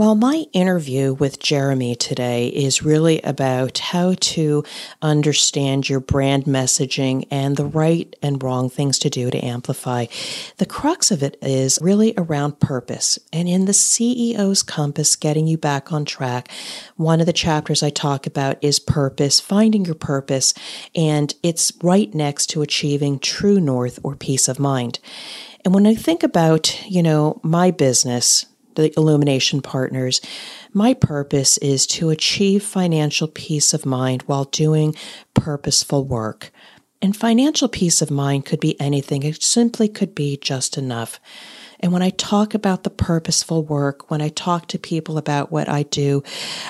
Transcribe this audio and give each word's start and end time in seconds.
Well, 0.00 0.14
my 0.14 0.46
interview 0.54 1.12
with 1.12 1.40
Jeremy 1.40 1.94
today 1.94 2.48
is 2.48 2.82
really 2.82 3.20
about 3.20 3.76
how 3.76 4.14
to 4.14 4.64
understand 5.02 5.90
your 5.90 6.00
brand 6.00 6.44
messaging 6.44 7.28
and 7.30 7.54
the 7.54 7.66
right 7.66 8.16
and 8.22 8.42
wrong 8.42 8.70
things 8.70 8.98
to 9.00 9.10
do 9.10 9.30
to 9.30 9.44
amplify. 9.44 10.06
The 10.56 10.64
crux 10.64 11.10
of 11.10 11.22
it 11.22 11.36
is 11.42 11.78
really 11.82 12.14
around 12.16 12.60
purpose. 12.60 13.18
And 13.30 13.46
in 13.46 13.66
the 13.66 13.72
CEO's 13.72 14.62
compass, 14.62 15.16
getting 15.16 15.46
you 15.46 15.58
back 15.58 15.92
on 15.92 16.06
track, 16.06 16.50
one 16.96 17.20
of 17.20 17.26
the 17.26 17.34
chapters 17.34 17.82
I 17.82 17.90
talk 17.90 18.26
about 18.26 18.56
is 18.64 18.78
purpose, 18.78 19.38
finding 19.38 19.84
your 19.84 19.96
purpose, 19.96 20.54
and 20.94 21.34
it's 21.42 21.74
right 21.82 22.14
next 22.14 22.46
to 22.46 22.62
achieving 22.62 23.18
true 23.18 23.60
north 23.60 23.98
or 24.02 24.16
peace 24.16 24.48
of 24.48 24.58
mind. 24.58 24.98
And 25.62 25.74
when 25.74 25.86
I 25.86 25.94
think 25.94 26.22
about, 26.22 26.90
you 26.90 27.02
know, 27.02 27.38
my 27.42 27.70
business, 27.70 28.46
the 28.74 28.92
Illumination 28.98 29.62
Partners. 29.62 30.20
My 30.72 30.94
purpose 30.94 31.58
is 31.58 31.86
to 31.88 32.10
achieve 32.10 32.62
financial 32.62 33.28
peace 33.28 33.74
of 33.74 33.86
mind 33.86 34.22
while 34.22 34.44
doing 34.44 34.94
purposeful 35.34 36.04
work. 36.04 36.50
And 37.02 37.16
financial 37.16 37.68
peace 37.68 38.02
of 38.02 38.10
mind 38.10 38.44
could 38.44 38.60
be 38.60 38.78
anything, 38.80 39.22
it 39.22 39.42
simply 39.42 39.88
could 39.88 40.14
be 40.14 40.36
just 40.36 40.76
enough. 40.76 41.18
And 41.82 41.92
when 41.92 42.02
I 42.02 42.10
talk 42.10 42.52
about 42.52 42.84
the 42.84 42.90
purposeful 42.90 43.62
work, 43.62 44.10
when 44.10 44.20
I 44.20 44.28
talk 44.28 44.68
to 44.68 44.78
people 44.78 45.16
about 45.16 45.50
what 45.50 45.66
I 45.66 45.84
do, 45.84 46.22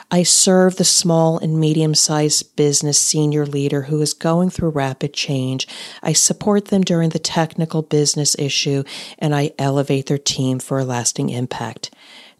I 0.08 0.22
serve 0.22 0.76
the 0.76 0.84
small 0.84 1.38
and 1.38 1.58
medium 1.58 1.96
sized 1.96 2.54
business 2.54 2.98
senior 2.98 3.44
leader 3.44 3.82
who 3.82 4.00
is 4.00 4.14
going 4.14 4.50
through 4.50 4.70
rapid 4.70 5.12
change. 5.12 5.66
I 6.00 6.12
support 6.12 6.66
them 6.66 6.82
during 6.82 7.10
the 7.10 7.18
technical 7.18 7.82
business 7.82 8.36
issue 8.38 8.84
and 9.18 9.34
I 9.34 9.50
elevate 9.58 10.06
their 10.06 10.16
team 10.16 10.60
for 10.60 10.78
a 10.78 10.84
lasting 10.84 11.30
impact. 11.30 11.90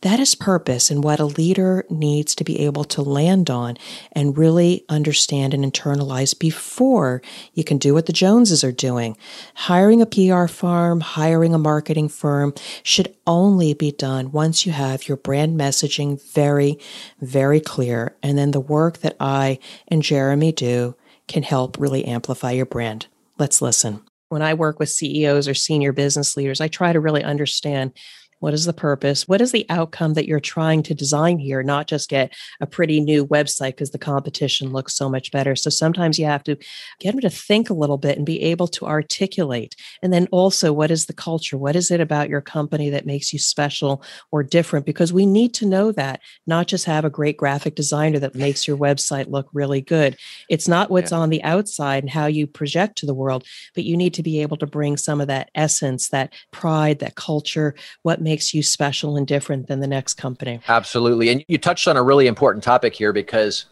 That 0.03 0.19
is 0.19 0.35
purpose 0.35 0.91
and 0.91 1.05
what 1.05 1.21
a 1.21 1.27
leader 1.27 1.85
needs 1.91 2.35
to 2.37 2.45
be 2.45 2.61
able 2.61 2.85
to 2.85 3.03
land 3.03 3.51
on 3.51 3.77
and 4.13 4.37
really 4.37 4.83
understand 4.89 5.53
and 5.53 5.63
internalize 5.63 6.39
before 6.39 7.21
you 7.53 7.65
can 7.65 7.77
do 7.77 7.93
what 7.93 8.07
the 8.07 8.13
Joneses 8.13 8.65
are 8.65 8.73
doing. 8.73 9.19
Hiring 9.55 10.01
a 10.01 10.07
PR 10.07 10.47
firm, 10.47 11.01
hiring 11.01 11.53
a 11.53 11.59
marketing 11.59 12.09
firm 12.09 12.55
should 12.83 13.15
only 13.27 13.75
be 13.75 13.93
done 13.93 14.33
once 14.33 14.65
you 14.65 14.73
have 14.73 15.07
your 15.07 15.19
brand 15.19 15.61
messaging 15.61 16.23
very, 16.33 16.79
very 17.21 17.61
clear. 17.61 18.17
And 18.23 18.39
then 18.39 18.53
the 18.53 18.61
work 18.61 18.99
that 18.99 19.17
I 19.21 19.59
and 19.89 20.03
Jeremy 20.03 20.51
do 20.51 20.97
can 21.29 21.43
help 21.43 21.79
really 21.79 22.07
amplify 22.07 22.53
your 22.53 22.67
brand. 22.67 23.07
Let's 23.39 23.61
listen. 23.61 24.01
When 24.31 24.41
I 24.41 24.55
work 24.55 24.79
with 24.79 24.89
CEOs 24.89 25.47
or 25.47 25.55
senior 25.55 25.93
business 25.93 26.39
leaders, 26.39 26.61
I 26.61 26.69
try 26.69 26.93
to 26.95 27.01
really 27.01 27.23
understand 27.23 27.93
what 28.41 28.55
is 28.55 28.65
the 28.65 28.73
purpose? 28.73 29.29
What 29.29 29.41
is 29.41 29.53
the 29.53 29.67
outcome 29.69 30.15
that 30.15 30.27
you're 30.27 30.41
trying 30.41 30.83
to 30.85 30.95
design 30.95 31.39
here? 31.39 31.63
Not 31.63 31.87
just 31.87 32.09
get 32.09 32.35
a 32.61 32.67
pretty 32.67 33.01
new 33.01 33.27
website 33.27 33.73
because 33.73 33.91
the 33.91 33.99
competition 33.99 34.73
looks 34.73 34.95
so 34.95 35.09
much 35.09 35.31
better. 35.31 35.55
So 35.55 35.71
sometimes 35.71 36.19
you 36.19 36.25
have 36.27 36.43
to 36.45 36.57
get 36.99 37.13
them 37.13 37.21
to 37.21 37.31
think 37.31 37.71
a 37.71 37.75
little 37.75 37.99
bit 37.99 38.17
and 38.17 38.27
be 38.27 38.43
able 38.43 38.67
to 38.69 38.87
articulate. 38.87 39.77
And 40.03 40.13
then 40.13 40.27
also, 40.33 40.73
what 40.73 40.91
is 40.91 41.07
the 41.07 41.13
culture? 41.13 41.57
What 41.57 41.77
is 41.77 41.91
it 41.91 42.01
about 42.01 42.29
your 42.29 42.41
company 42.41 42.91
that 42.91 43.07
makes 43.07 43.33
you 43.33 43.39
special 43.39 44.03
or 44.33 44.43
different? 44.43 44.87
Because 44.87 45.13
we 45.13 45.27
need 45.27 45.53
to 45.55 45.67
know 45.67 45.93
that, 45.93 46.21
not 46.47 46.67
just 46.67 46.87
have 46.87 47.05
a 47.05 47.11
great 47.11 47.37
graphic 47.37 47.75
designer 47.75 48.19
that 48.19 48.35
makes 48.35 48.67
your 48.67 48.77
website 48.77 49.31
look 49.31 49.49
really 49.53 49.83
good. 49.83 50.17
It's 50.49 50.67
not 50.67 50.91
what's 50.91 51.13
yeah. 51.13 51.19
on 51.19 51.29
the 51.29 51.43
outside 51.43 52.03
and 52.03 52.11
how 52.11 52.27
you 52.27 52.47
project 52.47 52.97
to 52.99 53.07
the 53.07 53.15
world, 53.15 53.45
but 53.75 53.85
you 53.85 53.97
need 53.97 54.15
to 54.15 54.23
be 54.23 54.41
able 54.41 54.57
to 54.57 54.67
bring 54.67 54.97
some 54.97 55.21
of 55.21 55.27
that 55.27 55.51
essence, 55.55 56.09
that 56.09 56.33
pride, 56.53 57.01
that 57.01 57.17
culture, 57.17 57.75
what 58.03 58.21
makes 58.21 58.30
makes 58.31 58.55
you 58.55 58.63
special 58.63 59.17
and 59.17 59.27
different 59.27 59.67
than 59.67 59.81
the 59.81 59.89
next 59.89 60.15
company. 60.15 60.61
Absolutely. 60.69 61.31
And 61.31 61.45
you 61.49 61.59
touched 61.59 61.89
on 61.89 61.97
a 61.97 62.03
really 62.03 62.29
important 62.29 62.63
topic 62.63 62.95
here 62.95 63.13
because 63.13 63.67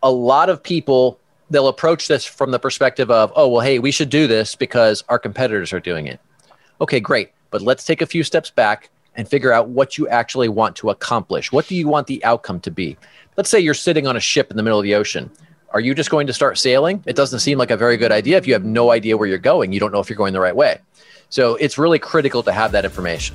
a 0.00 0.12
lot 0.12 0.48
of 0.48 0.62
people 0.62 1.18
they'll 1.50 1.66
approach 1.66 2.06
this 2.06 2.24
from 2.24 2.52
the 2.52 2.60
perspective 2.60 3.10
of, 3.10 3.32
"Oh, 3.34 3.48
well, 3.48 3.62
hey, 3.62 3.80
we 3.80 3.90
should 3.90 4.08
do 4.08 4.28
this 4.28 4.54
because 4.54 5.02
our 5.08 5.18
competitors 5.18 5.72
are 5.72 5.80
doing 5.80 6.06
it." 6.06 6.20
Okay, 6.80 7.00
great. 7.00 7.32
But 7.50 7.62
let's 7.62 7.84
take 7.84 8.00
a 8.00 8.06
few 8.06 8.22
steps 8.22 8.48
back 8.48 8.90
and 9.16 9.28
figure 9.28 9.52
out 9.52 9.68
what 9.68 9.98
you 9.98 10.06
actually 10.06 10.48
want 10.48 10.76
to 10.76 10.90
accomplish. 10.90 11.50
What 11.50 11.66
do 11.66 11.74
you 11.74 11.88
want 11.88 12.06
the 12.06 12.24
outcome 12.24 12.60
to 12.60 12.70
be? 12.70 12.96
Let's 13.36 13.50
say 13.50 13.58
you're 13.58 13.74
sitting 13.74 14.06
on 14.06 14.16
a 14.16 14.20
ship 14.20 14.52
in 14.52 14.56
the 14.56 14.62
middle 14.62 14.78
of 14.78 14.84
the 14.84 14.94
ocean. 14.94 15.28
Are 15.72 15.80
you 15.80 15.96
just 15.96 16.10
going 16.10 16.28
to 16.28 16.32
start 16.32 16.58
sailing? 16.58 17.02
It 17.06 17.16
doesn't 17.16 17.40
seem 17.40 17.58
like 17.58 17.72
a 17.72 17.76
very 17.76 17.96
good 17.96 18.12
idea 18.12 18.36
if 18.36 18.46
you 18.46 18.52
have 18.52 18.64
no 18.64 18.92
idea 18.92 19.16
where 19.16 19.26
you're 19.26 19.38
going. 19.52 19.72
You 19.72 19.80
don't 19.80 19.92
know 19.92 20.00
if 20.00 20.08
you're 20.08 20.22
going 20.24 20.32
the 20.32 20.46
right 20.48 20.54
way. 20.54 20.78
So 21.28 21.56
it's 21.56 21.76
really 21.76 21.98
critical 21.98 22.44
to 22.44 22.52
have 22.52 22.70
that 22.72 22.84
information. 22.84 23.34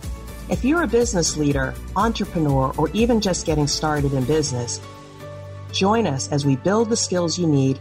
If 0.51 0.65
you're 0.65 0.83
a 0.83 0.87
business 0.87 1.37
leader, 1.37 1.73
entrepreneur, 1.95 2.73
or 2.77 2.89
even 2.89 3.21
just 3.21 3.45
getting 3.45 3.67
started 3.67 4.11
in 4.11 4.25
business, 4.25 4.81
join 5.71 6.05
us 6.05 6.29
as 6.29 6.45
we 6.45 6.57
build 6.57 6.89
the 6.89 6.97
skills 6.97 7.39
you 7.39 7.47
need 7.47 7.79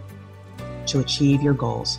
to 0.87 1.01
achieve 1.01 1.43
your 1.43 1.53
goals. 1.53 1.99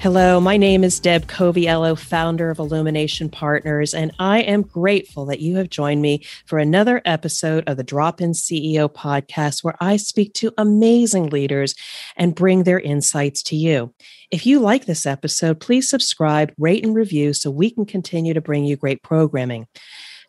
Hello, 0.00 0.38
my 0.38 0.56
name 0.56 0.84
is 0.84 1.00
Deb 1.00 1.26
Coviello, 1.26 1.98
founder 1.98 2.50
of 2.50 2.60
Illumination 2.60 3.28
Partners, 3.28 3.92
and 3.92 4.12
I 4.20 4.42
am 4.42 4.62
grateful 4.62 5.26
that 5.26 5.40
you 5.40 5.56
have 5.56 5.70
joined 5.70 6.02
me 6.02 6.24
for 6.46 6.60
another 6.60 7.02
episode 7.04 7.64
of 7.66 7.76
the 7.76 7.82
Drop 7.82 8.20
In 8.20 8.30
CEO 8.30 8.88
podcast, 8.88 9.64
where 9.64 9.74
I 9.80 9.96
speak 9.96 10.34
to 10.34 10.54
amazing 10.56 11.30
leaders 11.30 11.74
and 12.16 12.32
bring 12.32 12.62
their 12.62 12.78
insights 12.78 13.42
to 13.44 13.56
you. 13.56 13.92
If 14.30 14.46
you 14.46 14.60
like 14.60 14.84
this 14.84 15.04
episode, 15.04 15.58
please 15.58 15.90
subscribe, 15.90 16.54
rate, 16.58 16.86
and 16.86 16.94
review 16.94 17.32
so 17.32 17.50
we 17.50 17.68
can 17.68 17.84
continue 17.84 18.34
to 18.34 18.40
bring 18.40 18.64
you 18.64 18.76
great 18.76 19.02
programming. 19.02 19.66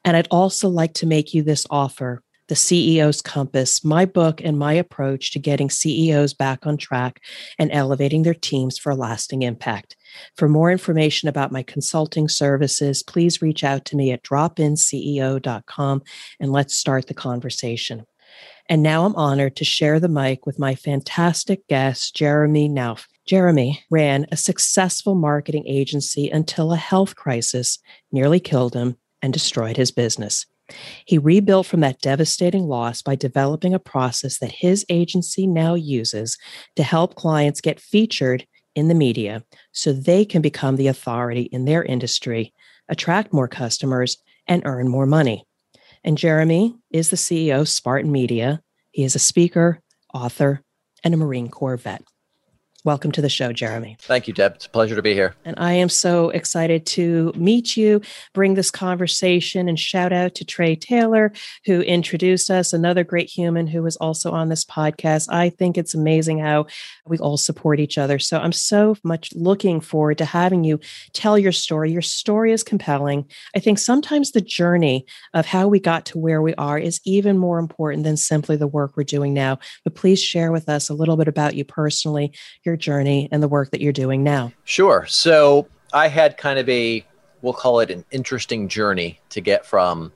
And 0.03 0.17
I'd 0.17 0.27
also 0.31 0.67
like 0.67 0.95
to 0.95 1.05
make 1.05 1.35
you 1.35 1.43
this 1.43 1.67
offer. 1.69 2.23
The 2.49 2.55
CEO's 2.55 3.21
Compass, 3.21 3.83
my 3.85 4.05
book 4.05 4.41
and 4.43 4.57
my 4.57 4.73
approach 4.73 5.31
to 5.31 5.39
getting 5.39 5.69
CEOs 5.69 6.33
back 6.33 6.65
on 6.65 6.77
track 6.77 7.21
and 7.59 7.71
elevating 7.71 8.23
their 8.23 8.33
teams 8.33 8.79
for 8.79 8.95
lasting 8.95 9.43
impact. 9.43 9.95
For 10.35 10.49
more 10.49 10.71
information 10.71 11.29
about 11.29 11.51
my 11.51 11.61
consulting 11.61 12.27
services, 12.27 13.03
please 13.03 13.39
reach 13.39 13.63
out 13.63 13.85
to 13.85 13.95
me 13.95 14.11
at 14.11 14.23
dropinceo.com 14.23 16.01
and 16.39 16.51
let's 16.51 16.75
start 16.75 17.05
the 17.05 17.13
conversation. 17.13 18.07
And 18.67 18.81
now 18.81 19.05
I'm 19.05 19.15
honored 19.15 19.55
to 19.57 19.63
share 19.63 19.99
the 19.99 20.09
mic 20.09 20.47
with 20.47 20.57
my 20.57 20.73
fantastic 20.73 21.67
guest, 21.67 22.15
Jeremy 22.15 22.67
Knauff. 22.67 23.05
Jeremy 23.27 23.83
ran 23.91 24.25
a 24.31 24.37
successful 24.37 25.13
marketing 25.13 25.67
agency 25.67 26.31
until 26.31 26.73
a 26.73 26.77
health 26.77 27.15
crisis 27.15 27.77
nearly 28.11 28.39
killed 28.39 28.73
him 28.73 28.97
and 29.21 29.31
destroyed 29.31 29.77
his 29.77 29.91
business. 29.91 30.47
He 31.05 31.17
rebuilt 31.17 31.65
from 31.65 31.79
that 31.81 32.01
devastating 32.01 32.67
loss 32.67 33.01
by 33.01 33.15
developing 33.15 33.73
a 33.73 33.79
process 33.79 34.39
that 34.39 34.51
his 34.51 34.85
agency 34.89 35.47
now 35.47 35.73
uses 35.75 36.37
to 36.75 36.83
help 36.83 37.15
clients 37.15 37.61
get 37.61 37.79
featured 37.79 38.45
in 38.75 38.87
the 38.87 38.95
media 38.95 39.43
so 39.71 39.91
they 39.91 40.25
can 40.25 40.41
become 40.41 40.75
the 40.75 40.87
authority 40.87 41.43
in 41.43 41.65
their 41.65 41.83
industry, 41.83 42.53
attract 42.87 43.33
more 43.33 43.47
customers, 43.47 44.17
and 44.47 44.63
earn 44.65 44.87
more 44.87 45.05
money. 45.05 45.45
And 46.03 46.17
Jeremy 46.17 46.75
is 46.91 47.09
the 47.09 47.17
CEO 47.17 47.61
of 47.61 47.69
Spartan 47.69 48.11
Media. 48.11 48.61
He 48.91 49.03
is 49.03 49.15
a 49.15 49.19
speaker, 49.19 49.81
author, 50.13 50.61
and 51.03 51.13
a 51.13 51.17
Marine 51.17 51.49
Corps 51.49 51.77
vet. 51.77 52.03
Welcome 52.85 53.11
to 53.11 53.21
the 53.21 53.27
show, 53.27 53.51
Jeremy. 53.51 53.97
Thank 53.99 54.29
you, 54.29 54.33
Deb. 54.33 54.55
It's 54.55 54.65
a 54.65 54.69
pleasure 54.69 54.95
to 54.95 55.01
be 55.01 55.13
here. 55.13 55.35
And 55.43 55.53
I 55.59 55.73
am 55.73 55.89
so 55.89 56.29
excited 56.29 56.85
to 56.87 57.33
meet 57.35 57.75
you, 57.75 58.01
bring 58.33 58.53
this 58.53 58.71
conversation, 58.71 59.67
and 59.67 59.77
shout 59.77 60.13
out 60.13 60.33
to 60.35 60.45
Trey 60.45 60.77
Taylor, 60.77 61.33
who 61.65 61.81
introduced 61.81 62.49
us, 62.49 62.71
another 62.71 63.03
great 63.03 63.29
human 63.29 63.67
who 63.67 63.83
was 63.83 63.97
also 63.97 64.31
on 64.31 64.47
this 64.47 64.63
podcast. 64.63 65.27
I 65.29 65.49
think 65.49 65.77
it's 65.77 65.93
amazing 65.93 66.39
how 66.39 66.67
we 67.05 67.17
all 67.17 67.35
support 67.35 67.81
each 67.81 67.97
other. 67.97 68.17
So 68.17 68.37
I'm 68.39 68.53
so 68.53 68.95
much 69.03 69.29
looking 69.35 69.81
forward 69.81 70.17
to 70.19 70.25
having 70.25 70.63
you 70.63 70.79
tell 71.11 71.37
your 71.37 71.51
story. 71.51 71.91
Your 71.91 72.01
story 72.01 72.53
is 72.53 72.63
compelling. 72.63 73.25
I 73.53 73.59
think 73.59 73.79
sometimes 73.79 74.31
the 74.31 74.39
journey 74.39 75.05
of 75.33 75.45
how 75.45 75.67
we 75.67 75.81
got 75.81 76.05
to 76.05 76.17
where 76.17 76.41
we 76.41 76.55
are 76.55 76.79
is 76.79 77.01
even 77.03 77.37
more 77.37 77.59
important 77.59 78.05
than 78.05 78.15
simply 78.15 78.55
the 78.55 78.67
work 78.67 78.95
we're 78.95 79.03
doing 79.03 79.33
now. 79.33 79.59
But 79.83 79.95
please 79.95 80.23
share 80.23 80.53
with 80.53 80.69
us 80.69 80.87
a 80.87 80.93
little 80.93 81.17
bit 81.17 81.27
about 81.27 81.55
you 81.55 81.65
personally 81.65 82.31
your 82.68 82.68
journey 82.75 83.27
and 83.31 83.41
the 83.41 83.47
work 83.47 83.71
that 83.71 83.81
you're 83.81 83.93
doing 83.93 84.23
now. 84.23 84.51
Sure. 84.63 85.05
So 85.07 85.67
I 85.93 86.07
had 86.07 86.37
kind 86.37 86.59
of 86.59 86.67
a, 86.69 87.05
we'll 87.41 87.53
call 87.53 87.79
it 87.79 87.89
an 87.91 88.05
interesting 88.11 88.67
journey 88.67 89.19
to 89.29 89.41
get 89.41 89.65
from 89.65 90.11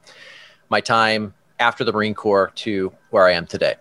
my 0.69 0.81
time 0.81 1.33
after 1.59 1.83
the 1.83 1.93
Marine 1.93 2.13
Corps 2.13 2.51
to 2.55 2.91
where 3.11 3.25
I 3.27 3.31
am 3.33 3.45
today. 3.45 3.75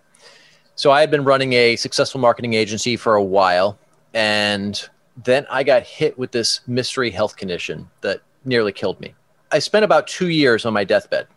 So 0.75 0.91
I 0.91 1.01
had 1.01 1.11
been 1.11 1.23
running 1.23 1.53
a 1.53 1.75
successful 1.75 2.19
marketing 2.19 2.53
agency 2.53 2.95
for 2.95 3.15
a 3.15 3.23
while, 3.23 3.77
and 4.13 4.89
then 5.23 5.45
I 5.49 5.63
got 5.63 5.83
hit 5.83 6.17
with 6.17 6.31
this 6.31 6.61
mystery 6.65 7.11
health 7.11 7.35
condition 7.35 7.89
that 8.01 8.21
nearly 8.45 8.71
killed 8.71 8.99
me. 8.99 9.13
I 9.51 9.59
spent 9.59 9.85
about 9.85 10.07
two 10.07 10.29
years 10.29 10.65
on 10.65 10.73
my 10.73 10.83
deathbed. 10.83 11.27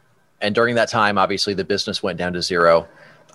And 0.40 0.54
during 0.54 0.74
that 0.76 0.88
time, 0.88 1.18
obviously, 1.18 1.54
the 1.54 1.64
business 1.64 2.02
went 2.02 2.18
down 2.18 2.32
to 2.34 2.42
zero. 2.42 2.86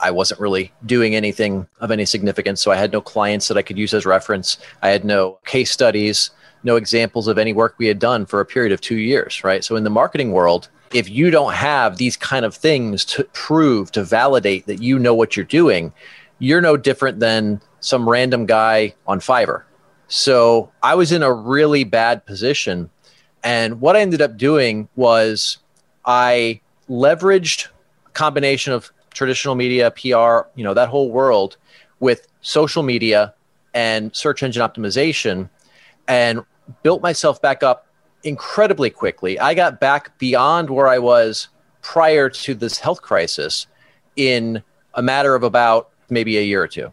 I 0.02 0.12
wasn't 0.12 0.40
really 0.40 0.72
doing 0.86 1.16
anything 1.16 1.68
of 1.80 1.92
any 1.92 2.06
significance. 2.06 2.62
So 2.62 2.72
I 2.72 2.76
had 2.76 2.92
no 2.92 3.02
clients 3.02 3.48
that 3.48 3.58
I 3.58 3.62
could 3.62 3.78
use 3.78 3.94
as 3.94 4.06
reference. 4.06 4.58
I 4.82 4.90
had 4.90 5.06
no 5.06 5.40
case 5.46 5.72
studies, 5.72 6.32
no 6.64 6.76
examples 6.76 7.28
of 7.28 7.38
any 7.38 7.54
work 7.54 7.76
we 7.78 7.88
had 7.88 8.00
done 8.00 8.26
for 8.26 8.40
a 8.40 8.46
period 8.46 8.72
of 8.72 8.82
two 8.82 8.98
years, 8.98 9.44
right? 9.44 9.64
So 9.64 9.76
in 9.76 9.84
the 9.84 9.90
marketing 9.90 10.32
world, 10.32 10.70
if 10.94 11.10
you 11.10 11.32
don't 11.32 11.54
have 11.54 11.98
these 11.98 12.18
kind 12.18 12.46
of 12.46 12.56
things 12.56 13.06
to 13.06 13.24
prove, 13.34 13.92
to 13.94 14.04
validate 14.04 14.66
that 14.66 14.82
you 14.82 15.00
know 15.00 15.14
what 15.14 15.38
you're 15.38 15.46
doing, 15.46 15.94
you're 16.40 16.62
no 16.62 16.76
different 16.76 17.20
than 17.20 17.62
some 17.80 18.10
random 18.10 18.46
guy 18.46 18.94
on 19.08 19.20
Fiverr. 19.20 19.64
So 20.08 20.72
I 20.84 20.96
was 20.96 21.12
in 21.12 21.24
a 21.24 21.32
really 21.32 21.84
bad 21.84 22.26
position. 22.26 22.90
And 23.44 23.80
what 23.80 23.96
I 23.96 24.02
ended 24.02 24.22
up 24.22 24.38
doing 24.38 24.90
was 24.96 25.58
I 26.06 26.62
leveraged 26.90 27.68
a 28.06 28.10
combination 28.10 28.74
of 28.74 28.92
traditional 29.14 29.56
media, 29.56 29.92
PR, 29.92 30.48
you 30.56 30.64
know, 30.64 30.74
that 30.74 30.90
whole 30.90 31.12
world 31.12 31.58
with 32.00 32.28
social 32.42 32.84
media 32.84 33.34
and 33.74 34.16
search 34.16 34.44
engine 34.44 34.62
optimization 34.62 35.50
and 36.08 36.44
built 36.84 37.02
myself 37.02 37.42
back 37.42 37.64
up 37.64 37.88
incredibly 38.24 38.90
quickly. 38.90 39.40
I 39.40 39.54
got 39.54 39.80
back 39.80 40.18
beyond 40.18 40.70
where 40.70 40.88
I 40.88 41.00
was 41.00 41.48
prior 41.82 42.30
to 42.30 42.54
this 42.54 42.80
health 42.80 43.02
crisis 43.02 43.68
in 44.16 44.62
a 44.94 45.02
matter 45.02 45.36
of 45.36 45.44
about 45.44 45.90
maybe 46.10 46.38
a 46.38 46.42
year 46.42 46.62
or 46.62 46.68
two. 46.68 46.92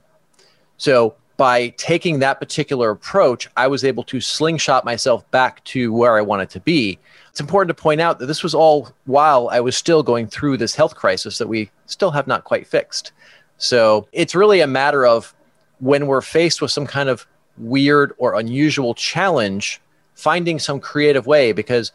So, 0.76 1.15
by 1.37 1.69
taking 1.76 2.19
that 2.19 2.41
particular 2.41 2.91
approach, 2.91 3.49
I 3.56 3.69
was 3.69 3.85
able 3.85 4.03
to 4.05 4.20
slingshot 4.20 4.85
myself 4.85 5.29
back 5.31 5.62
to 5.65 5.93
where 5.93 6.17
I 6.17 6.20
wanted 6.20 6.50
to 6.50 6.61
be. 6.61 6.99
It's 7.38 7.40
important 7.40 7.69
to 7.69 7.81
point 7.81 8.00
out 8.00 8.19
that 8.19 8.26
this 8.26 8.43
was 8.43 8.52
all 8.52 8.88
while 9.05 9.49
I 9.52 9.61
was 9.61 9.76
still 9.76 10.02
going 10.02 10.26
through 10.26 10.56
this 10.56 10.75
health 10.75 10.96
crisis 10.96 11.38
that 11.38 11.46
we 11.46 11.70
still 11.87 12.11
have 12.11 12.26
not 12.26 12.43
quite 12.43 12.67
fixed. 12.67 13.12
So, 13.58 14.08
it's 14.11 14.35
really 14.35 14.58
a 14.58 14.67
matter 14.67 15.06
of 15.06 15.32
when 15.79 16.08
we're 16.08 16.20
faced 16.20 16.61
with 16.61 16.73
some 16.73 16.85
kind 16.85 17.08
of 17.08 17.29
weird 17.56 18.12
or 18.19 18.35
unusual 18.35 18.93
challenge, 18.93 19.81
finding 20.17 20.58
some 20.58 20.81
creative 20.81 21.29
way 21.29 21.52
because 21.52 21.93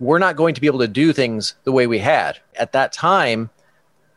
we're 0.00 0.18
not 0.18 0.34
going 0.34 0.56
to 0.56 0.60
be 0.60 0.66
able 0.66 0.80
to 0.80 0.88
do 0.88 1.12
things 1.12 1.54
the 1.62 1.70
way 1.70 1.86
we 1.86 2.00
had. 2.00 2.40
At 2.56 2.72
that 2.72 2.92
time, 2.92 3.48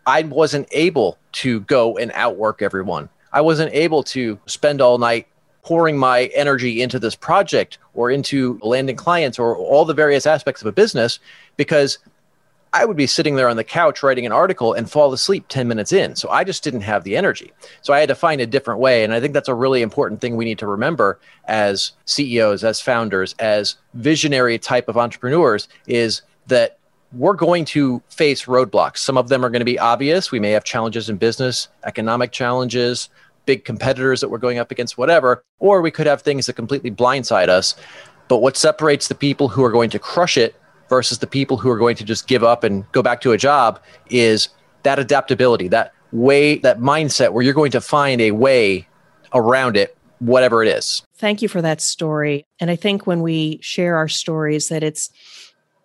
I 0.07 0.23
wasn't 0.23 0.67
able 0.71 1.19
to 1.33 1.59
go 1.59 1.99
and 1.99 2.11
outwork 2.15 2.63
everyone. 2.63 3.09
I 3.31 3.41
wasn't 3.41 3.75
able 3.75 4.01
to 4.05 4.39
spend 4.47 4.81
all 4.81 4.97
night 4.97 5.27
pouring 5.63 5.97
my 5.97 6.25
energy 6.35 6.81
into 6.81 6.99
this 6.99 7.15
project 7.15 7.77
or 7.93 8.11
into 8.11 8.59
landing 8.61 8.95
clients 8.95 9.39
or 9.39 9.55
all 9.57 9.85
the 9.85 9.93
various 9.93 10.25
aspects 10.25 10.61
of 10.61 10.67
a 10.67 10.71
business 10.71 11.19
because 11.57 11.97
I 12.73 12.85
would 12.85 12.97
be 12.97 13.05
sitting 13.05 13.35
there 13.35 13.47
on 13.47 13.55
the 13.55 13.63
couch 13.63 14.01
writing 14.01 14.25
an 14.25 14.31
article 14.31 14.73
and 14.73 14.89
fall 14.89 15.13
asleep 15.13 15.45
10 15.47 15.67
minutes 15.67 15.93
in. 15.93 16.15
So 16.15 16.29
I 16.29 16.43
just 16.43 16.63
didn't 16.63 16.81
have 16.81 17.03
the 17.03 17.15
energy. 17.15 17.53
So 17.83 17.93
I 17.93 17.99
had 17.99 18.09
to 18.09 18.15
find 18.15 18.41
a 18.41 18.47
different 18.47 18.79
way. 18.79 19.03
And 19.03 19.13
I 19.13 19.19
think 19.19 19.33
that's 19.33 19.47
a 19.47 19.53
really 19.53 19.83
important 19.83 20.21
thing 20.21 20.35
we 20.35 20.45
need 20.45 20.57
to 20.59 20.67
remember 20.67 21.19
as 21.45 21.91
CEOs, 22.05 22.63
as 22.63 22.81
founders, 22.81 23.35
as 23.37 23.75
visionary 23.93 24.57
type 24.57 24.89
of 24.89 24.97
entrepreneurs 24.97 25.67
is 25.85 26.23
that 26.47 26.79
we're 27.13 27.35
going 27.35 27.63
to 27.63 28.01
face 28.09 28.45
roadblocks. 28.45 28.97
Some 28.97 29.19
of 29.19 29.29
them 29.29 29.45
are 29.45 29.51
going 29.51 29.59
to 29.59 29.65
be 29.65 29.77
obvious. 29.77 30.31
We 30.31 30.39
may 30.39 30.49
have 30.51 30.63
challenges 30.63 31.09
in 31.09 31.17
business, 31.17 31.67
economic 31.83 32.31
challenges, 32.31 33.09
big 33.45 33.65
competitors 33.65 34.21
that 34.21 34.29
we're 34.29 34.37
going 34.37 34.57
up 34.57 34.71
against, 34.71 34.97
whatever. 34.97 35.43
Or 35.59 35.81
we 35.81 35.91
could 35.91 36.07
have 36.07 36.21
things 36.21 36.45
that 36.45 36.53
completely 36.53 36.91
blindside 36.91 37.49
us. 37.49 37.75
But 38.27 38.37
what 38.37 38.57
separates 38.57 39.07
the 39.07 39.15
people 39.15 39.49
who 39.49 39.63
are 39.63 39.71
going 39.71 39.89
to 39.91 39.99
crush 39.99 40.37
it 40.37 40.55
versus 40.89 41.19
the 41.19 41.27
people 41.27 41.57
who 41.57 41.69
are 41.69 41.77
going 41.77 41.95
to 41.97 42.03
just 42.03 42.27
give 42.27 42.43
up 42.43 42.63
and 42.63 42.89
go 42.91 43.01
back 43.01 43.21
to 43.21 43.31
a 43.31 43.37
job 43.37 43.81
is 44.09 44.49
that 44.83 44.99
adaptability, 44.99 45.67
that 45.69 45.93
way, 46.11 46.57
that 46.59 46.79
mindset 46.79 47.33
where 47.33 47.43
you're 47.43 47.53
going 47.53 47.71
to 47.71 47.81
find 47.81 48.21
a 48.21 48.31
way 48.31 48.87
around 49.33 49.75
it, 49.75 49.97
whatever 50.19 50.63
it 50.63 50.69
is. 50.69 51.03
Thank 51.15 51.41
you 51.41 51.47
for 51.47 51.61
that 51.61 51.81
story. 51.81 52.45
And 52.59 52.69
I 52.69 52.75
think 52.75 53.07
when 53.07 53.21
we 53.21 53.59
share 53.61 53.97
our 53.97 54.07
stories, 54.07 54.69
that 54.69 54.83
it's 54.83 55.09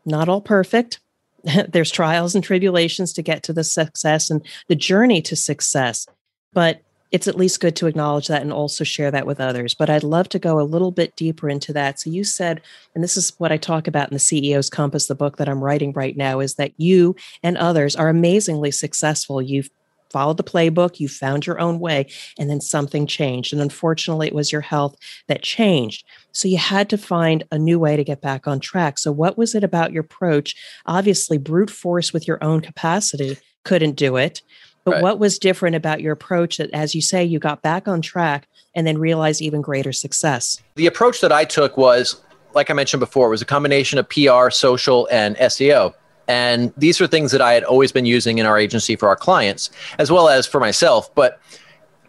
not 0.05 0.29
all 0.29 0.41
perfect. 0.41 1.01
There's 1.69 1.91
trials 1.91 2.35
and 2.35 2.45
tribulations 2.45 3.13
to 3.15 3.23
get 3.23 3.43
to 3.45 3.53
the 3.53 3.65
success 3.65 4.31
and 4.31 4.45
the 4.69 4.77
journey 4.77 5.23
to 5.23 5.37
success. 5.37 6.07
But 6.53 6.83
it's 7.11 7.29
at 7.29 7.37
least 7.37 7.61
good 7.61 7.77
to 7.77 7.87
acknowledge 7.87 8.29
that 8.29 8.43
and 8.43 8.53
also 8.53 8.85
share 8.85 9.11
that 9.11 9.27
with 9.27 9.41
others. 9.41 9.75
But 9.75 9.91
I'd 9.91 10.03
love 10.03 10.29
to 10.31 10.39
go 10.39 10.61
a 10.61 10.63
little 10.63 10.91
bit 10.91 11.17
deeper 11.17 11.49
into 11.49 11.73
that. 11.73 12.01
So 12.01 12.11
you 12.11 12.25
said, 12.25 12.61
and 12.95 13.03
this 13.03 13.17
is 13.17 13.33
what 13.39 13.53
I 13.53 13.57
talk 13.57 13.87
about 13.87 14.09
in 14.09 14.15
the 14.15 14.21
CEO's 14.21 14.71
Compass, 14.71 15.07
the 15.07 15.15
book 15.15 15.37
that 15.39 15.49
I'm 15.49 15.63
writing 15.65 15.93
right 15.93 16.17
now, 16.17 16.41
is 16.41 16.55
that 16.55 16.73
you 16.77 17.17
and 17.43 17.57
others 17.57 17.97
are 17.97 18.09
amazingly 18.09 18.71
successful. 18.71 19.41
You've 19.41 19.71
followed 20.11 20.37
the 20.37 20.45
playbook, 20.45 21.01
you 21.01 21.09
found 21.09 21.47
your 21.47 21.61
own 21.61 21.79
way, 21.81 22.07
and 22.39 22.49
then 22.49 22.61
something 22.61 23.07
changed. 23.07 23.53
And 23.53 23.61
unfortunately, 23.61 24.27
it 24.27 24.35
was 24.35 24.53
your 24.53 24.63
health 24.63 24.97
that 25.27 25.43
changed. 25.43 26.05
So 26.33 26.49
you 26.49 26.59
had 26.59 26.89
to 26.91 26.99
find 26.99 27.45
a 27.51 27.59
new 27.59 27.79
way 27.79 27.97
to 27.97 28.05
get 28.05 28.21
back 28.21 28.47
on 28.47 28.61
track. 28.61 28.99
So, 28.99 29.13
what 29.13 29.37
was 29.37 29.55
it 29.55 29.65
about 29.65 29.93
your 29.93 30.03
approach? 30.03 30.55
Obviously, 30.87 31.39
brute 31.39 31.71
force 31.71 32.13
with 32.13 32.27
your 32.27 32.43
own 32.43 32.61
capacity 32.61 33.39
couldn't 33.65 33.97
do 33.97 34.17
it. 34.17 34.43
But 34.89 34.95
right. 34.95 35.03
what 35.03 35.19
was 35.19 35.39
different 35.39 35.77
about 35.77 36.01
your 36.01 36.15
approach 36.15 36.57
that, 36.57 36.71
as 36.71 36.95
you 36.95 37.03
say, 37.03 37.23
you 37.23 37.39
got 37.39 37.61
back 37.61 37.87
on 37.87 38.01
track 38.01 38.49
and 38.75 38.87
then 38.87 38.97
realized 38.97 39.43
even 39.43 39.61
greater 39.61 39.93
success? 39.93 40.63
The 40.77 40.87
approach 40.87 41.21
that 41.21 41.31
I 41.31 41.45
took 41.45 41.77
was, 41.77 42.23
like 42.55 42.71
I 42.71 42.73
mentioned 42.73 43.01
before, 43.01 43.29
was 43.29 43.43
a 43.43 43.45
combination 43.45 43.99
of 43.99 44.09
PR, 44.09 44.49
social, 44.49 45.07
and 45.13 45.37
SEO. 45.37 45.93
And 46.27 46.73
these 46.79 47.03
are 47.03 47.07
things 47.07 47.33
that 47.33 47.43
I 47.43 47.53
had 47.53 47.65
always 47.65 47.93
been 47.93 48.07
using 48.07 48.39
in 48.39 48.47
our 48.47 48.59
agency 48.59 48.97
for 48.97 49.11
our 49.11 49.17
clients, 49.17 49.69
as 49.99 50.11
well 50.11 50.27
as 50.27 50.47
for 50.47 50.59
myself. 50.59 51.15
But 51.15 51.39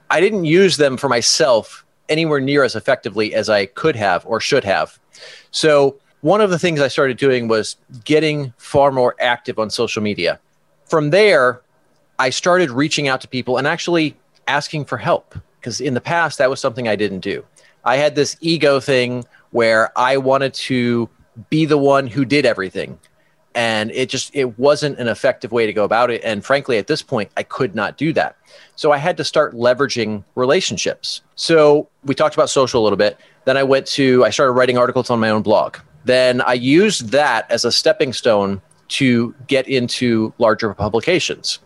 I 0.09 0.21
didn't 0.21 0.45
use 0.45 0.77
them 0.77 0.95
for 0.95 1.09
myself 1.09 1.85
anywhere 2.07 2.39
near 2.39 2.63
as 2.63 2.77
effectively 2.77 3.35
as 3.35 3.49
I 3.49 3.65
could 3.65 3.97
have 3.97 4.25
or 4.25 4.39
should 4.39 4.63
have. 4.63 4.97
So, 5.51 5.99
one 6.21 6.39
of 6.39 6.49
the 6.49 6.59
things 6.59 6.79
I 6.79 6.87
started 6.87 7.17
doing 7.17 7.49
was 7.49 7.75
getting 8.05 8.53
far 8.57 8.93
more 8.93 9.15
active 9.19 9.59
on 9.59 9.69
social 9.69 10.01
media. 10.01 10.39
From 10.85 11.09
there, 11.09 11.61
I 12.19 12.29
started 12.29 12.69
reaching 12.69 13.07
out 13.07 13.21
to 13.21 13.27
people 13.27 13.57
and 13.57 13.65
actually 13.65 14.15
asking 14.47 14.85
for 14.85 14.97
help 14.97 15.35
because 15.59 15.79
in 15.79 15.93
the 15.93 16.01
past 16.01 16.37
that 16.37 16.49
was 16.49 16.59
something 16.59 16.87
I 16.87 16.97
didn't 16.97 17.21
do. 17.21 17.45
I 17.85 17.95
had 17.95 18.15
this 18.15 18.35
ego 18.41 18.81
thing 18.81 19.23
where 19.51 19.97
I 19.97 20.17
wanted 20.17 20.53
to 20.55 21.09
be 21.49 21.65
the 21.65 21.77
one 21.77 22.07
who 22.07 22.25
did 22.25 22.45
everything 22.45 22.99
and 23.55 23.89
it 23.91 24.09
just 24.09 24.35
it 24.35 24.59
wasn't 24.59 24.99
an 24.99 25.07
effective 25.07 25.51
way 25.51 25.65
to 25.65 25.73
go 25.73 25.85
about 25.85 26.11
it 26.11 26.21
and 26.23 26.45
frankly 26.45 26.77
at 26.77 26.87
this 26.87 27.01
point 27.01 27.31
I 27.37 27.43
could 27.43 27.73
not 27.73 27.97
do 27.97 28.11
that. 28.13 28.35
So 28.75 28.91
I 28.91 28.97
had 28.97 29.15
to 29.17 29.23
start 29.23 29.53
leveraging 29.53 30.23
relationships. 30.35 31.21
So 31.35 31.87
we 32.03 32.13
talked 32.15 32.35
about 32.35 32.49
social 32.49 32.81
a 32.81 32.83
little 32.83 32.97
bit. 32.97 33.17
Then 33.45 33.55
I 33.55 33.63
went 33.63 33.87
to 33.87 34.25
I 34.25 34.29
started 34.29 34.53
writing 34.53 34.77
articles 34.77 35.09
on 35.09 35.21
my 35.21 35.29
own 35.29 35.41
blog. 35.41 35.77
Then 36.03 36.41
I 36.41 36.53
used 36.53 37.11
that 37.11 37.49
as 37.49 37.63
a 37.63 37.71
stepping 37.71 38.11
stone 38.11 38.61
to 38.89 39.33
get 39.47 39.67
into 39.67 40.33
larger 40.37 40.73
publications. 40.73 41.59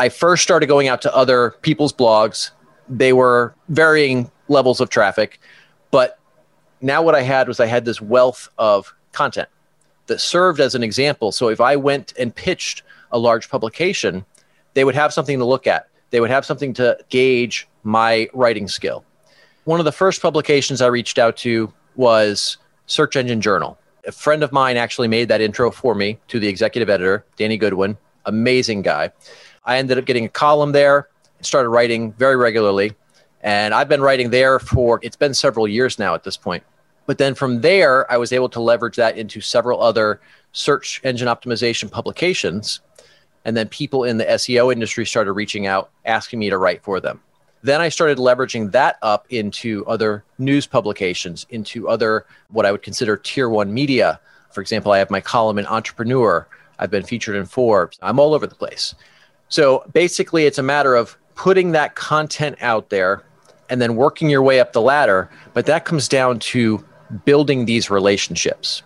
I 0.00 0.08
first 0.08 0.42
started 0.42 0.66
going 0.66 0.88
out 0.88 1.02
to 1.02 1.14
other 1.14 1.50
people's 1.60 1.92
blogs. 1.92 2.52
They 2.88 3.12
were 3.12 3.54
varying 3.68 4.30
levels 4.48 4.80
of 4.80 4.88
traffic, 4.88 5.38
but 5.90 6.18
now 6.80 7.02
what 7.02 7.14
I 7.14 7.20
had 7.20 7.48
was 7.48 7.60
I 7.60 7.66
had 7.66 7.84
this 7.84 8.00
wealth 8.00 8.48
of 8.56 8.94
content 9.12 9.50
that 10.06 10.18
served 10.18 10.58
as 10.58 10.74
an 10.74 10.82
example. 10.82 11.32
So 11.32 11.48
if 11.48 11.60
I 11.60 11.76
went 11.76 12.14
and 12.18 12.34
pitched 12.34 12.82
a 13.12 13.18
large 13.18 13.50
publication, 13.50 14.24
they 14.72 14.84
would 14.84 14.94
have 14.94 15.12
something 15.12 15.38
to 15.38 15.44
look 15.44 15.66
at. 15.66 15.86
They 16.08 16.20
would 16.20 16.30
have 16.30 16.46
something 16.46 16.72
to 16.74 16.96
gauge 17.10 17.68
my 17.82 18.26
writing 18.32 18.68
skill. 18.68 19.04
One 19.64 19.80
of 19.80 19.84
the 19.84 19.92
first 19.92 20.22
publications 20.22 20.80
I 20.80 20.86
reached 20.86 21.18
out 21.18 21.36
to 21.44 21.70
was 21.96 22.56
Search 22.86 23.16
Engine 23.16 23.42
Journal. 23.42 23.78
A 24.06 24.12
friend 24.12 24.42
of 24.42 24.50
mine 24.50 24.78
actually 24.78 25.08
made 25.08 25.28
that 25.28 25.42
intro 25.42 25.70
for 25.70 25.94
me 25.94 26.18
to 26.28 26.40
the 26.40 26.48
executive 26.48 26.88
editor, 26.88 27.22
Danny 27.36 27.58
Goodwin, 27.58 27.98
amazing 28.24 28.80
guy. 28.80 29.12
I 29.64 29.78
ended 29.78 29.98
up 29.98 30.04
getting 30.04 30.24
a 30.24 30.28
column 30.28 30.72
there, 30.72 31.08
started 31.42 31.68
writing 31.68 32.12
very 32.12 32.36
regularly. 32.36 32.92
And 33.42 33.72
I've 33.72 33.88
been 33.88 34.02
writing 34.02 34.30
there 34.30 34.58
for, 34.58 35.00
it's 35.02 35.16
been 35.16 35.34
several 35.34 35.66
years 35.66 35.98
now 35.98 36.14
at 36.14 36.24
this 36.24 36.36
point. 36.36 36.62
But 37.06 37.18
then 37.18 37.34
from 37.34 37.60
there, 37.60 38.10
I 38.12 38.16
was 38.16 38.32
able 38.32 38.48
to 38.50 38.60
leverage 38.60 38.96
that 38.96 39.16
into 39.16 39.40
several 39.40 39.82
other 39.82 40.20
search 40.52 41.00
engine 41.04 41.28
optimization 41.28 41.90
publications. 41.90 42.80
And 43.44 43.56
then 43.56 43.68
people 43.68 44.04
in 44.04 44.18
the 44.18 44.24
SEO 44.24 44.72
industry 44.72 45.06
started 45.06 45.32
reaching 45.32 45.66
out, 45.66 45.90
asking 46.04 46.38
me 46.38 46.50
to 46.50 46.58
write 46.58 46.82
for 46.82 47.00
them. 47.00 47.20
Then 47.62 47.80
I 47.80 47.88
started 47.88 48.18
leveraging 48.18 48.72
that 48.72 48.96
up 49.02 49.26
into 49.30 49.84
other 49.86 50.24
news 50.38 50.66
publications, 50.66 51.46
into 51.50 51.88
other 51.88 52.26
what 52.48 52.64
I 52.64 52.72
would 52.72 52.82
consider 52.82 53.16
tier 53.16 53.48
one 53.48 53.72
media. 53.72 54.20
For 54.52 54.60
example, 54.60 54.92
I 54.92 54.98
have 54.98 55.10
my 55.10 55.20
column 55.20 55.58
in 55.58 55.66
Entrepreneur. 55.66 56.46
I've 56.78 56.90
been 56.90 57.02
featured 57.02 57.36
in 57.36 57.44
Forbes. 57.44 57.98
I'm 58.02 58.18
all 58.18 58.34
over 58.34 58.46
the 58.46 58.54
place. 58.54 58.94
So 59.50 59.84
basically, 59.92 60.46
it's 60.46 60.58
a 60.58 60.62
matter 60.62 60.94
of 60.94 61.18
putting 61.34 61.72
that 61.72 61.94
content 61.94 62.56
out 62.60 62.90
there 62.90 63.22
and 63.68 63.80
then 63.80 63.96
working 63.96 64.30
your 64.30 64.42
way 64.42 64.60
up 64.60 64.72
the 64.72 64.80
ladder. 64.80 65.30
But 65.52 65.66
that 65.66 65.84
comes 65.84 66.08
down 66.08 66.38
to 66.40 66.84
building 67.24 67.66
these 67.66 67.90
relationships. 67.90 68.82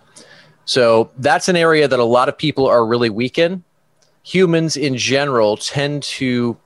So 0.65 1.11
that's 1.17 1.47
an 1.47 1.55
area 1.55 1.87
that 1.87 1.99
a 1.99 2.03
lot 2.03 2.27
of 2.27 2.37
people 2.37 2.67
are 2.67 2.85
really 2.85 3.09
weak 3.09 3.37
in. 3.37 3.63
Humans 4.23 4.75
in 4.77 4.97
general 4.97 5.57
tend 5.57 6.01
to 6.03 6.57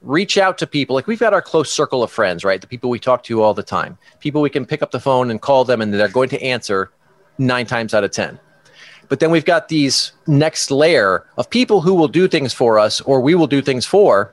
reach 0.00 0.38
out 0.38 0.56
to 0.58 0.66
people. 0.66 0.94
Like 0.94 1.06
we've 1.06 1.18
got 1.18 1.34
our 1.34 1.42
close 1.42 1.72
circle 1.72 2.02
of 2.02 2.10
friends, 2.10 2.44
right? 2.44 2.60
The 2.60 2.66
people 2.66 2.88
we 2.88 2.98
talk 2.98 3.22
to 3.24 3.42
all 3.42 3.52
the 3.52 3.62
time, 3.62 3.98
people 4.20 4.40
we 4.40 4.50
can 4.50 4.64
pick 4.64 4.82
up 4.82 4.90
the 4.90 5.00
phone 5.00 5.30
and 5.30 5.40
call 5.40 5.64
them 5.64 5.82
and 5.82 5.92
they're 5.92 6.08
going 6.08 6.30
to 6.30 6.42
answer 6.42 6.90
nine 7.36 7.66
times 7.66 7.92
out 7.92 8.04
of 8.04 8.10
10. 8.10 8.38
But 9.08 9.20
then 9.20 9.30
we've 9.30 9.44
got 9.44 9.68
these 9.68 10.12
next 10.26 10.70
layer 10.70 11.24
of 11.36 11.50
people 11.50 11.80
who 11.80 11.94
will 11.94 12.08
do 12.08 12.28
things 12.28 12.52
for 12.52 12.78
us 12.78 13.00
or 13.02 13.20
we 13.20 13.34
will 13.34 13.46
do 13.46 13.60
things 13.62 13.86
for, 13.86 14.32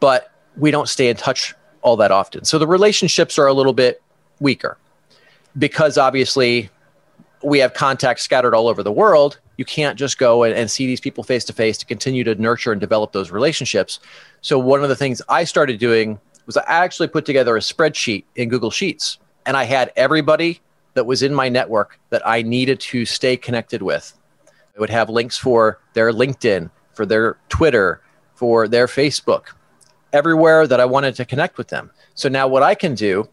but 0.00 0.32
we 0.56 0.70
don't 0.70 0.88
stay 0.88 1.08
in 1.08 1.16
touch 1.16 1.54
all 1.82 1.96
that 1.96 2.10
often. 2.10 2.44
So 2.44 2.58
the 2.58 2.66
relationships 2.66 3.38
are 3.38 3.46
a 3.46 3.52
little 3.52 3.72
bit 3.72 4.02
weaker 4.40 4.78
because 5.58 5.98
obviously 5.98 6.70
we 7.42 7.58
have 7.58 7.74
contacts 7.74 8.22
scattered 8.22 8.54
all 8.54 8.68
over 8.68 8.82
the 8.82 8.92
world. 8.92 9.38
You 9.56 9.64
can't 9.64 9.98
just 9.98 10.18
go 10.18 10.44
and, 10.44 10.54
and 10.54 10.70
see 10.70 10.86
these 10.86 11.00
people 11.00 11.24
face 11.24 11.44
to 11.44 11.52
face 11.52 11.76
to 11.78 11.86
continue 11.86 12.24
to 12.24 12.34
nurture 12.36 12.72
and 12.72 12.80
develop 12.80 13.12
those 13.12 13.30
relationships. 13.30 14.00
So 14.40 14.58
one 14.58 14.82
of 14.82 14.88
the 14.88 14.96
things 14.96 15.20
I 15.28 15.44
started 15.44 15.78
doing 15.78 16.18
was 16.46 16.56
I 16.56 16.64
actually 16.66 17.08
put 17.08 17.26
together 17.26 17.56
a 17.56 17.60
spreadsheet 17.60 18.24
in 18.36 18.48
Google 18.48 18.70
Sheets 18.70 19.18
and 19.44 19.56
I 19.56 19.64
had 19.64 19.92
everybody 19.96 20.60
that 20.94 21.06
was 21.06 21.22
in 21.22 21.34
my 21.34 21.48
network 21.48 21.98
that 22.10 22.26
I 22.26 22.42
needed 22.42 22.80
to 22.80 23.04
stay 23.04 23.36
connected 23.36 23.82
with. 23.82 24.12
I 24.76 24.80
would 24.80 24.90
have 24.90 25.10
links 25.10 25.36
for 25.36 25.80
their 25.94 26.12
LinkedIn, 26.12 26.70
for 26.92 27.06
their 27.06 27.38
Twitter, 27.48 28.00
for 28.34 28.68
their 28.68 28.86
Facebook, 28.86 29.44
everywhere 30.12 30.66
that 30.66 30.80
I 30.80 30.84
wanted 30.84 31.14
to 31.16 31.24
connect 31.24 31.58
with 31.58 31.68
them. 31.68 31.90
So 32.14 32.28
now 32.28 32.48
what 32.48 32.62
I 32.62 32.74
can 32.74 32.94
do 32.94 33.28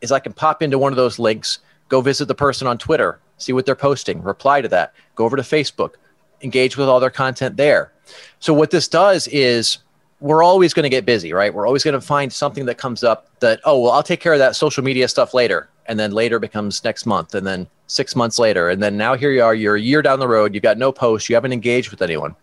is 0.00 0.12
I 0.12 0.20
can 0.20 0.32
pop 0.32 0.62
into 0.62 0.78
one 0.78 0.92
of 0.92 0.96
those 0.96 1.18
links, 1.18 1.58
go 1.88 2.00
visit 2.00 2.26
the 2.26 2.34
person 2.34 2.66
on 2.66 2.78
Twitter, 2.78 3.20
see 3.38 3.52
what 3.52 3.66
they're 3.66 3.74
posting, 3.74 4.22
reply 4.22 4.60
to 4.60 4.68
that, 4.68 4.94
go 5.14 5.24
over 5.24 5.36
to 5.36 5.42
Facebook, 5.42 5.94
engage 6.42 6.76
with 6.76 6.88
all 6.88 7.00
their 7.00 7.10
content 7.10 7.56
there. 7.56 7.92
So 8.38 8.52
what 8.54 8.70
this 8.70 8.88
does 8.88 9.28
is 9.28 9.78
we're 10.20 10.42
always 10.42 10.74
going 10.74 10.84
to 10.84 10.90
get 10.90 11.06
busy, 11.06 11.32
right? 11.32 11.52
We're 11.52 11.66
always 11.66 11.82
going 11.82 11.94
to 11.94 12.00
find 12.00 12.32
something 12.32 12.66
that 12.66 12.76
comes 12.76 13.02
up 13.02 13.28
that, 13.40 13.60
oh, 13.64 13.80
well, 13.80 13.92
I'll 13.92 14.02
take 14.02 14.20
care 14.20 14.34
of 14.34 14.38
that 14.38 14.54
social 14.54 14.84
media 14.84 15.08
stuff 15.08 15.32
later. 15.32 15.68
And 15.86 15.98
then 15.98 16.12
later 16.12 16.38
becomes 16.38 16.84
next 16.84 17.06
month. 17.06 17.34
And 17.34 17.46
then 17.46 17.66
six 17.86 18.14
months 18.14 18.38
later. 18.38 18.68
And 18.68 18.82
then 18.82 18.96
now 18.96 19.14
here 19.14 19.32
you 19.32 19.42
are, 19.42 19.54
you're 19.54 19.76
a 19.76 19.80
year 19.80 20.02
down 20.02 20.20
the 20.20 20.28
road, 20.28 20.54
you've 20.54 20.62
got 20.62 20.78
no 20.78 20.92
posts, 20.92 21.28
you 21.28 21.34
haven't 21.34 21.52
engaged 21.52 21.90
with 21.90 22.02
anyone. 22.02 22.36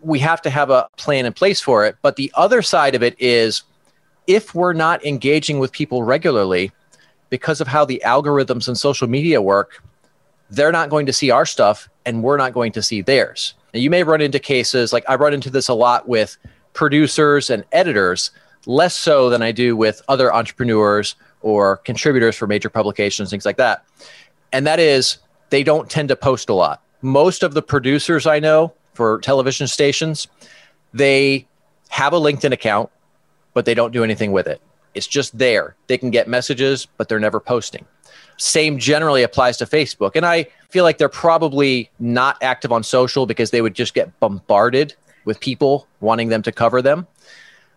We 0.00 0.18
have 0.20 0.42
to 0.42 0.50
have 0.50 0.70
a 0.70 0.88
plan 0.96 1.26
in 1.26 1.32
place 1.32 1.60
for 1.60 1.84
it. 1.84 1.96
But 2.02 2.16
the 2.16 2.32
other 2.34 2.62
side 2.62 2.94
of 2.94 3.02
it 3.02 3.14
is 3.20 3.62
if 4.26 4.54
we're 4.54 4.72
not 4.72 5.04
engaging 5.04 5.58
with 5.58 5.72
people 5.72 6.02
regularly, 6.02 6.72
because 7.28 7.60
of 7.60 7.68
how 7.68 7.84
the 7.84 8.02
algorithms 8.04 8.66
and 8.66 8.76
social 8.76 9.06
media 9.06 9.40
work, 9.40 9.82
they're 10.50 10.72
not 10.72 10.90
going 10.90 11.06
to 11.06 11.12
see 11.12 11.30
our 11.30 11.46
stuff 11.46 11.88
and 12.04 12.22
we're 12.22 12.36
not 12.36 12.52
going 12.52 12.72
to 12.72 12.82
see 12.82 13.02
theirs. 13.02 13.54
And 13.72 13.82
you 13.82 13.90
may 13.90 14.02
run 14.02 14.20
into 14.20 14.40
cases 14.40 14.92
like 14.92 15.04
I 15.08 15.14
run 15.14 15.32
into 15.32 15.50
this 15.50 15.68
a 15.68 15.74
lot 15.74 16.08
with 16.08 16.36
producers 16.80 17.50
and 17.50 17.62
editors, 17.72 18.30
less 18.64 18.96
so 18.96 19.28
than 19.28 19.42
I 19.42 19.52
do 19.52 19.76
with 19.76 20.00
other 20.08 20.34
entrepreneurs 20.34 21.14
or 21.42 21.76
contributors 21.76 22.36
for 22.36 22.46
major 22.46 22.70
publications, 22.70 23.28
things 23.28 23.44
like 23.44 23.58
that. 23.58 23.84
And 24.50 24.66
that 24.66 24.80
is, 24.80 25.18
they 25.50 25.62
don't 25.62 25.90
tend 25.90 26.08
to 26.08 26.16
post 26.16 26.48
a 26.48 26.54
lot. 26.54 26.82
Most 27.02 27.42
of 27.42 27.52
the 27.52 27.60
producers 27.60 28.26
I 28.26 28.38
know 28.38 28.72
for 28.94 29.18
television 29.18 29.66
stations, 29.66 30.26
they 30.94 31.46
have 31.90 32.14
a 32.14 32.18
LinkedIn 32.18 32.50
account, 32.50 32.88
but 33.52 33.66
they 33.66 33.74
don't 33.74 33.92
do 33.92 34.02
anything 34.02 34.32
with 34.32 34.46
it. 34.46 34.62
It's 34.94 35.06
just 35.06 35.36
there. 35.36 35.76
They 35.86 35.98
can 35.98 36.08
get 36.08 36.28
messages, 36.28 36.86
but 36.96 37.10
they're 37.10 37.20
never 37.20 37.40
posting. 37.40 37.84
Same 38.38 38.78
generally 38.78 39.22
applies 39.22 39.58
to 39.58 39.66
Facebook. 39.66 40.12
And 40.14 40.24
I 40.24 40.46
feel 40.70 40.84
like 40.84 40.96
they're 40.96 41.10
probably 41.10 41.90
not 41.98 42.38
active 42.40 42.72
on 42.72 42.82
social 42.82 43.26
because 43.26 43.50
they 43.50 43.60
would 43.60 43.74
just 43.74 43.92
get 43.92 44.18
bombarded 44.18 44.94
with 45.24 45.40
people 45.40 45.86
wanting 46.00 46.28
them 46.28 46.42
to 46.42 46.52
cover 46.52 46.82
them. 46.82 47.06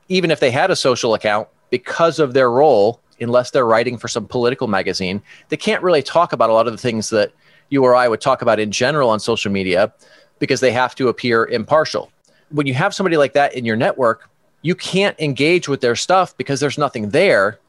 Even 0.09 0.31
if 0.31 0.39
they 0.39 0.51
had 0.51 0.71
a 0.71 0.75
social 0.75 1.13
account, 1.13 1.47
because 1.69 2.19
of 2.19 2.33
their 2.33 2.51
role, 2.51 2.99
unless 3.19 3.51
they're 3.51 3.65
writing 3.65 3.97
for 3.97 4.07
some 4.07 4.27
political 4.27 4.67
magazine, 4.67 5.21
they 5.49 5.57
can't 5.57 5.83
really 5.83 6.03
talk 6.03 6.33
about 6.33 6.49
a 6.49 6.53
lot 6.53 6.67
of 6.67 6.73
the 6.73 6.77
things 6.77 7.09
that 7.09 7.31
you 7.69 7.83
or 7.83 7.95
I 7.95 8.07
would 8.07 8.21
talk 8.21 8.41
about 8.41 8.59
in 8.59 8.71
general 8.71 9.09
on 9.09 9.19
social 9.19 9.51
media 9.51 9.93
because 10.39 10.59
they 10.59 10.71
have 10.71 10.93
to 10.95 11.07
appear 11.07 11.45
impartial. 11.45 12.11
When 12.49 12.67
you 12.67 12.73
have 12.73 12.93
somebody 12.93 13.17
like 13.17 13.33
that 13.33 13.55
in 13.55 13.65
your 13.65 13.75
network, 13.75 14.29
you 14.61 14.75
can't 14.75 15.19
engage 15.19 15.67
with 15.67 15.81
their 15.81 15.95
stuff 15.95 16.35
because 16.37 16.59
there's 16.59 16.77
nothing 16.77 17.09
there. 17.09 17.59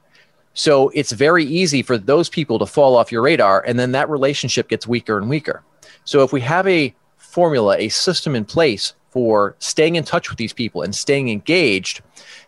So 0.54 0.90
it's 0.90 1.12
very 1.12 1.44
easy 1.44 1.82
for 1.82 1.98
those 1.98 2.28
people 2.28 2.58
to 2.58 2.66
fall 2.66 2.96
off 2.96 3.10
your 3.10 3.22
radar, 3.22 3.64
and 3.66 3.78
then 3.78 3.92
that 3.92 4.08
relationship 4.08 4.68
gets 4.68 4.86
weaker 4.86 5.18
and 5.18 5.28
weaker. 5.28 5.62
So 6.04 6.22
if 6.22 6.32
we 6.32 6.40
have 6.42 6.66
a 6.68 6.94
formula, 7.16 7.76
a 7.78 7.88
system 7.88 8.36
in 8.36 8.44
place 8.44 8.94
for 9.14 9.54
staying 9.60 9.94
in 9.94 10.02
touch 10.02 10.28
with 10.28 10.38
these 10.38 10.52
people 10.52 10.82
and 10.82 10.92
staying 10.92 11.30
engaged, 11.30 12.02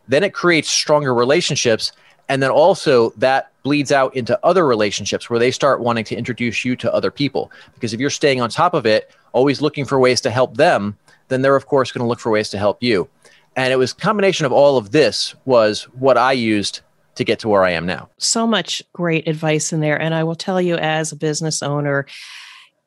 then 0.09 0.25
it 0.25 0.35
creates 0.35 0.69
stronger 0.69 1.15
relationships. 1.15 1.93
And 2.29 2.43
then 2.43 2.51
also 2.51 3.11
that 3.11 3.53
bleeds 3.63 3.93
out 3.93 4.15
into 4.17 4.39
other 4.45 4.67
relationships 4.67 5.31
where 5.31 5.39
they 5.39 5.53
start 5.53 5.81
wanting 5.81 6.05
to 6.07 6.17
introduce 6.17 6.65
you 6.65 6.75
to 6.77 6.93
other 6.93 7.13
people. 7.13 7.53
Because 7.75 7.95
if 7.95 8.01
you're 8.01 8.11
staying 8.11 8.41
on 8.41 8.51
top 8.51 8.75
of 8.75 8.85
it, 8.85 9.13
always 9.33 9.63
looking 9.63 9.85
for 9.85 10.01
ways 10.01 10.21
to 10.23 10.31
help 10.31 10.57
them, 10.57 10.99
then 11.29 11.41
they're 11.41 11.55
of 11.55 11.67
course 11.67 11.93
going 11.93 12.05
to 12.05 12.09
look 12.09 12.19
for 12.19 12.33
ways 12.33 12.51
to 12.51 12.59
help 12.59 12.83
you. 12.83 13.09
And 13.55 13.73
it 13.73 13.77
was 13.77 13.93
combination 13.93 14.45
of 14.45 14.51
all 14.53 14.77
of 14.77 14.91
this 14.91 15.37
was 15.45 15.85
what 15.95 16.19
I 16.19 16.33
used 16.33 16.81
to 17.15 17.25
get 17.25 17.39
to 17.39 17.49
where 17.49 17.65
I 17.65 17.71
am 17.71 17.87
now. 17.87 18.09
So 18.19 18.45
much 18.45 18.83
great 18.93 19.29
advice 19.29 19.73
in 19.73 19.79
there. 19.79 20.01
And 20.01 20.15
I 20.15 20.25
will 20.25 20.35
tell 20.35 20.61
you, 20.61 20.75
as 20.77 21.13
a 21.13 21.17
business 21.17 21.63
owner, 21.63 22.07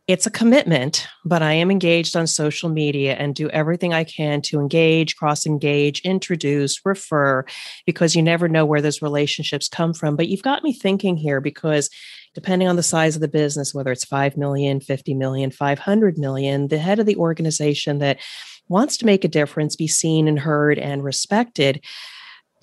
it's 0.10 0.26
a 0.26 0.32
commitment, 0.32 1.08
but 1.24 1.44
I 1.44 1.54
am 1.54 1.70
engaged 1.70 2.16
on 2.16 2.26
social 2.26 2.68
media 2.68 3.14
and 3.14 3.36
do 3.36 3.48
everything 3.52 3.94
I 3.94 4.04
can 4.04 4.42
to 4.42 4.60
engage, 4.60 5.16
cross 5.16 5.46
engage, 5.46 6.02
introduce, 6.02 6.84
refer, 6.84 7.46
because 7.86 8.16
you 8.16 8.24
never 8.24 8.50
know 8.50 8.66
where 8.66 8.82
those 8.82 9.04
relationships 9.04 9.68
come 9.68 9.94
from. 9.94 10.16
But 10.16 10.28
you've 10.28 10.42
got 10.42 10.64
me 10.64 10.74
thinking 10.74 11.16
here 11.16 11.40
because 11.40 11.92
depending 12.34 12.68
on 12.68 12.76
the 12.76 12.82
size 12.82 13.14
of 13.14 13.22
the 13.22 13.28
business, 13.28 13.72
whether 13.72 13.92
it's 13.92 14.04
5 14.04 14.36
million, 14.36 14.80
50 14.80 15.14
million, 15.14 15.52
500 15.52 16.18
million, 16.18 16.70
the 16.70 16.80
head 16.80 16.98
of 16.98 17.06
the 17.06 17.18
organization 17.18 18.00
that 18.00 18.18
wants 18.68 18.98
to 18.98 19.06
make 19.06 19.24
a 19.24 19.28
difference, 19.28 19.76
be 19.76 19.88
seen 19.88 20.28
and 20.28 20.40
heard 20.40 20.80
and 20.80 21.04
respected 21.04 21.86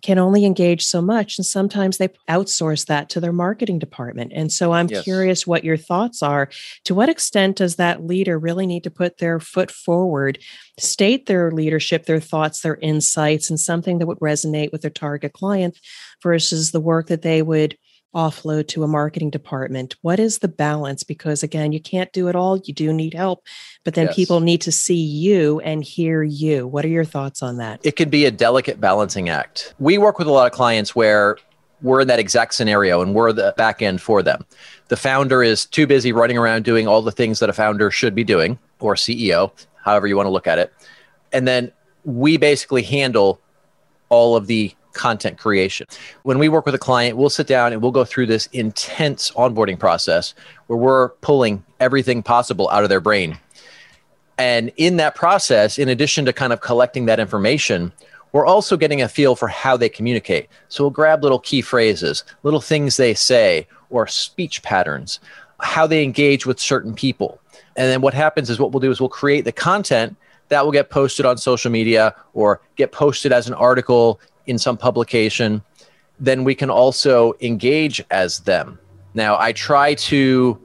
can 0.03 0.19
only 0.19 0.45
engage 0.45 0.85
so 0.85 1.00
much. 1.00 1.38
And 1.38 1.47
sometimes 1.47 1.99
they 1.99 2.09
outsource 2.29 2.87
that 2.87 3.09
to 3.11 3.21
their 3.21 3.33
marketing 3.33 3.79
department. 3.79 4.33
And 4.35 4.53
so 4.53 4.73
I'm 4.73 4.88
yes. 4.88 5.05
curious 5.05 5.47
what 5.47 5.65
your 5.65 5.76
thoughts 5.76 6.23
are. 6.23 6.49
To 6.85 6.95
what 6.95 7.09
extent 7.09 7.57
does 7.57 7.76
that 7.76 8.05
leader 8.05 8.38
really 8.38 8.67
need 8.67 8.85
to 8.85 8.91
put 8.91 9.19
their 9.19 9.41
foot 9.41 9.71
forward, 9.71 10.38
state 10.79 11.26
their 11.26 11.50
leadership, 11.50 12.07
their 12.07 12.21
thoughts, 12.21 12.61
their 12.61 12.76
insights, 12.76 13.50
and 13.50 13.59
something 13.59 13.99
that 13.99 14.07
would 14.07 14.21
resonate 14.21 14.73
with 14.73 14.83
their 14.83 14.91
target 14.91 15.33
client 15.33 15.79
versus 16.23 16.71
the 16.71 16.81
work 16.81 17.09
that 17.09 17.23
they 17.23 17.43
would 17.43 17.76
offload 18.15 18.69
to 18.69 18.83
a 18.83 18.89
marketing 18.89 19.31
department? 19.31 19.97
What 20.03 20.19
is 20.19 20.39
the 20.39 20.49
balance? 20.49 21.03
Because 21.03 21.43
again, 21.43 21.73
you 21.73 21.81
can't 21.81 22.13
do 22.13 22.29
it 22.29 22.37
all. 22.37 22.59
You 22.59 22.73
do 22.73 22.93
need 22.93 23.15
help, 23.15 23.45
but 23.85 23.95
then 23.95 24.07
yes. 24.07 24.17
people 24.17 24.41
need 24.41 24.61
to 24.63 24.73
see 24.73 24.95
you 24.95 25.61
and 25.61 25.85
hear 25.85 26.23
you. 26.23 26.67
What 26.67 26.85
are 26.85 26.89
your 26.89 27.05
thoughts 27.05 27.43
on 27.43 27.59
that? 27.59 27.81
It 27.85 27.97
could 27.97 28.11
be 28.11 28.25
a 28.25 28.31
delicate 28.31 28.81
balancing 28.81 29.29
act. 29.29 29.75
We 29.79 29.99
work 29.99 30.19
with 30.19 30.29
a 30.29 30.33
lot 30.33 30.47
of 30.47 30.53
clients 30.53 30.95
where 30.95 31.37
we're 31.83 32.01
in 32.01 32.09
that 32.09 32.19
exact 32.19 32.55
scenario 32.55 33.03
and 33.03 33.15
we're 33.15 33.33
the 33.33 33.55
back 33.57 33.83
end 33.83 34.01
for 34.01 34.23
them. 34.23 34.45
The 34.89 34.97
founder 34.97 35.43
is 35.43 35.67
too 35.67 35.87
busy 35.87 36.13
running 36.13 36.39
around 36.39 36.65
doing 36.65 36.87
all 36.87 37.03
the 37.03 37.13
things 37.13 37.39
that 37.41 37.51
a 37.51 37.53
founder 37.53 37.91
should 37.91 38.15
be 38.15 38.25
doing, 38.25 38.59
or 38.81 38.95
CEO, 38.95 39.53
however 39.83 40.07
you 40.07 40.17
want 40.17 40.27
to 40.27 40.31
look 40.31 40.47
at 40.47 40.59
it. 40.59 40.73
And 41.33 41.47
then 41.47 41.73
we 42.05 42.37
basically 42.37 42.83
handle 42.83 43.41
all 44.09 44.37
of 44.37 44.47
the 44.47 44.75
content 44.97 45.38
creation. 45.38 45.87
When 46.25 46.38
we 46.38 46.49
work 46.49 46.67
with 46.67 46.75
a 46.75 46.79
client, 46.79 47.17
we'll 47.17 47.31
sit 47.31 47.47
down 47.47 47.73
and 47.73 47.81
we'll 47.81 47.93
go 47.93 48.05
through 48.05 48.26
this 48.26 48.49
intense 48.53 49.31
onboarding 49.33 49.79
process 49.79 50.35
where 50.67 50.79
we're 50.79 51.11
pulling 51.21 51.65
everything 51.79 52.23
possible 52.23 52.69
out 52.71 52.83
of 52.83 52.88
their 52.88 53.00
brain. 53.00 53.38
And 54.38 54.73
in 54.76 54.97
that 54.97 55.15
process, 55.15 55.79
in 55.79 55.88
addition 55.88 56.25
to 56.25 56.33
kind 56.33 56.53
of 56.53 56.61
collecting 56.61 57.07
that 57.07 57.21
information, 57.21 57.93
we're 58.33 58.47
also 58.47 58.76
getting 58.76 59.00
a 59.00 59.09
feel 59.09 59.35
for 59.35 59.49
how 59.49 59.76
they 59.76 59.88
communicate. 59.88 60.49
So 60.69 60.85
we'll 60.85 60.91
grab 60.91 61.23
little 61.23 61.38
key 61.38 61.62
phrases, 61.62 62.25
little 62.43 62.61
things 62.61 62.97
they 62.97 63.15
say, 63.15 63.67
or 63.88 64.07
speech 64.07 64.62
patterns, 64.62 65.21
how 65.61 65.87
they 65.87 66.03
engage 66.03 66.45
with 66.45 66.61
certain 66.61 66.95
people. 66.95 67.41
And 67.76 67.88
then 67.88 68.00
what 68.00 68.15
happens 68.15 68.50
is 68.50 68.59
what 68.59 68.73
we'll 68.73 68.81
do 68.81 68.91
is 68.91 69.00
we'll 69.00 69.09
create 69.09 69.45
the 69.45 69.53
content 69.53 70.17
that 70.49 70.65
will 70.65 70.73
get 70.73 70.91
posted 70.91 71.26
on 71.26 71.38
social 71.38 71.71
media 71.71 72.15
or 72.35 72.61
get 72.76 72.93
posted 72.93 73.33
as 73.33 73.49
an 73.49 73.55
article 73.55 74.21
in 74.47 74.59
some 74.59 74.76
publication, 74.76 75.62
then 76.19 76.45
we 76.45 76.55
can 76.55 76.71
also 76.71 77.35
engage 77.41 78.03
as 78.11 78.41
them. 78.41 78.79
Now, 79.15 79.38
I 79.38 79.53
try 79.53 79.95
to 79.95 80.59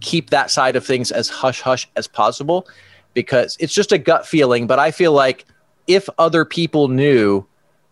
keep 0.00 0.30
that 0.30 0.50
side 0.50 0.76
of 0.76 0.86
things 0.86 1.10
as 1.10 1.28
hush 1.28 1.60
hush 1.60 1.88
as 1.96 2.06
possible 2.06 2.68
because 3.14 3.56
it's 3.58 3.74
just 3.74 3.92
a 3.92 3.98
gut 3.98 4.26
feeling, 4.26 4.66
but 4.66 4.78
I 4.78 4.90
feel 4.90 5.12
like 5.12 5.44
if 5.86 6.08
other 6.18 6.44
people 6.44 6.88
knew 6.88 7.44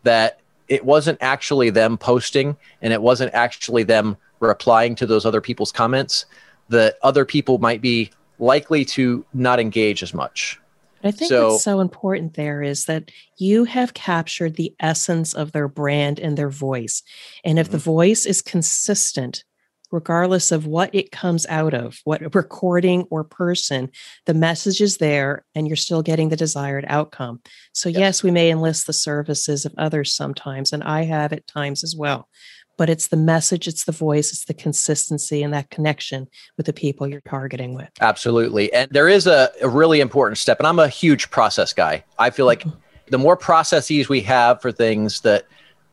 that 0.04 0.40
it 0.68 0.84
wasn't 0.84 1.18
actually 1.20 1.70
them 1.70 1.96
posting 1.98 2.56
and 2.82 2.92
it 2.92 3.02
wasn't 3.02 3.32
actually 3.34 3.82
them 3.82 4.16
replying 4.40 4.94
to 4.96 5.06
those 5.06 5.24
other 5.24 5.40
people's 5.40 5.72
comments, 5.72 6.26
that 6.68 6.98
other 7.02 7.24
people 7.24 7.58
might 7.58 7.80
be 7.80 8.10
likely 8.38 8.84
to 8.84 9.24
not 9.32 9.58
engage 9.58 10.02
as 10.02 10.12
much. 10.12 10.60
I 11.06 11.10
think 11.10 11.28
so, 11.28 11.48
what's 11.48 11.64
so 11.64 11.80
important 11.80 12.34
there 12.34 12.62
is 12.62 12.86
that 12.86 13.10
you 13.38 13.64
have 13.64 13.94
captured 13.94 14.56
the 14.56 14.74
essence 14.80 15.34
of 15.34 15.52
their 15.52 15.68
brand 15.68 16.18
and 16.18 16.36
their 16.36 16.50
voice. 16.50 17.02
And 17.44 17.58
if 17.58 17.66
mm-hmm. 17.66 17.72
the 17.72 17.78
voice 17.78 18.26
is 18.26 18.42
consistent, 18.42 19.44
regardless 19.90 20.52
of 20.52 20.66
what 20.66 20.94
it 20.94 21.10
comes 21.10 21.46
out 21.46 21.74
of, 21.74 21.98
what 22.04 22.34
recording 22.34 23.06
or 23.10 23.24
person, 23.24 23.90
the 24.26 24.34
message 24.34 24.80
is 24.80 24.98
there 24.98 25.44
and 25.54 25.66
you're 25.66 25.76
still 25.76 26.02
getting 26.02 26.28
the 26.28 26.36
desired 26.36 26.84
outcome. 26.88 27.40
So, 27.72 27.88
yes, 27.88 27.98
yes 27.98 28.22
we 28.22 28.30
may 28.30 28.50
enlist 28.50 28.86
the 28.86 28.92
services 28.92 29.64
of 29.64 29.74
others 29.78 30.12
sometimes, 30.12 30.72
and 30.72 30.82
I 30.82 31.04
have 31.04 31.32
at 31.32 31.46
times 31.46 31.84
as 31.84 31.94
well 31.96 32.28
but 32.76 32.90
it's 32.90 33.08
the 33.08 33.16
message, 33.16 33.66
it's 33.66 33.84
the 33.84 33.92
voice, 33.92 34.32
it's 34.32 34.44
the 34.44 34.54
consistency 34.54 35.42
and 35.42 35.52
that 35.54 35.70
connection 35.70 36.28
with 36.56 36.66
the 36.66 36.72
people 36.72 37.06
you're 37.06 37.22
targeting 37.22 37.74
with. 37.74 37.88
Absolutely. 38.00 38.72
And 38.72 38.90
there 38.90 39.08
is 39.08 39.26
a, 39.26 39.50
a 39.62 39.68
really 39.68 40.00
important 40.00 40.38
step, 40.38 40.58
and 40.58 40.66
I'm 40.66 40.78
a 40.78 40.88
huge 40.88 41.30
process 41.30 41.72
guy. 41.72 42.04
I 42.18 42.30
feel 42.30 42.46
like 42.46 42.60
mm-hmm. 42.60 42.78
the 43.10 43.18
more 43.18 43.36
processes 43.36 44.08
we 44.08 44.20
have 44.22 44.60
for 44.60 44.72
things 44.72 45.20
that 45.22 45.46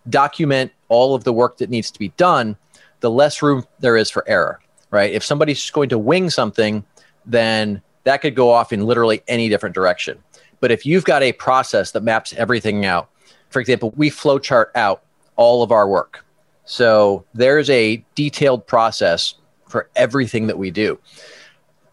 document 0.09 0.71
all 0.89 1.15
of 1.15 1.23
the 1.23 1.33
work 1.33 1.57
that 1.57 1.69
needs 1.69 1.89
to 1.91 1.99
be 1.99 2.09
done, 2.09 2.57
the 3.03 3.11
less 3.11 3.43
room 3.43 3.63
there 3.79 3.95
is 3.95 4.09
for 4.09 4.27
error, 4.27 4.59
right? 4.89 5.11
If 5.11 5.23
somebody's 5.23 5.69
going 5.69 5.89
to 5.89 5.99
wing 5.99 6.31
something, 6.31 6.83
then 7.25 7.81
that 8.05 8.21
could 8.21 8.35
go 8.35 8.49
off 8.49 8.73
in 8.73 8.85
literally 8.85 9.21
any 9.27 9.49
different 9.49 9.75
direction. 9.75 10.17
But 10.61 10.71
if 10.71 10.85
you've 10.85 11.03
got 11.03 11.21
a 11.21 11.33
process 11.33 11.91
that 11.91 12.03
maps 12.03 12.33
everything 12.33 12.85
out, 12.85 13.09
for 13.49 13.59
example, 13.59 13.93
we 13.95 14.09
flowchart 14.09 14.67
out 14.75 15.03
all 15.35 15.61
of 15.61 15.71
our 15.71 15.87
work 15.87 16.23
so 16.65 17.25
there's 17.33 17.69
a 17.69 18.03
detailed 18.15 18.65
process 18.67 19.35
for 19.67 19.89
everything 19.95 20.47
that 20.47 20.57
we 20.57 20.71
do. 20.71 20.99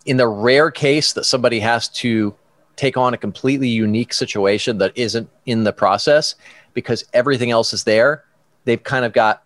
In 0.06 0.16
the 0.16 0.28
rare 0.28 0.70
case 0.70 1.12
that 1.14 1.24
somebody 1.24 1.60
has 1.60 1.88
to 1.88 2.34
take 2.76 2.96
on 2.96 3.12
a 3.12 3.18
completely 3.18 3.68
unique 3.68 4.14
situation 4.14 4.78
that 4.78 4.92
isn't 4.96 5.28
in 5.46 5.64
the 5.64 5.72
process 5.72 6.34
because 6.72 7.04
everything 7.12 7.50
else 7.50 7.72
is 7.72 7.84
there, 7.84 8.24
they've 8.64 8.82
kind 8.82 9.04
of 9.04 9.12
got 9.12 9.42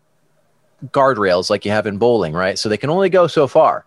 guardrails 0.93 1.51
like 1.51 1.65
you 1.65 1.71
have 1.71 1.87
in 1.87 1.99
bowling, 1.99 2.33
right? 2.33 2.59
So 2.59 2.69
they 2.69 2.77
can 2.77 2.91
only 2.91 3.09
go 3.09 3.27
so 3.27 3.47
far. 3.47 3.85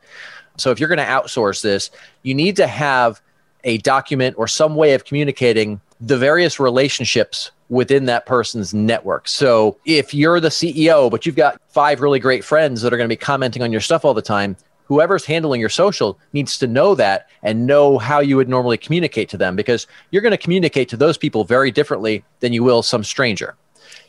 So 0.57 0.71
if 0.71 0.79
you're 0.79 0.89
going 0.89 0.97
to 0.97 1.05
outsource 1.05 1.61
this, 1.61 1.91
you 2.23 2.33
need 2.33 2.55
to 2.57 2.67
have 2.67 3.21
a 3.63 3.77
document 3.79 4.35
or 4.37 4.47
some 4.47 4.75
way 4.75 4.93
of 4.93 5.05
communicating 5.05 5.79
the 5.99 6.17
various 6.17 6.59
relationships 6.59 7.51
within 7.69 8.05
that 8.05 8.25
person's 8.25 8.73
network. 8.73 9.27
So 9.27 9.77
if 9.85 10.13
you're 10.13 10.39
the 10.39 10.49
CEO, 10.49 11.11
but 11.11 11.25
you've 11.25 11.35
got 11.35 11.61
five 11.69 12.01
really 12.01 12.19
great 12.19 12.43
friends 12.43 12.81
that 12.81 12.93
are 12.93 12.97
going 12.97 13.09
to 13.09 13.13
be 13.13 13.17
commenting 13.17 13.61
on 13.61 13.71
your 13.71 13.81
stuff 13.81 14.05
all 14.05 14.13
the 14.13 14.21
time, 14.21 14.55
whoever's 14.85 15.25
handling 15.25 15.59
your 15.59 15.69
social 15.69 16.17
needs 16.33 16.57
to 16.59 16.67
know 16.67 16.95
that 16.95 17.27
and 17.43 17.67
know 17.67 17.97
how 17.97 18.19
you 18.19 18.37
would 18.37 18.47
normally 18.47 18.77
communicate 18.77 19.27
to 19.29 19.37
them 19.37 19.55
because 19.55 19.85
you're 20.11 20.21
going 20.21 20.31
to 20.31 20.37
communicate 20.37 20.87
to 20.89 20.97
those 20.97 21.17
people 21.17 21.43
very 21.43 21.71
differently 21.71 22.23
than 22.39 22.53
you 22.53 22.63
will 22.63 22.81
some 22.81 23.03
stranger. 23.03 23.55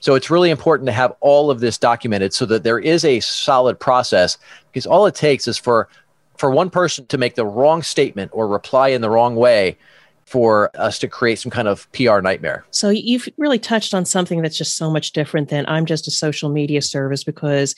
So 0.00 0.14
it's 0.14 0.30
really 0.30 0.50
important 0.50 0.86
to 0.86 0.92
have 0.92 1.12
all 1.20 1.50
of 1.50 1.60
this 1.60 1.78
documented 1.78 2.32
so 2.32 2.46
that 2.46 2.62
there 2.62 2.78
is 2.78 3.04
a 3.04 3.20
solid 3.20 3.78
process 3.78 4.38
because 4.72 4.86
all 4.86 5.06
it 5.06 5.14
takes 5.14 5.48
is 5.48 5.58
for 5.58 5.88
for 6.36 6.50
one 6.52 6.70
person 6.70 7.04
to 7.06 7.18
make 7.18 7.34
the 7.34 7.44
wrong 7.44 7.82
statement 7.82 8.30
or 8.32 8.46
reply 8.46 8.88
in 8.88 9.00
the 9.00 9.10
wrong 9.10 9.34
way 9.34 9.76
for 10.24 10.70
us 10.74 10.98
to 10.98 11.08
create 11.08 11.38
some 11.38 11.50
kind 11.50 11.66
of 11.66 11.90
PR 11.92 12.20
nightmare. 12.20 12.64
So 12.70 12.90
you've 12.90 13.28
really 13.38 13.58
touched 13.58 13.94
on 13.94 14.04
something 14.04 14.42
that's 14.42 14.56
just 14.56 14.76
so 14.76 14.90
much 14.90 15.12
different 15.12 15.48
than 15.48 15.64
I'm 15.66 15.86
just 15.86 16.06
a 16.06 16.10
social 16.10 16.50
media 16.50 16.82
service 16.82 17.24
because 17.24 17.74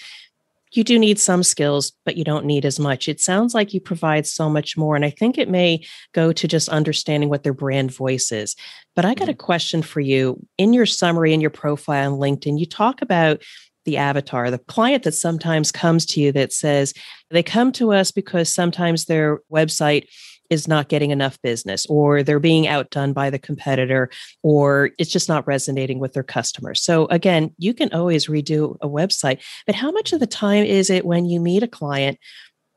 you 0.73 0.85
do 0.85 0.99
need 0.99 1.19
some 1.19 1.43
skills, 1.43 1.93
but 2.05 2.17
you 2.17 2.25
don't 2.25 2.45
need 2.45 2.65
as 2.65 2.79
much. 2.79 3.09
It 3.09 3.21
sounds 3.21 3.55
like 3.55 3.75
you 3.75 3.81
provide 3.81 4.27
so 4.27 4.49
much 4.49 4.77
more. 4.77 4.95
And 4.95 5.05
I 5.05 5.11
think 5.11 5.37
it 5.37 5.49
may 5.49 5.85
go 6.13 6.33
to 6.33 6.49
just 6.49 6.69
understanding 6.69 7.29
what 7.29 7.43
their 7.43 7.53
brand 7.53 7.93
voice 7.93 8.31
is. 8.31 8.55
But 8.95 9.05
I 9.05 9.15
got 9.15 9.29
a 9.29 9.33
mm-hmm. 9.33 9.41
question 9.41 9.83
for 9.83 10.01
you. 10.01 10.45
In 10.59 10.73
your 10.73 10.87
summary, 10.87 11.35
in 11.35 11.41
your 11.41 11.51
profile 11.51 12.13
on 12.13 12.21
LinkedIn, 12.21 12.59
you 12.59 12.67
talk 12.67 13.03
about 13.03 13.43
the 13.85 13.97
avatar, 13.97 14.51
the 14.51 14.59
client 14.59 15.05
that 15.05 15.15
sometimes 15.15 15.73
comes 15.73 16.05
to 16.07 16.21
you 16.21 16.33
that 16.33 16.53
says 16.53 16.93
they 17.31 17.43
come 17.43 17.73
to 17.73 17.93
us 17.93 18.13
because 18.13 18.53
sometimes 18.53 19.07
their 19.07 19.41
website 19.51 20.07
is 20.51 20.69
not 20.69 20.89
getting 20.89 21.11
enough 21.11 21.41
business 21.43 21.87
or 21.87 22.23
they're 22.23 22.41
being 22.41 22.67
outdone 22.67 23.13
by 23.13 23.31
the 23.31 23.39
competitor 23.39 24.11
or 24.43 24.91
it's 24.99 25.11
just 25.11 25.29
not 25.29 25.47
resonating 25.47 25.99
with 25.99 26.13
their 26.13 26.25
customers. 26.25 26.83
So 26.83 27.07
again, 27.07 27.55
you 27.57 27.73
can 27.73 27.93
always 27.93 28.27
redo 28.27 28.77
a 28.83 28.89
website, 28.89 29.41
but 29.67 29.77
how 29.77 29.91
much 29.91 30.13
of 30.13 30.21
the 30.21 30.27
time 30.27 30.65
is 30.65 30.91
it 30.91 31.07
when 31.07 31.25
you 31.25 31.41
meet 31.41 31.63
a 31.63 31.69
client 31.69 32.19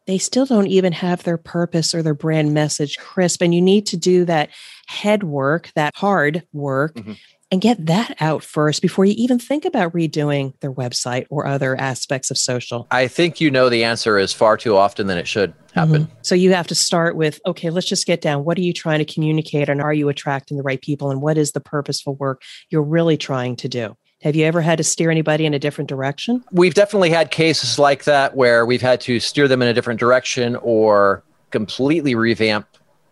they 0.06 0.18
still 0.18 0.46
don't 0.46 0.68
even 0.68 0.92
have 0.92 1.24
their 1.24 1.38
purpose 1.38 1.96
or 1.96 2.04
their 2.04 2.14
brand 2.14 2.54
message 2.54 2.98
crisp 2.98 3.42
and 3.42 3.56
you 3.56 3.62
need 3.62 3.86
to 3.86 3.96
do 3.96 4.26
that 4.26 4.50
head 4.88 5.24
work, 5.24 5.72
that 5.76 5.96
hard 5.96 6.44
work 6.52 6.96
mm-hmm 6.96 7.14
and 7.54 7.62
get 7.62 7.86
that 7.86 8.16
out 8.20 8.44
first 8.44 8.82
before 8.82 9.06
you 9.06 9.14
even 9.16 9.38
think 9.38 9.64
about 9.64 9.94
redoing 9.94 10.60
their 10.62 10.74
website 10.74 11.28
or 11.30 11.46
other 11.46 11.80
aspects 11.80 12.32
of 12.32 12.38
social? 12.38 12.88
I 12.90 13.08
think 13.08 13.40
you 13.40 13.52
know 13.52 13.70
the 13.70 13.84
answer 13.84 14.18
is 14.18 14.34
far 14.34 14.58
too 14.58 14.76
often 14.76 15.06
than 15.06 15.20
it 15.20 15.28
should 15.28 15.54
happen. 15.72 16.06
Mm-hmm. 16.06 16.14
So 16.24 16.34
you 16.34 16.52
have 16.54 16.66
to 16.68 16.76
start 16.76 17.16
with 17.16 17.40
okay, 17.46 17.70
let's 17.70 17.88
just 17.88 18.08
get 18.08 18.22
down. 18.22 18.44
What 18.44 18.58
are 18.58 18.62
you 18.62 18.74
trying 18.74 19.00
to 19.00 19.06
communicate 19.06 19.70
and 19.70 19.84
are 19.84 19.94
you 19.94 20.10
attracting 20.10 20.58
the 20.58 20.64
right 20.64 20.82
people 20.82 21.12
and 21.12 21.22
what 21.22 21.38
is 21.38 21.52
the 21.52 21.60
purposeful 21.60 22.16
work 22.16 22.42
you're 22.72 22.82
really 22.82 23.18
trying 23.18 23.56
to 23.58 23.70
do? 23.70 23.96
Have 24.24 24.36
you 24.36 24.46
ever 24.46 24.62
had 24.62 24.80
to 24.80 24.84
steer 24.84 25.12
anybody 25.12 25.46
in 25.46 25.54
a 25.54 25.60
different 25.60 25.90
direction? 25.90 26.44
We've 26.52 26.74
definitely 26.74 27.12
had 27.12 27.30
cases 27.30 27.78
like 27.78 28.06
that 28.06 28.36
where 28.36 28.66
we've 28.66 28.82
had 28.82 29.00
to 29.02 29.20
steer 29.20 29.48
them 29.48 29.62
in 29.62 29.68
a 29.68 29.76
different 29.76 30.00
direction 30.00 30.56
or 30.56 31.24
completely 31.52 32.16
revamp 32.16 32.66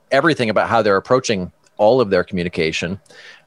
everything 0.10 0.50
about 0.50 0.68
how 0.68 0.82
they're 0.82 0.98
approaching 0.98 1.52
all 1.82 2.00
of 2.00 2.12
their 2.12 2.24
communication. 2.24 3.00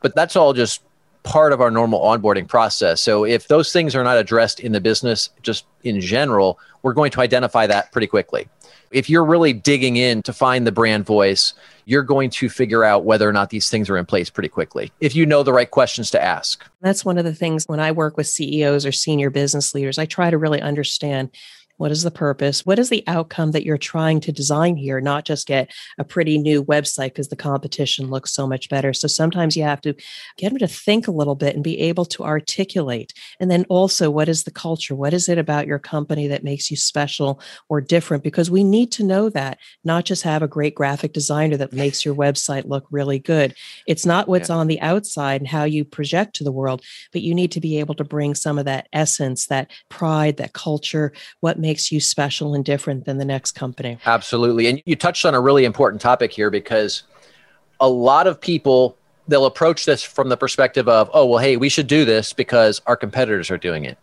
But 0.04 0.14
that's 0.14 0.36
all 0.36 0.52
just 0.52 0.82
part 1.22 1.54
of 1.54 1.62
our 1.62 1.70
normal 1.70 1.98
onboarding 1.98 2.46
process. 2.46 3.00
So 3.00 3.24
if 3.24 3.48
those 3.48 3.72
things 3.72 3.96
are 3.96 4.04
not 4.04 4.18
addressed 4.18 4.60
in 4.60 4.72
the 4.72 4.80
business, 4.82 5.30
just 5.40 5.64
in 5.82 5.98
general, 5.98 6.58
we're 6.82 6.92
going 6.92 7.10
to 7.12 7.22
identify 7.22 7.66
that 7.68 7.90
pretty 7.90 8.06
quickly. 8.06 8.46
If 8.90 9.08
you're 9.08 9.24
really 9.24 9.54
digging 9.54 9.96
in 9.96 10.20
to 10.24 10.34
find 10.34 10.66
the 10.66 10.72
brand 10.72 11.06
voice, 11.06 11.54
you're 11.86 12.02
going 12.02 12.28
to 12.28 12.50
figure 12.50 12.84
out 12.84 13.06
whether 13.06 13.26
or 13.26 13.32
not 13.32 13.48
these 13.48 13.70
things 13.70 13.88
are 13.88 13.96
in 13.96 14.04
place 14.04 14.28
pretty 14.28 14.50
quickly 14.50 14.92
if 15.00 15.16
you 15.16 15.24
know 15.24 15.42
the 15.42 15.54
right 15.54 15.70
questions 15.70 16.10
to 16.10 16.22
ask. 16.22 16.62
That's 16.82 17.02
one 17.02 17.16
of 17.16 17.24
the 17.24 17.34
things 17.34 17.64
when 17.66 17.80
I 17.80 17.90
work 17.90 18.18
with 18.18 18.26
CEOs 18.26 18.84
or 18.84 18.92
senior 18.92 19.30
business 19.30 19.74
leaders, 19.74 19.98
I 19.98 20.04
try 20.04 20.28
to 20.28 20.36
really 20.36 20.60
understand 20.60 21.30
what 21.76 21.90
is 21.90 22.02
the 22.02 22.10
purpose? 22.10 22.64
What 22.64 22.78
is 22.78 22.88
the 22.88 23.04
outcome 23.06 23.50
that 23.52 23.64
you're 23.64 23.78
trying 23.78 24.20
to 24.20 24.32
design 24.32 24.76
here? 24.76 25.00
Not 25.00 25.24
just 25.24 25.46
get 25.46 25.70
a 25.98 26.04
pretty 26.04 26.38
new 26.38 26.64
website 26.64 27.08
because 27.08 27.28
the 27.28 27.36
competition 27.36 28.10
looks 28.10 28.32
so 28.32 28.46
much 28.46 28.68
better. 28.68 28.92
So 28.92 29.08
sometimes 29.08 29.56
you 29.56 29.64
have 29.64 29.80
to 29.82 29.94
get 30.36 30.50
them 30.50 30.58
to 30.58 30.68
think 30.68 31.08
a 31.08 31.12
little 31.12 31.34
bit 31.34 31.54
and 31.54 31.64
be 31.64 31.80
able 31.80 32.04
to 32.06 32.24
articulate. 32.24 33.12
And 33.40 33.50
then 33.50 33.64
also, 33.68 34.10
what 34.10 34.28
is 34.28 34.44
the 34.44 34.50
culture? 34.50 34.94
What 34.94 35.14
is 35.14 35.28
it 35.28 35.38
about 35.38 35.66
your 35.66 35.78
company 35.78 36.28
that 36.28 36.44
makes 36.44 36.70
you 36.70 36.76
special 36.76 37.40
or 37.68 37.80
different? 37.80 38.22
Because 38.22 38.50
we 38.50 38.62
need 38.62 38.92
to 38.92 39.04
know 39.04 39.28
that, 39.30 39.58
not 39.82 40.04
just 40.04 40.22
have 40.22 40.42
a 40.42 40.48
great 40.48 40.74
graphic 40.74 41.12
designer 41.12 41.56
that 41.56 41.72
makes 41.72 42.04
your 42.04 42.14
website 42.14 42.66
look 42.66 42.86
really 42.90 43.18
good. 43.18 43.54
It's 43.86 44.06
not 44.06 44.28
what's 44.28 44.48
yeah. 44.48 44.56
on 44.56 44.68
the 44.68 44.80
outside 44.80 45.40
and 45.40 45.48
how 45.48 45.64
you 45.64 45.84
project 45.84 46.36
to 46.36 46.44
the 46.44 46.52
world, 46.52 46.82
but 47.12 47.22
you 47.22 47.34
need 47.34 47.50
to 47.52 47.60
be 47.60 47.78
able 47.80 47.94
to 47.96 48.04
bring 48.04 48.34
some 48.34 48.58
of 48.58 48.64
that 48.66 48.88
essence, 48.92 49.46
that 49.46 49.70
pride, 49.88 50.36
that 50.36 50.52
culture, 50.52 51.12
what 51.40 51.58
makes 51.64 51.90
you 51.90 51.98
special 51.98 52.54
and 52.54 52.62
different 52.62 53.06
than 53.06 53.16
the 53.16 53.24
next 53.24 53.52
company. 53.52 53.96
Absolutely. 54.04 54.66
And 54.66 54.82
you 54.84 54.96
touched 54.96 55.24
on 55.24 55.34
a 55.34 55.40
really 55.40 55.64
important 55.64 56.02
topic 56.02 56.30
here 56.30 56.50
because 56.50 57.04
a 57.80 57.88
lot 57.88 58.26
of 58.26 58.38
people 58.38 58.98
they'll 59.28 59.46
approach 59.46 59.86
this 59.86 60.02
from 60.02 60.28
the 60.28 60.36
perspective 60.36 60.86
of, 60.88 61.10
oh, 61.14 61.24
well, 61.24 61.38
hey, 61.38 61.56
we 61.56 61.70
should 61.70 61.86
do 61.86 62.04
this 62.04 62.34
because 62.34 62.82
our 62.84 62.96
competitors 62.96 63.50
are 63.50 63.56
doing 63.56 63.86
it. 63.86 63.96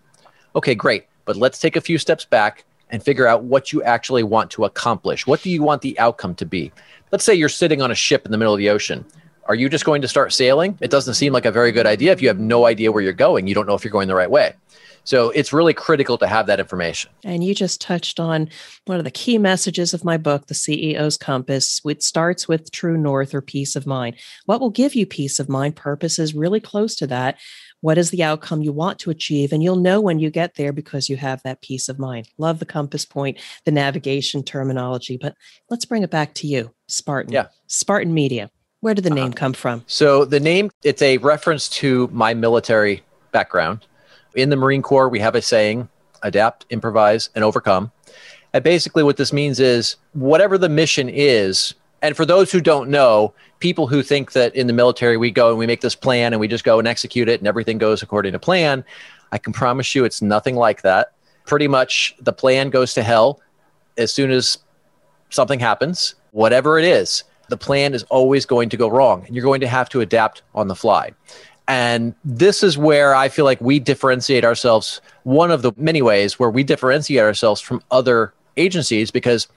Okay, 0.56 0.74
great. 0.74 1.06
But 1.26 1.36
let's 1.36 1.60
take 1.60 1.76
a 1.76 1.82
few 1.82 2.00
steps 2.00 2.26
back 2.26 2.66
and 2.90 3.04
figure 3.04 3.28
out 3.28 3.44
what 3.44 3.72
you 3.72 3.84
actually 3.84 4.24
want 4.24 4.50
to 4.52 4.66
accomplish. 4.66 5.28
What 5.28 5.44
do 5.44 5.52
you 5.52 5.62
want 5.62 5.84
the 5.84 5.98
outcome 6.00 6.34
to 6.36 6.46
be? 6.48 6.72
Let's 7.12 7.24
say 7.24 7.36
you're 7.36 7.48
sitting 7.48 7.84
on 7.84 7.92
a 7.92 7.96
ship 7.96 8.26
in 8.26 8.32
the 8.32 8.40
middle 8.40 8.56
of 8.56 8.58
the 8.58 8.70
ocean. 8.70 9.06
Are 9.46 9.54
you 9.54 9.70
just 9.70 9.86
going 9.86 10.02
to 10.02 10.08
start 10.08 10.34
sailing? 10.34 10.80
It 10.82 10.90
doesn't 10.90 11.14
seem 11.14 11.32
like 11.32 11.46
a 11.46 11.52
very 11.52 11.72
good 11.72 11.86
idea 11.86 12.12
if 12.12 12.24
you 12.24 12.28
have 12.28 12.40
no 12.40 12.66
idea 12.66 12.92
where 12.92 13.04
you're 13.04 13.14
going. 13.14 13.46
You 13.46 13.54
don't 13.54 13.68
know 13.68 13.76
if 13.76 13.84
you're 13.84 13.92
going 13.92 14.08
the 14.08 14.16
right 14.16 14.32
way. 14.32 14.56
So 15.04 15.32
it's 15.32 15.52
really 15.52 15.74
critical 15.74 16.18
to 16.20 16.28
have 16.28 16.48
that 16.48 16.60
information. 16.60 17.12
And 17.24 17.44
you 17.44 17.56
just 17.56 17.82
touched 17.82 18.20
on 18.20 18.50
one 18.86 18.98
of 18.98 19.04
the 19.04 19.12
key 19.12 19.38
messages 19.38 19.94
of 19.94 20.06
my 20.06 20.18
book, 20.18 20.48
The 20.48 20.54
CEO's 20.54 21.18
Compass, 21.18 21.80
which 21.84 22.02
starts 22.02 22.48
with 22.48 22.72
true 22.72 22.98
north 22.98 23.34
or 23.34 23.42
peace 23.42 23.76
of 23.76 23.88
mind. 23.88 24.16
What 24.46 24.62
will 24.62 24.70
give 24.70 24.96
you 24.96 25.06
peace 25.06 25.40
of 25.40 25.50
mind? 25.50 25.76
Purpose 25.76 26.20
is 26.20 26.36
really 26.36 26.60
close 26.60 26.96
to 26.98 27.08
that. 27.08 27.40
What 27.82 27.98
is 27.98 28.12
the 28.12 28.24
outcome 28.24 28.62
you 28.62 28.72
want 28.72 29.00
to 29.00 29.10
achieve? 29.10 29.52
And 29.52 29.64
you'll 29.64 29.76
know 29.76 30.00
when 30.00 30.20
you 30.20 30.30
get 30.30 30.54
there 30.56 30.72
because 30.72 31.10
you 31.10 31.18
have 31.18 31.42
that 31.44 31.62
peace 31.62 31.90
of 31.90 31.98
mind. 31.98 32.30
Love 32.38 32.60
the 32.60 32.66
compass 32.66 33.06
point, 33.06 33.40
the 33.66 33.72
navigation 33.72 34.44
terminology. 34.44 35.18
But 35.18 35.36
let's 35.70 35.86
bring 35.86 36.04
it 36.04 36.12
back 36.12 36.36
to 36.36 36.48
you, 36.48 36.72
Spartan. 36.88 37.34
Yeah. 37.34 37.48
Spartan 37.66 38.14
Media. 38.14 38.52
Where 38.82 38.94
did 38.94 39.04
the 39.04 39.10
name 39.10 39.32
uh, 39.32 39.36
come 39.36 39.54
from? 39.54 39.84
So 39.88 40.26
the 40.26 40.40
name, 40.40 40.70
it's 40.84 41.02
a 41.02 41.18
reference 41.18 41.70
to 41.70 42.08
my 42.12 42.34
military 42.34 43.02
background. 43.32 43.86
In 44.36 44.50
the 44.50 44.56
Marine 44.56 44.82
Corps, 44.82 45.10
we 45.10 45.20
have 45.20 45.36
a 45.36 45.42
saying 45.42 45.90
adapt, 46.24 46.66
improvise, 46.70 47.30
and 47.36 47.44
overcome. 47.44 47.92
And 48.54 48.64
basically, 48.64 49.04
what 49.04 49.18
this 49.18 49.34
means 49.34 49.60
is 49.60 49.96
whatever 50.14 50.58
the 50.58 50.70
mission 50.70 51.10
is, 51.10 51.74
and 52.02 52.16
for 52.16 52.26
those 52.26 52.52
who 52.52 52.62
don't 52.62 52.90
know, 52.90 53.34
people 53.60 53.88
who 53.88 54.02
think 54.02 54.32
that 54.34 54.56
in 54.56 54.68
the 54.68 54.74
military 54.74 55.18
we 55.18 55.32
go 55.32 55.50
and 55.50 55.58
we 55.58 55.68
make 55.68 55.82
this 55.82 55.96
plan 55.96 56.34
and 56.34 56.40
we 56.40 56.48
just 56.48 56.64
go 56.64 56.80
and 56.80 56.88
execute 56.88 57.30
it 57.30 57.40
and 57.40 57.48
everything 57.48 57.78
goes 57.78 58.02
according 58.02 58.34
to 58.34 58.40
plan, 58.40 58.84
I 59.32 59.38
can 59.38 59.54
promise 59.54 59.94
you 59.96 60.04
it's 60.04 60.22
nothing 60.22 60.56
like 60.56 60.82
that. 60.82 61.14
Pretty 61.46 61.68
much 61.68 62.16
the 62.20 62.34
plan 62.34 62.70
goes 62.70 62.94
to 62.96 63.04
hell 63.04 63.40
as 63.98 64.14
soon 64.14 64.32
as 64.32 64.58
something 65.30 65.60
happens, 65.60 66.16
whatever 66.32 66.80
it 66.80 66.86
is. 66.86 67.24
The 67.50 67.58
plan 67.58 67.94
is 67.94 68.04
always 68.04 68.46
going 68.46 68.70
to 68.70 68.78
go 68.78 68.88
wrong 68.88 69.26
and 69.26 69.36
you're 69.36 69.44
going 69.44 69.62
to 69.62 69.68
have 69.68 69.90
to 69.90 70.02
adapt 70.02 70.42
on 70.56 70.68
the 70.68 70.76
fly. 70.76 71.12
And 71.72 72.14
this 72.26 72.64
is 72.64 72.78
where 72.78 73.16
I 73.16 73.30
feel 73.30 73.46
like 73.46 73.62
we 73.62 73.80
differentiate 73.80 74.44
ourselves. 74.44 75.00
One 75.24 75.52
of 75.52 75.62
the 75.62 75.72
many 75.78 76.02
ways 76.02 76.38
where 76.38 76.50
we 76.50 76.66
differentiate 76.66 77.24
ourselves 77.24 77.62
from 77.62 77.82
other 77.92 78.34
agencies 78.58 79.10
because 79.10 79.48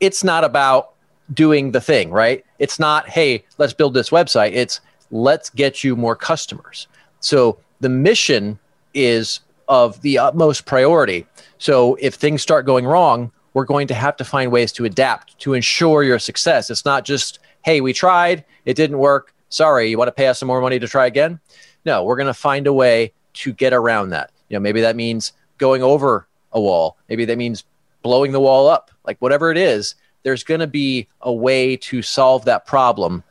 it's 0.00 0.24
not 0.24 0.44
about 0.44 0.94
doing 1.34 1.72
the 1.72 1.80
thing, 1.82 2.10
right? 2.10 2.42
It's 2.58 2.78
not, 2.78 3.06
hey, 3.06 3.44
let's 3.58 3.74
build 3.74 3.92
this 3.92 4.08
website. 4.08 4.52
It's 4.54 4.80
let's 5.10 5.50
get 5.50 5.84
you 5.84 5.94
more 5.94 6.16
customers. 6.16 6.88
So 7.20 7.58
the 7.80 7.90
mission 7.90 8.58
is 8.94 9.40
of 9.68 10.00
the 10.00 10.16
utmost 10.16 10.64
priority. 10.64 11.26
So 11.58 11.98
if 12.00 12.14
things 12.14 12.40
start 12.40 12.64
going 12.64 12.86
wrong, 12.86 13.30
we're 13.52 13.66
going 13.66 13.88
to 13.88 13.94
have 13.94 14.16
to 14.16 14.24
find 14.24 14.50
ways 14.50 14.72
to 14.72 14.86
adapt 14.86 15.38
to 15.40 15.52
ensure 15.52 16.02
your 16.02 16.18
success. 16.18 16.70
It's 16.70 16.86
not 16.86 17.04
just, 17.04 17.40
hey, 17.62 17.82
we 17.82 17.92
tried, 17.92 18.42
it 18.64 18.72
didn't 18.72 18.96
work. 18.96 19.34
Sorry, 19.52 19.90
you 19.90 19.98
want 19.98 20.08
to 20.08 20.12
pay 20.12 20.28
us 20.28 20.38
some 20.38 20.46
more 20.46 20.62
money 20.62 20.78
to 20.78 20.88
try 20.88 21.06
again? 21.06 21.38
No, 21.84 22.04
we're 22.04 22.16
going 22.16 22.26
to 22.26 22.34
find 22.34 22.66
a 22.66 22.72
way 22.72 23.12
to 23.34 23.52
get 23.52 23.74
around 23.74 24.10
that. 24.10 24.30
You 24.48 24.56
know, 24.56 24.60
maybe 24.60 24.80
that 24.80 24.96
means 24.96 25.32
going 25.58 25.82
over 25.82 26.26
a 26.52 26.60
wall. 26.60 26.96
Maybe 27.08 27.26
that 27.26 27.36
means 27.36 27.64
blowing 28.00 28.32
the 28.32 28.40
wall 28.40 28.66
up. 28.66 28.90
Like 29.04 29.20
whatever 29.20 29.50
it 29.50 29.58
is, 29.58 29.94
there's 30.22 30.42
going 30.42 30.60
to 30.60 30.66
be 30.66 31.06
a 31.20 31.32
way 31.32 31.76
to 31.76 32.00
solve 32.00 32.46
that 32.46 32.66
problem. 32.66 33.24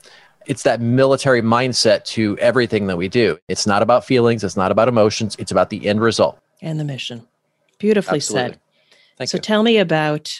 It's 0.46 0.62
that 0.64 0.80
military 0.80 1.42
mindset 1.42 2.04
to 2.06 2.38
everything 2.38 2.86
that 2.88 2.98
we 2.98 3.08
do. 3.08 3.40
It's 3.48 3.66
not 3.66 3.82
about 3.82 4.06
feelings, 4.06 4.44
it's 4.44 4.58
not 4.58 4.72
about 4.72 4.88
emotions, 4.88 5.36
it's 5.40 5.52
about 5.52 5.72
the 5.72 5.88
end 5.88 6.02
result 6.02 6.40
and 6.62 6.80
the 6.80 6.84
mission. 6.84 7.28
Beautifully 7.80 8.18
Absolutely. 8.18 8.52
said. 8.52 8.60
Thank 9.18 9.30
so 9.32 9.38
you. 9.38 9.42
tell 9.42 9.64
me 9.64 9.78
about 9.80 10.32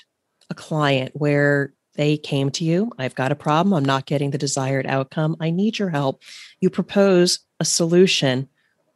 a 0.52 0.54
client 0.54 1.12
where 1.16 1.74
they 1.96 2.18
came 2.18 2.50
to 2.52 2.64
you. 2.64 2.92
I've 2.98 3.16
got 3.16 3.32
a 3.32 3.36
problem. 3.36 3.74
I'm 3.74 3.86
not 3.86 4.06
getting 4.06 4.32
the 4.32 4.38
desired 4.38 4.88
outcome. 4.88 5.36
I 5.40 5.50
need 5.50 5.78
your 5.78 5.90
help. 5.90 6.22
You 6.60 6.70
propose 6.70 7.40
a 7.60 7.66
solution. 7.66 8.48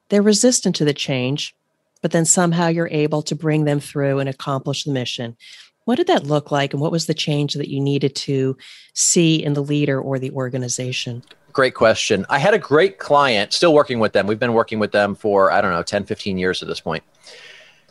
They're 0.09 0.21
resistant 0.21 0.75
to 0.77 0.85
the 0.85 0.93
change, 0.93 1.55
but 2.01 2.11
then 2.11 2.25
somehow 2.25 2.67
you're 2.67 2.89
able 2.89 3.21
to 3.23 3.35
bring 3.35 3.65
them 3.65 3.79
through 3.79 4.19
and 4.19 4.29
accomplish 4.29 4.83
the 4.83 4.91
mission. 4.91 5.35
What 5.85 5.97
did 5.97 6.07
that 6.07 6.25
look 6.25 6.51
like, 6.51 6.73
and 6.73 6.81
what 6.81 6.91
was 6.91 7.05
the 7.05 7.13
change 7.13 7.53
that 7.53 7.69
you 7.69 7.79
needed 7.79 8.15
to 8.15 8.57
see 8.93 9.43
in 9.43 9.53
the 9.53 9.63
leader 9.63 10.01
or 10.01 10.17
the 10.17 10.31
organization? 10.31 11.23
Great 11.53 11.75
question. 11.75 12.25
I 12.29 12.39
had 12.39 12.53
a 12.53 12.59
great 12.59 12.97
client, 12.97 13.53
still 13.53 13.73
working 13.73 13.99
with 13.99 14.13
them. 14.13 14.25
We've 14.25 14.39
been 14.39 14.53
working 14.53 14.79
with 14.79 14.91
them 14.91 15.15
for, 15.15 15.51
I 15.51 15.61
don't 15.61 15.71
know, 15.71 15.83
10, 15.83 16.05
15 16.05 16.37
years 16.37 16.61
at 16.61 16.67
this 16.67 16.79
point. 16.79 17.03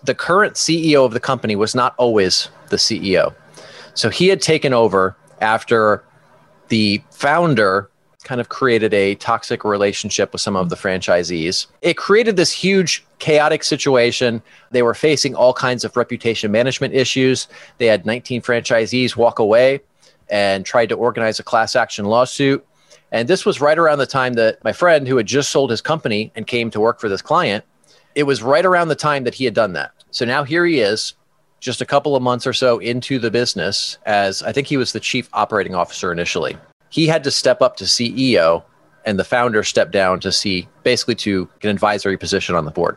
The 0.02 0.14
current 0.14 0.54
CEO 0.54 1.06
of 1.06 1.12
the 1.12 1.20
company 1.20 1.56
was 1.56 1.74
not 1.74 1.94
always 1.96 2.48
the 2.68 2.76
CEO. 2.76 3.34
So 3.94 4.10
he 4.10 4.28
had 4.28 4.42
taken 4.42 4.72
over 4.72 5.16
after 5.40 6.04
the 6.68 7.02
founder 7.10 7.90
kind 8.24 8.40
of 8.40 8.48
created 8.48 8.92
a 8.94 9.14
toxic 9.16 9.64
relationship 9.64 10.32
with 10.32 10.40
some 10.40 10.56
of 10.56 10.70
the 10.70 10.76
franchisees. 10.76 11.66
It 11.82 11.96
created 11.96 12.36
this 12.36 12.50
huge 12.50 13.04
chaotic 13.18 13.62
situation. 13.62 14.42
They 14.70 14.82
were 14.82 14.94
facing 14.94 15.34
all 15.34 15.52
kinds 15.52 15.84
of 15.84 15.96
reputation 15.96 16.50
management 16.50 16.94
issues. 16.94 17.48
They 17.78 17.86
had 17.86 18.06
19 18.06 18.42
franchisees 18.42 19.14
walk 19.14 19.38
away 19.38 19.80
and 20.30 20.64
tried 20.64 20.88
to 20.88 20.94
organize 20.94 21.38
a 21.38 21.42
class 21.42 21.76
action 21.76 22.06
lawsuit. 22.06 22.66
And 23.12 23.28
this 23.28 23.44
was 23.44 23.60
right 23.60 23.78
around 23.78 23.98
the 23.98 24.06
time 24.06 24.32
that 24.34 24.64
my 24.64 24.72
friend, 24.72 25.06
who 25.06 25.18
had 25.18 25.26
just 25.26 25.50
sold 25.50 25.70
his 25.70 25.80
company 25.80 26.32
and 26.34 26.46
came 26.46 26.70
to 26.70 26.80
work 26.80 26.98
for 26.98 27.08
this 27.08 27.22
client, 27.22 27.64
it 28.14 28.24
was 28.24 28.42
right 28.42 28.64
around 28.64 28.88
the 28.88 28.94
time 28.94 29.24
that 29.24 29.34
he 29.34 29.44
had 29.44 29.54
done 29.54 29.74
that. 29.74 29.92
So 30.10 30.24
now 30.24 30.44
here 30.44 30.64
he 30.64 30.80
is, 30.80 31.14
just 31.64 31.80
a 31.80 31.86
couple 31.86 32.14
of 32.14 32.22
months 32.22 32.46
or 32.46 32.52
so 32.52 32.78
into 32.78 33.18
the 33.18 33.30
business, 33.30 33.98
as 34.06 34.42
I 34.42 34.52
think 34.52 34.66
he 34.66 34.76
was 34.76 34.92
the 34.92 35.00
chief 35.00 35.28
operating 35.32 35.74
officer 35.74 36.12
initially 36.12 36.56
he 36.94 37.08
had 37.08 37.24
to 37.24 37.30
step 37.32 37.60
up 37.60 37.76
to 37.76 37.82
CEO 37.82 38.62
and 39.04 39.18
the 39.18 39.24
founder 39.24 39.64
stepped 39.64 39.90
down 39.90 40.20
to 40.20 40.30
see 40.30 40.68
basically 40.84 41.16
to 41.16 41.48
an 41.64 41.68
advisory 41.68 42.16
position 42.16 42.54
on 42.54 42.64
the 42.64 42.70
board. 42.70 42.96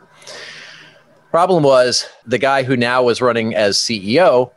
Problem 1.32 1.64
was 1.64 2.08
the 2.24 2.38
guy 2.38 2.62
who 2.62 2.76
now 2.76 3.02
was 3.02 3.20
running 3.20 3.56
as 3.56 3.76
CEO 3.76 4.52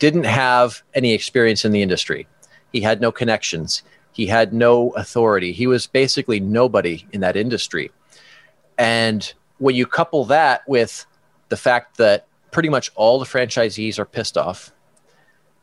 didn't 0.00 0.24
have 0.24 0.82
any 0.92 1.14
experience 1.14 1.64
in 1.64 1.72
the 1.72 1.80
industry. 1.80 2.28
He 2.74 2.82
had 2.82 3.00
no 3.00 3.10
connections. 3.10 3.82
He 4.12 4.26
had 4.26 4.52
no 4.52 4.90
authority. 4.90 5.52
He 5.52 5.66
was 5.66 5.86
basically 5.86 6.38
nobody 6.38 7.06
in 7.10 7.22
that 7.22 7.36
industry. 7.36 7.90
And 8.76 9.32
when 9.56 9.76
you 9.76 9.86
couple 9.86 10.26
that 10.26 10.68
with 10.68 11.06
the 11.48 11.56
fact 11.56 11.96
that 11.96 12.26
pretty 12.54 12.68
much 12.68 12.92
all 12.94 13.18
the 13.18 13.26
franchisees 13.26 13.98
are 13.98 14.04
pissed 14.04 14.38
off 14.38 14.72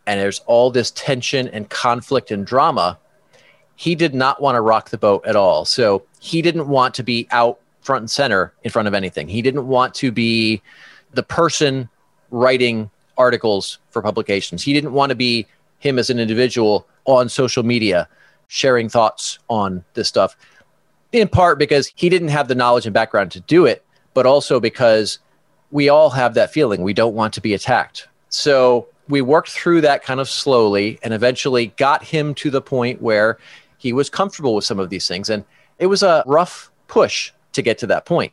and 0.05 0.19
there's 0.19 0.39
all 0.45 0.69
this 0.69 0.91
tension 0.91 1.47
and 1.47 1.69
conflict 1.69 2.31
and 2.31 2.45
drama, 2.45 2.99
he 3.77 3.95
did 3.95 4.13
not 4.13 4.41
want 4.41 4.55
to 4.55 4.61
rock 4.61 4.89
the 4.89 4.97
boat 4.97 5.25
at 5.25 5.37
all. 5.37 5.63
So 5.63 6.03
he 6.19 6.41
didn't 6.41 6.67
want 6.67 6.93
to 6.95 7.03
be 7.03 7.29
out 7.31 7.59
front 7.81 8.01
and 8.01 8.11
center 8.11 8.53
in 8.63 8.71
front 8.71 8.89
of 8.89 8.93
anything. 8.93 9.29
He 9.29 9.41
didn't 9.41 9.67
want 9.67 9.93
to 9.95 10.11
be 10.11 10.61
the 11.13 11.23
person 11.23 11.87
writing 12.29 12.91
articles 13.17 13.79
for 13.89 14.01
publications. 14.01 14.61
He 14.61 14.73
didn't 14.73 14.91
want 14.91 15.11
to 15.11 15.15
be 15.15 15.47
him 15.79 15.97
as 15.97 16.09
an 16.09 16.19
individual 16.19 16.85
on 17.05 17.29
social 17.29 17.63
media 17.63 18.07
sharing 18.49 18.89
thoughts 18.89 19.39
on 19.49 19.85
this 19.93 20.09
stuff. 20.09 20.35
In 21.13 21.29
part 21.29 21.57
because 21.57 21.89
he 21.95 22.09
didn't 22.09 22.27
have 22.27 22.49
the 22.49 22.55
knowledge 22.55 22.85
and 22.85 22.93
background 22.93 23.31
to 23.31 23.39
do 23.39 23.65
it, 23.65 23.85
but 24.13 24.25
also 24.25 24.59
because 24.59 25.19
we 25.71 25.89
all 25.89 26.09
have 26.09 26.33
that 26.33 26.51
feeling 26.51 26.81
we 26.81 26.93
don't 26.93 27.15
want 27.15 27.33
to 27.33 27.41
be 27.41 27.53
attacked. 27.53 28.07
So 28.29 28.87
we 29.07 29.21
worked 29.21 29.49
through 29.49 29.81
that 29.81 30.03
kind 30.03 30.19
of 30.19 30.29
slowly 30.29 30.99
and 31.03 31.13
eventually 31.13 31.67
got 31.77 32.03
him 32.03 32.33
to 32.35 32.49
the 32.49 32.61
point 32.61 33.01
where 33.01 33.37
he 33.77 33.93
was 33.93 34.09
comfortable 34.09 34.55
with 34.55 34.63
some 34.63 34.79
of 34.79 34.89
these 34.89 35.07
things. 35.07 35.29
And 35.29 35.43
it 35.79 35.87
was 35.87 36.03
a 36.03 36.23
rough 36.27 36.71
push 36.87 37.31
to 37.53 37.61
get 37.61 37.77
to 37.79 37.87
that 37.87 38.05
point. 38.05 38.31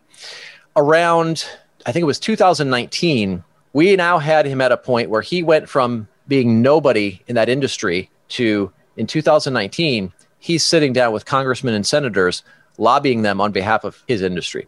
Around, 0.77 1.46
I 1.87 1.92
think 1.92 2.03
it 2.03 2.07
was 2.07 2.20
2019, 2.20 3.42
we 3.72 3.96
now 3.96 4.18
had 4.18 4.46
him 4.46 4.61
at 4.61 4.72
a 4.72 4.77
point 4.77 5.11
where 5.11 5.22
he 5.22 5.42
went 5.42 5.68
from 5.68 6.09
being 6.29 6.62
nobody 6.62 7.22
in 7.27 7.35
that 7.37 7.48
industry 7.48 8.11
to 8.29 8.72
in 8.96 9.07
2019, 9.07 10.12
he's 10.38 10.64
sitting 10.64 10.92
down 10.92 11.12
with 11.12 11.24
congressmen 11.24 11.74
and 11.74 11.87
senators 11.87 12.42
lobbying 12.79 13.22
them 13.22 13.40
on 13.40 13.53
behalf 13.53 13.85
of 13.85 14.03
his 14.07 14.22
industry. 14.22 14.66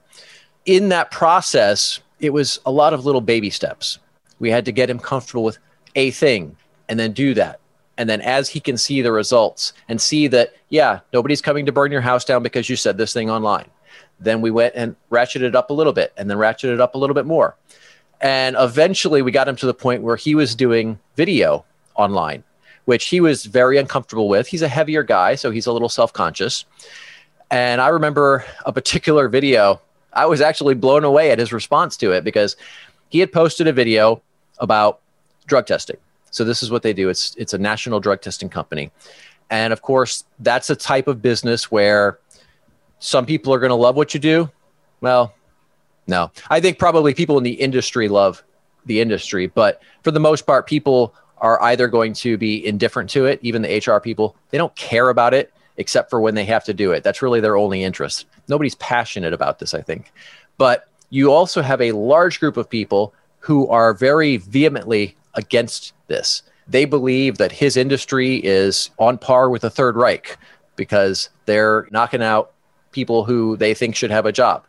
In 0.67 0.89
that 0.89 1.11
process, 1.11 2.01
it 2.21 2.31
was 2.31 2.61
a 2.67 2.71
lot 2.71 2.93
of 2.93 3.05
little 3.05 3.21
baby 3.21 3.51
steps. 3.51 3.99
We 4.39 4.51
had 4.51 4.65
to 4.67 4.73
get 4.73 4.89
him 4.89 4.99
comfortable 4.99 5.45
with 5.45 5.59
a 5.95 6.11
thing 6.13 6.57
and 6.89 6.99
then 6.99 7.13
do 7.13 7.35
that 7.35 7.61
and 8.01 8.09
then 8.09 8.23
as 8.23 8.49
he 8.49 8.61
can 8.61 8.79
see 8.79 9.03
the 9.03 9.13
results 9.13 9.75
and 9.87 10.01
see 10.01 10.27
that, 10.29 10.55
yeah, 10.71 11.01
nobody's 11.13 11.43
coming 11.43 11.67
to 11.67 11.73
burn 11.73 11.93
your 11.93 12.01
house 12.01 12.25
down 12.25 12.43
because 12.43 12.67
you 12.71 12.75
said 12.75 12.97
this 12.97 13.13
thing 13.13 13.29
online. 13.29 13.67
Then 14.19 14.41
we 14.41 14.51
went 14.51 14.75
and 14.75 14.97
ratcheted 15.11 15.55
up 15.55 15.69
a 15.69 15.75
little 15.75 15.93
bit 15.93 16.15
and 16.17 16.31
then 16.31 16.39
ratcheted 16.39 16.81
up 16.81 16.95
a 16.95 16.99
little 16.99 17.13
bit 17.13 17.27
more. 17.27 17.59
And 18.23 18.57
eventually 18.59 19.21
we 19.21 19.33
got 19.33 19.49
him 19.49 19.57
to 19.57 19.67
the 19.67 19.75
point 19.75 20.03
where 20.03 20.17
he 20.17 20.35
was 20.35 20.55
doing 20.55 20.99
video 21.15 21.67
online, 21.95 22.43
which 22.87 23.09
he 23.09 23.21
was 23.21 23.45
very 23.45 23.77
uncomfortable 23.77 24.31
with. 24.31 24.47
He's 24.47 24.63
a 24.63 24.69
heavier 24.69 25.03
guy, 25.03 25.35
so 25.35 25.51
he's 25.51 25.67
a 25.67 25.73
little 25.73 25.91
self 25.91 26.11
conscious. 26.11 26.65
And 27.51 27.83
I 27.83 27.89
remember 27.89 28.47
a 28.65 28.73
particular 28.73 29.29
video, 29.29 29.79
I 30.13 30.27
was 30.27 30.41
actually 30.41 30.75
blown 30.75 31.05
away 31.05 31.31
at 31.31 31.39
his 31.39 31.53
response 31.53 31.97
to 31.99 32.13
it 32.13 32.25
because 32.25 32.57
he 33.09 33.19
had 33.21 33.33
posted 33.33 33.67
a 33.67 33.73
video 33.73 34.23
about 34.59 35.01
drug 35.47 35.67
testing 35.67 35.97
so 36.31 36.45
this 36.45 36.63
is 36.63 36.71
what 36.71 36.83
they 36.83 36.93
do. 36.93 37.09
It's 37.09 37.35
it's 37.37 37.53
a 37.53 37.59
national 37.59 38.01
drug 38.01 38.21
testing 38.21 38.49
company. 38.49 38.91
And 39.51 39.73
of 39.73 39.83
course, 39.83 40.25
that's 40.39 40.71
a 40.71 40.77
type 40.77 41.09
of 41.09 41.21
business 41.21 41.71
where 41.71 42.19
some 43.01 43.27
people 43.27 43.53
are 43.53 43.59
going 43.59 43.71
to 43.71 43.77
love 43.77 43.97
what 43.97 44.15
you 44.15 44.21
do. 44.21 44.49
Well, 45.01 45.35
no. 46.07 46.31
I 46.49 46.61
think 46.61 46.79
probably 46.79 47.15
people 47.15 47.37
in 47.37 47.45
the 47.45 47.53
industry 47.53 48.09
love 48.09 48.45
the 48.87 49.01
industry, 49.01 49.49
but 49.49 49.83
for 50.03 50.11
the 50.13 50.21
most 50.21 50.47
part 50.47 50.67
people 50.67 51.15
are 51.39 51.61
either 51.65 51.89
going 51.89 52.13
to 52.13 52.37
be 52.37 52.65
indifferent 52.65 53.11
to 53.11 53.27
it, 53.27 53.41
even 53.43 53.63
the 53.63 53.83
HR 53.85 53.99
people. 53.99 54.37
They 54.51 54.59
don't 54.59 54.75
care 54.77 55.09
about 55.09 55.35
it 55.35 55.53
except 55.81 56.11
for 56.11 56.21
when 56.21 56.37
they 56.37 56.45
have 56.45 56.63
to 56.65 56.75
do 56.75 56.93
it. 56.93 57.03
That's 57.03 57.23
really 57.23 57.41
their 57.41 57.57
only 57.57 57.83
interest. 57.83 58.27
Nobody's 58.47 58.77
passionate 58.77 59.33
about 59.33 59.59
this, 59.59 59.75
I 59.75 59.81
think. 59.81 60.13
But 60.59 60.87
you 61.09 61.33
also 61.33 61.63
have 61.63 61.81
a 61.81 61.93
large 61.93 62.39
group 62.39 62.57
of 62.57 62.71
people 62.71 63.15
who 63.41 63.67
are 63.69 63.95
very 63.95 64.37
vehemently 64.37 65.17
against 65.35 65.95
this. 66.07 66.43
They 66.69 66.85
believe 66.85 67.39
that 67.39 67.51
his 67.51 67.77
industry 67.77 68.37
is 68.37 68.91
on 68.99 69.19
par 69.19 69.49
with 69.49 69.63
the 69.63 69.71
Third 69.71 69.97
Reich, 69.97 70.37
because 70.77 71.31
they're 71.47 71.89
knocking 71.91 72.23
out 72.23 72.53
people 72.93 73.25
who 73.25 73.57
they 73.57 73.75
think 73.75 73.97
should 73.97 74.11
have 74.11 74.27
a 74.27 74.33
job. 74.33 74.65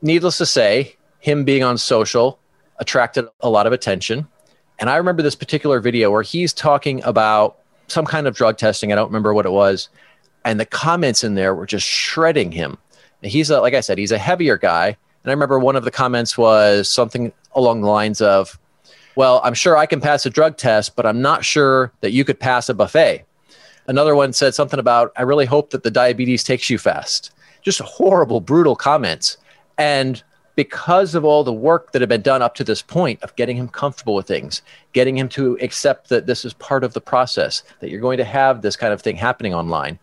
Needless 0.00 0.38
to 0.38 0.46
say, 0.46 0.96
him 1.20 1.44
being 1.44 1.62
on 1.62 1.78
social 1.78 2.38
attracted 2.78 3.26
a 3.40 3.50
lot 3.50 3.66
of 3.66 3.72
attention. 3.72 4.26
And 4.78 4.90
I 4.90 4.96
remember 4.96 5.22
this 5.22 5.36
particular 5.36 5.78
video 5.78 6.10
where 6.10 6.22
he's 6.22 6.52
talking 6.52 7.04
about 7.04 7.58
some 7.86 8.04
kind 8.04 8.26
of 8.26 8.34
drug 8.34 8.56
testing. 8.56 8.92
I 8.92 8.96
don't 8.96 9.08
remember 9.08 9.32
what 9.34 9.46
it 9.46 9.52
was. 9.52 9.88
And 10.44 10.58
the 10.58 10.66
comments 10.66 11.22
in 11.24 11.34
there 11.34 11.54
were 11.54 11.66
just 11.66 11.86
shredding 11.86 12.52
him. 12.52 12.78
And 13.22 13.30
he's 13.30 13.50
a, 13.50 13.60
like 13.60 13.74
I 13.74 13.80
said, 13.80 13.98
he's 13.98 14.12
a 14.12 14.18
heavier 14.18 14.58
guy. 14.58 14.88
And 14.88 15.30
I 15.30 15.30
remember 15.30 15.58
one 15.58 15.76
of 15.76 15.84
the 15.84 15.90
comments 15.90 16.36
was 16.36 16.90
something 16.90 17.32
along 17.54 17.82
the 17.82 17.88
lines 17.88 18.20
of, 18.20 18.58
well, 19.14 19.40
I'm 19.44 19.54
sure 19.54 19.76
I 19.76 19.86
can 19.86 20.00
pass 20.00 20.26
a 20.26 20.30
drug 20.30 20.56
test, 20.56 20.96
but 20.96 21.06
I'm 21.06 21.22
not 21.22 21.44
sure 21.44 21.92
that 22.00 22.12
you 22.12 22.24
could 22.24 22.40
pass 22.40 22.68
a 22.68 22.74
buffet. 22.74 23.24
Another 23.86 24.14
one 24.16 24.32
said 24.32 24.54
something 24.54 24.80
about, 24.80 25.12
I 25.16 25.22
really 25.22 25.46
hope 25.46 25.70
that 25.70 25.82
the 25.82 25.90
diabetes 25.90 26.44
takes 26.44 26.70
you 26.70 26.78
fast. 26.78 27.32
Just 27.62 27.80
horrible, 27.80 28.40
brutal 28.40 28.74
comments. 28.74 29.36
And 29.78 30.22
because 30.54 31.14
of 31.14 31.24
all 31.24 31.44
the 31.44 31.52
work 31.52 31.92
that 31.92 32.02
had 32.02 32.08
been 32.08 32.22
done 32.22 32.42
up 32.42 32.54
to 32.56 32.64
this 32.64 32.82
point 32.82 33.22
of 33.22 33.34
getting 33.36 33.56
him 33.56 33.68
comfortable 33.68 34.14
with 34.14 34.26
things, 34.26 34.62
getting 34.92 35.16
him 35.16 35.28
to 35.30 35.58
accept 35.60 36.08
that 36.08 36.26
this 36.26 36.44
is 36.44 36.52
part 36.54 36.84
of 36.84 36.92
the 36.92 37.00
process, 37.00 37.62
that 37.80 37.90
you're 37.90 38.00
going 38.00 38.18
to 38.18 38.24
have 38.24 38.62
this 38.62 38.76
kind 38.76 38.92
of 38.92 39.00
thing 39.00 39.16
happening 39.16 39.54
online, 39.54 39.98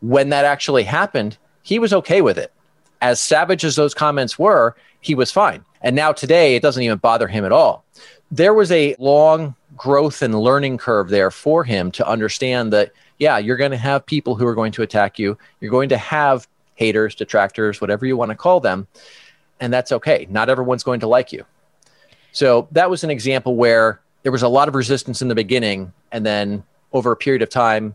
when 0.00 0.30
that 0.30 0.44
actually 0.44 0.84
happened, 0.84 1.36
he 1.62 1.78
was 1.78 1.92
okay 1.92 2.22
with 2.22 2.38
it. 2.38 2.52
As 3.00 3.20
savage 3.20 3.64
as 3.64 3.76
those 3.76 3.94
comments 3.94 4.38
were, 4.38 4.76
he 5.00 5.14
was 5.14 5.32
fine. 5.32 5.64
And 5.82 5.96
now 5.96 6.12
today, 6.12 6.56
it 6.56 6.62
doesn't 6.62 6.82
even 6.82 6.98
bother 6.98 7.28
him 7.28 7.44
at 7.44 7.52
all. 7.52 7.84
There 8.30 8.54
was 8.54 8.70
a 8.70 8.94
long 8.98 9.54
growth 9.76 10.22
and 10.22 10.38
learning 10.38 10.78
curve 10.78 11.08
there 11.08 11.30
for 11.30 11.64
him 11.64 11.90
to 11.92 12.06
understand 12.06 12.72
that, 12.72 12.92
yeah, 13.18 13.38
you're 13.38 13.56
going 13.56 13.70
to 13.70 13.76
have 13.76 14.04
people 14.04 14.34
who 14.34 14.46
are 14.46 14.54
going 14.54 14.72
to 14.72 14.82
attack 14.82 15.18
you. 15.18 15.38
You're 15.60 15.70
going 15.70 15.88
to 15.88 15.96
have 15.98 16.46
haters, 16.74 17.14
detractors, 17.14 17.80
whatever 17.80 18.06
you 18.06 18.16
want 18.16 18.30
to 18.30 18.34
call 18.34 18.60
them 18.60 18.86
and 19.60 19.72
that's 19.72 19.92
okay. 19.92 20.26
Not 20.30 20.48
everyone's 20.48 20.82
going 20.82 21.00
to 21.00 21.06
like 21.06 21.32
you. 21.32 21.44
So 22.32 22.68
that 22.72 22.90
was 22.90 23.04
an 23.04 23.10
example 23.10 23.56
where 23.56 24.00
there 24.22 24.32
was 24.32 24.42
a 24.42 24.48
lot 24.48 24.68
of 24.68 24.74
resistance 24.74 25.22
in 25.22 25.28
the 25.28 25.34
beginning, 25.34 25.92
and 26.12 26.24
then 26.24 26.64
over 26.92 27.12
a 27.12 27.16
period 27.16 27.42
of 27.42 27.50
time, 27.50 27.94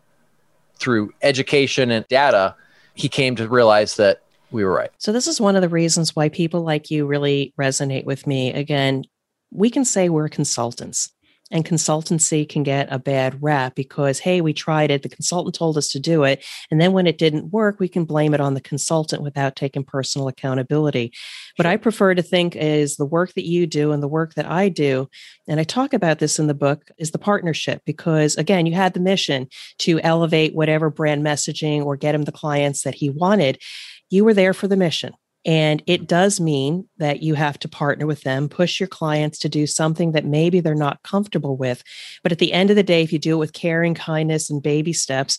through 0.77 1.13
education 1.21 1.91
and 1.91 2.07
data, 2.07 2.55
he 2.93 3.09
came 3.09 3.35
to 3.35 3.47
realize 3.47 3.95
that 3.95 4.21
we 4.51 4.63
were 4.63 4.73
right. 4.73 4.91
So, 4.97 5.11
this 5.11 5.27
is 5.27 5.41
one 5.41 5.55
of 5.55 5.61
the 5.61 5.69
reasons 5.69 6.15
why 6.15 6.29
people 6.29 6.61
like 6.61 6.89
you 6.91 7.05
really 7.05 7.53
resonate 7.59 8.05
with 8.05 8.25
me. 8.27 8.53
Again, 8.53 9.03
we 9.51 9.69
can 9.69 9.85
say 9.85 10.09
we're 10.09 10.29
consultants 10.29 11.11
and 11.51 11.63
consultancy 11.63 12.47
can 12.47 12.63
get 12.63 12.91
a 12.91 12.97
bad 12.97 13.41
rap 13.41 13.75
because 13.75 14.19
hey 14.19 14.41
we 14.41 14.53
tried 14.53 14.89
it 14.89 15.03
the 15.03 15.10
consultant 15.10 15.53
told 15.55 15.77
us 15.77 15.88
to 15.88 15.99
do 15.99 16.23
it 16.23 16.43
and 16.71 16.81
then 16.81 16.91
when 16.91 17.08
it 17.08 17.17
didn't 17.17 17.51
work 17.51 17.79
we 17.79 17.88
can 17.88 18.03
blame 18.05 18.34
it 18.34 18.41
on 18.41 18.53
the 18.55 18.62
consultant 18.62 19.21
without 19.21 19.55
taking 19.55 19.84
personal 19.84 20.27
accountability. 20.27 21.12
What 21.55 21.65
i 21.65 21.77
prefer 21.77 22.15
to 22.15 22.21
think 22.21 22.55
is 22.55 22.95
the 22.95 23.05
work 23.05 23.34
that 23.34 23.45
you 23.45 23.67
do 23.67 23.91
and 23.91 24.01
the 24.01 24.08
work 24.08 24.34
that 24.36 24.49
i 24.49 24.69
do 24.69 25.08
and 25.47 25.60
i 25.60 25.63
talk 25.63 25.93
about 25.93 26.19
this 26.19 26.39
in 26.39 26.47
the 26.47 26.53
book 26.53 26.89
is 26.97 27.12
the 27.12 27.19
partnership 27.19 27.81
because 27.86 28.36
again 28.38 28.65
you 28.65 28.73
had 28.73 28.93
the 28.93 28.99
mission 28.99 29.47
to 29.79 29.99
elevate 30.01 30.55
whatever 30.55 30.89
brand 30.89 31.23
messaging 31.23 31.86
or 31.86 31.95
get 31.95 32.15
him 32.15 32.23
the 32.23 32.31
clients 32.31 32.84
that 32.84 32.95
he 32.95 33.10
wanted. 33.10 33.62
You 34.10 34.23
were 34.25 34.34
there 34.34 34.53
for 34.53 34.67
the 34.67 34.77
mission 34.77 35.13
and 35.45 35.84
it 35.86 36.08
does 36.08 36.39
mean 36.39 36.88
that 36.97 37.21
you 37.21 37.36
have 37.36 37.60
to 37.60 37.67
partner 37.67 38.08
with 38.08 38.23
them, 38.23 38.49
push 38.49 38.79
your 38.79 38.88
clients 38.88 39.38
to 39.39 39.49
do 39.49 39.67
something 39.67 40.12
that 40.13 40.25
maybe 40.25 40.60
they're 40.60 40.75
not 40.75 41.03
comfortable 41.03 41.55
with. 41.55 41.84
But 42.23 42.31
at 42.31 42.39
the 42.39 42.51
end 42.51 42.71
of 42.71 42.75
the 42.75 42.84
day, 42.84 43.03
if 43.03 43.13
you 43.13 43.19
do 43.19 43.34
it 43.34 43.39
with 43.39 43.53
caring, 43.53 43.93
kindness, 43.93 44.49
and 44.49 44.62
baby 44.62 44.93
steps, 44.93 45.38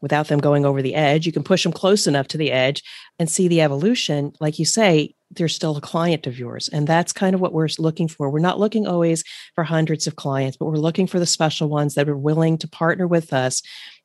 without 0.00 0.28
them 0.28 0.38
going 0.38 0.66
over 0.66 0.82
the 0.82 0.94
edge, 0.94 1.24
you 1.24 1.32
can 1.32 1.42
push 1.42 1.62
them 1.62 1.72
close 1.72 2.06
enough 2.06 2.28
to 2.28 2.36
the 2.36 2.52
edge 2.52 2.82
and 3.18 3.30
see 3.30 3.48
the 3.48 3.62
evolution. 3.62 4.32
Like 4.38 4.58
you 4.58 4.66
say, 4.66 5.14
they're 5.30 5.48
still 5.48 5.76
a 5.76 5.80
client 5.80 6.26
of 6.26 6.38
yours. 6.38 6.68
And 6.68 6.86
that's 6.86 7.12
kind 7.12 7.34
of 7.34 7.40
what 7.40 7.54
we're 7.54 7.68
looking 7.78 8.08
for. 8.08 8.28
We're 8.28 8.38
not 8.38 8.60
looking 8.60 8.86
always 8.86 9.24
for 9.54 9.64
hundreds 9.64 10.06
of 10.06 10.16
clients, 10.16 10.58
but 10.58 10.66
we're 10.66 10.76
looking 10.76 11.06
for 11.06 11.18
the 11.18 11.26
special 11.26 11.68
ones 11.68 11.94
that 11.94 12.08
are 12.08 12.18
willing 12.18 12.58
to 12.58 12.68
partner 12.68 13.06
with 13.06 13.32
us 13.32 13.62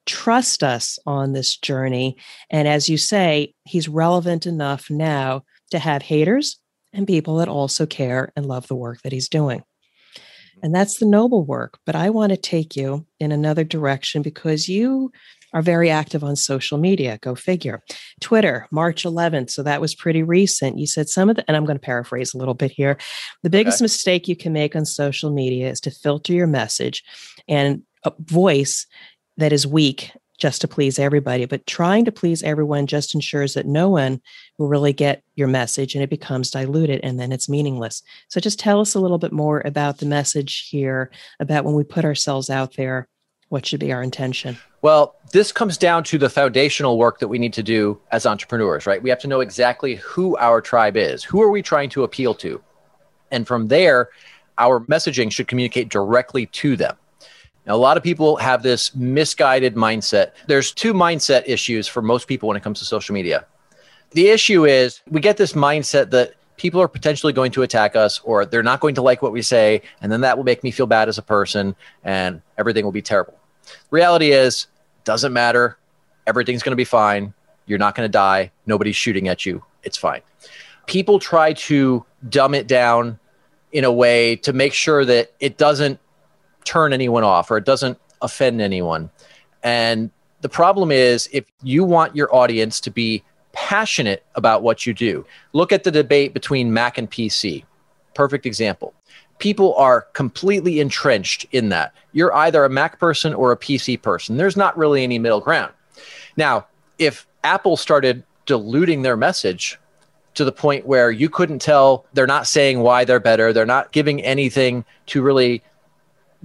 trust 0.10 0.64
us 0.64 0.98
on 1.06 1.34
this 1.34 1.56
journey. 1.56 2.18
And 2.50 2.68
as 2.68 2.90
you 2.90 2.98
say, 2.98 3.54
he's 3.66 3.88
relevant 3.88 4.48
enough 4.48 4.90
now 4.90 5.44
to 5.70 5.78
have 5.78 6.02
haters 6.02 6.60
and 6.94 7.06
people 7.06 7.38
that 7.38 7.48
also 7.48 7.86
care 7.86 8.34
and 8.36 8.48
love 8.48 8.68
the 8.68 8.76
work 8.76 9.04
that 9.04 9.12
he's 9.12 9.30
doing. 9.30 9.60
Mm-hmm. 9.60 10.60
And 10.64 10.76
that's 10.76 10.98
the 10.98 11.06
noble 11.06 11.46
work. 11.46 11.78
But 11.86 11.96
I 11.96 12.10
want 12.10 12.32
to 12.32 12.38
take 12.38 12.76
you 12.76 13.06
in 13.20 13.32
another 13.32 13.64
direction 13.64 14.24
because 14.24 14.68
you 14.68 15.12
are 15.54 15.62
very 15.62 15.92
active 15.92 16.24
on 16.24 16.36
social 16.36 16.80
media. 16.80 17.20
Go 17.22 17.36
figure. 17.36 17.84
Twitter, 18.20 18.68
March 18.72 19.04
11th. 19.04 19.52
So 19.52 19.62
that 19.62 19.82
was 19.82 19.94
pretty 19.94 20.24
recent. 20.24 20.80
You 20.80 20.88
said 20.88 21.08
some 21.08 21.30
of 21.30 21.36
the, 21.36 21.46
and 21.48 21.56
I'm 21.56 21.66
going 21.66 21.78
to 21.78 21.86
paraphrase 21.86 22.34
a 22.34 22.38
little 22.40 22.56
bit 22.56 22.72
here. 22.72 22.98
The 23.44 23.50
biggest 23.52 23.78
okay. 23.78 23.86
mistake 23.86 24.28
you 24.28 24.36
can 24.36 24.54
make 24.54 24.76
on 24.76 24.86
social 24.86 25.32
media 25.32 25.70
is 25.70 25.82
to 25.82 25.92
filter 25.92 26.34
your 26.34 26.48
message 26.48 27.04
and 27.48 27.84
voice 28.20 28.88
that 29.40 29.54
is 29.54 29.66
weak 29.66 30.12
just 30.38 30.62
to 30.62 30.68
please 30.68 31.00
everybody. 31.00 31.46
But 31.46 31.68
trying 31.68 32.06
to 32.06 32.12
please 32.12 32.44
everyone 32.44 32.88
just 32.88 33.14
ensures 33.14 33.54
that 33.54 33.66
no 33.66 33.90
one 33.90 34.22
will 34.58 34.68
really 34.68 34.94
get 34.94 35.24
your 35.36 35.48
message 35.48 35.96
and 35.96 36.04
it 36.04 36.10
becomes 36.10 36.52
diluted 36.52 37.02
and 37.04 37.20
then 37.20 37.32
it's 37.32 37.50
meaningless. 37.50 38.02
So 38.30 38.40
just 38.40 38.60
tell 38.60 38.80
us 38.80 38.96
a 38.96 39.00
little 39.00 39.18
bit 39.18 39.32
more 39.32 39.62
about 39.66 39.98
the 39.98 40.06
message 40.06 40.70
here, 40.70 41.12
about 41.40 41.66
when 41.66 41.74
we 41.74 41.84
put 41.84 42.06
ourselves 42.06 42.50
out 42.50 42.76
there, 42.76 43.08
what 43.50 43.66
should 43.66 43.80
be 43.80 43.92
our 43.92 44.02
intention? 44.02 44.58
Well, 44.82 45.16
this 45.32 45.52
comes 45.52 45.78
down 45.78 46.04
to 46.06 46.18
the 46.18 46.30
foundational 46.30 46.98
work 46.98 47.20
that 47.20 47.28
we 47.28 47.40
need 47.40 47.54
to 47.54 47.64
do 47.64 48.00
as 48.12 48.26
entrepreneurs, 48.26 48.86
right? 48.86 49.02
We 49.02 49.10
have 49.10 49.20
to 49.20 49.28
know 49.28 49.42
exactly 49.42 49.96
who 49.96 50.38
our 50.38 50.62
tribe 50.62 50.96
is. 50.96 51.24
Who 51.24 51.42
are 51.42 51.50
we 51.50 51.62
trying 51.62 51.90
to 51.92 52.04
appeal 52.04 52.34
to? 52.36 52.62
And 53.32 53.46
from 53.46 53.68
there, 53.68 54.10
our 54.58 54.80
messaging 54.82 55.32
should 55.32 55.48
communicate 55.48 55.90
directly 55.90 56.46
to 56.48 56.78
them. 56.78 56.96
Now, 57.70 57.76
a 57.76 57.78
lot 57.78 57.98
of 57.98 58.04
people 58.04 58.36
have 58.38 58.64
this 58.64 58.96
misguided 58.96 59.76
mindset. 59.76 60.32
There's 60.48 60.72
two 60.72 60.92
mindset 60.92 61.44
issues 61.46 61.88
for 61.88 62.02
most 62.02 62.28
people 62.28 62.48
when 62.48 62.58
it 62.58 62.64
comes 62.64 62.80
to 62.80 62.86
social 62.86 63.14
media. 63.14 63.46
The 64.12 64.30
issue 64.30 64.66
is 64.66 65.02
we 65.08 65.22
get 65.22 65.38
this 65.38 65.54
mindset 65.54 66.10
that 66.10 66.34
people 66.58 66.82
are 66.82 66.88
potentially 66.88 67.32
going 67.32 67.52
to 67.52 67.62
attack 67.62 67.96
us 67.96 68.22
or 68.24 68.44
they're 68.44 68.64
not 68.64 68.80
going 68.80 68.96
to 68.96 69.04
like 69.04 69.22
what 69.22 69.32
we 69.32 69.44
say, 69.44 69.84
and 70.02 70.12
then 70.12 70.22
that 70.22 70.36
will 70.36 70.44
make 70.44 70.64
me 70.64 70.72
feel 70.72 70.88
bad 70.88 71.10
as 71.10 71.20
a 71.20 71.22
person 71.22 71.76
and 72.04 72.42
everything 72.58 72.86
will 72.86 72.92
be 72.92 73.04
terrible. 73.04 73.38
Reality 73.92 74.32
is, 74.32 74.66
doesn't 75.04 75.32
matter. 75.32 75.78
Everything's 76.26 76.64
going 76.64 76.72
to 76.72 76.76
be 76.76 76.86
fine. 76.86 77.36
You're 77.68 77.78
not 77.78 77.94
going 77.94 78.06
to 78.06 78.12
die. 78.12 78.52
Nobody's 78.66 78.96
shooting 78.96 79.28
at 79.28 79.46
you. 79.46 79.64
It's 79.84 79.96
fine. 79.96 80.22
People 80.88 81.20
try 81.20 81.54
to 81.54 82.04
dumb 82.28 82.56
it 82.56 82.66
down 82.66 83.20
in 83.72 83.84
a 83.84 83.92
way 83.92 84.38
to 84.38 84.54
make 84.54 84.74
sure 84.74 85.06
that 85.06 85.34
it 85.40 85.60
doesn't 85.60 86.00
turn 86.64 86.94
anyone 86.94 87.24
off 87.24 87.52
or 87.52 87.58
it 87.58 87.66
doesn't 87.66 87.98
offend 88.22 88.62
anyone. 88.62 89.10
And 89.64 90.12
the 90.42 90.50
problem 90.50 90.92
is 90.92 91.30
if 91.32 91.46
you 91.64 91.84
want 91.84 92.16
your 92.16 92.34
audience 92.34 92.80
to 92.82 92.92
be 92.92 93.24
passionate 93.52 94.24
about 94.36 94.64
what 94.64 94.86
you 94.86 94.94
do, 94.94 95.26
look 95.54 95.72
at 95.72 95.84
the 95.84 95.92
debate 95.92 96.34
between 96.34 96.74
Mac 96.74 96.98
and 96.98 97.10
PC. 97.10 97.64
Perfect 98.14 98.46
example. 98.46 98.94
People 99.40 99.74
are 99.76 100.02
completely 100.14 100.80
entrenched 100.80 101.46
in 101.52 101.70
that. 101.70 101.94
You're 102.12 102.36
either 102.36 102.66
a 102.66 102.70
Mac 102.70 103.00
person 103.00 103.34
or 103.34 103.52
a 103.52 103.58
PC 103.58 104.02
person. 104.02 104.38
There's 104.38 104.58
not 104.58 104.78
really 104.78 105.04
any 105.04 105.18
middle 105.18 105.40
ground. 105.40 105.74
Now, 106.36 106.68
if 106.98 107.26
Apple 107.44 107.78
started 107.78 108.24
diluting 108.46 109.02
their 109.02 109.16
message 109.16 109.80
to 110.36 110.46
the 110.46 110.52
point 110.52 110.86
where 110.86 111.12
you 111.12 111.30
couldn't 111.30 111.60
tell 111.60 112.06
they're 112.14 112.28
not 112.28 112.48
saying 112.48 112.80
why 112.80 113.06
they're 113.06 113.20
better, 113.20 113.52
they're 113.52 113.66
not 113.66 113.92
giving 113.92 114.22
anything 114.22 114.86
to 115.08 115.22
really 115.22 115.62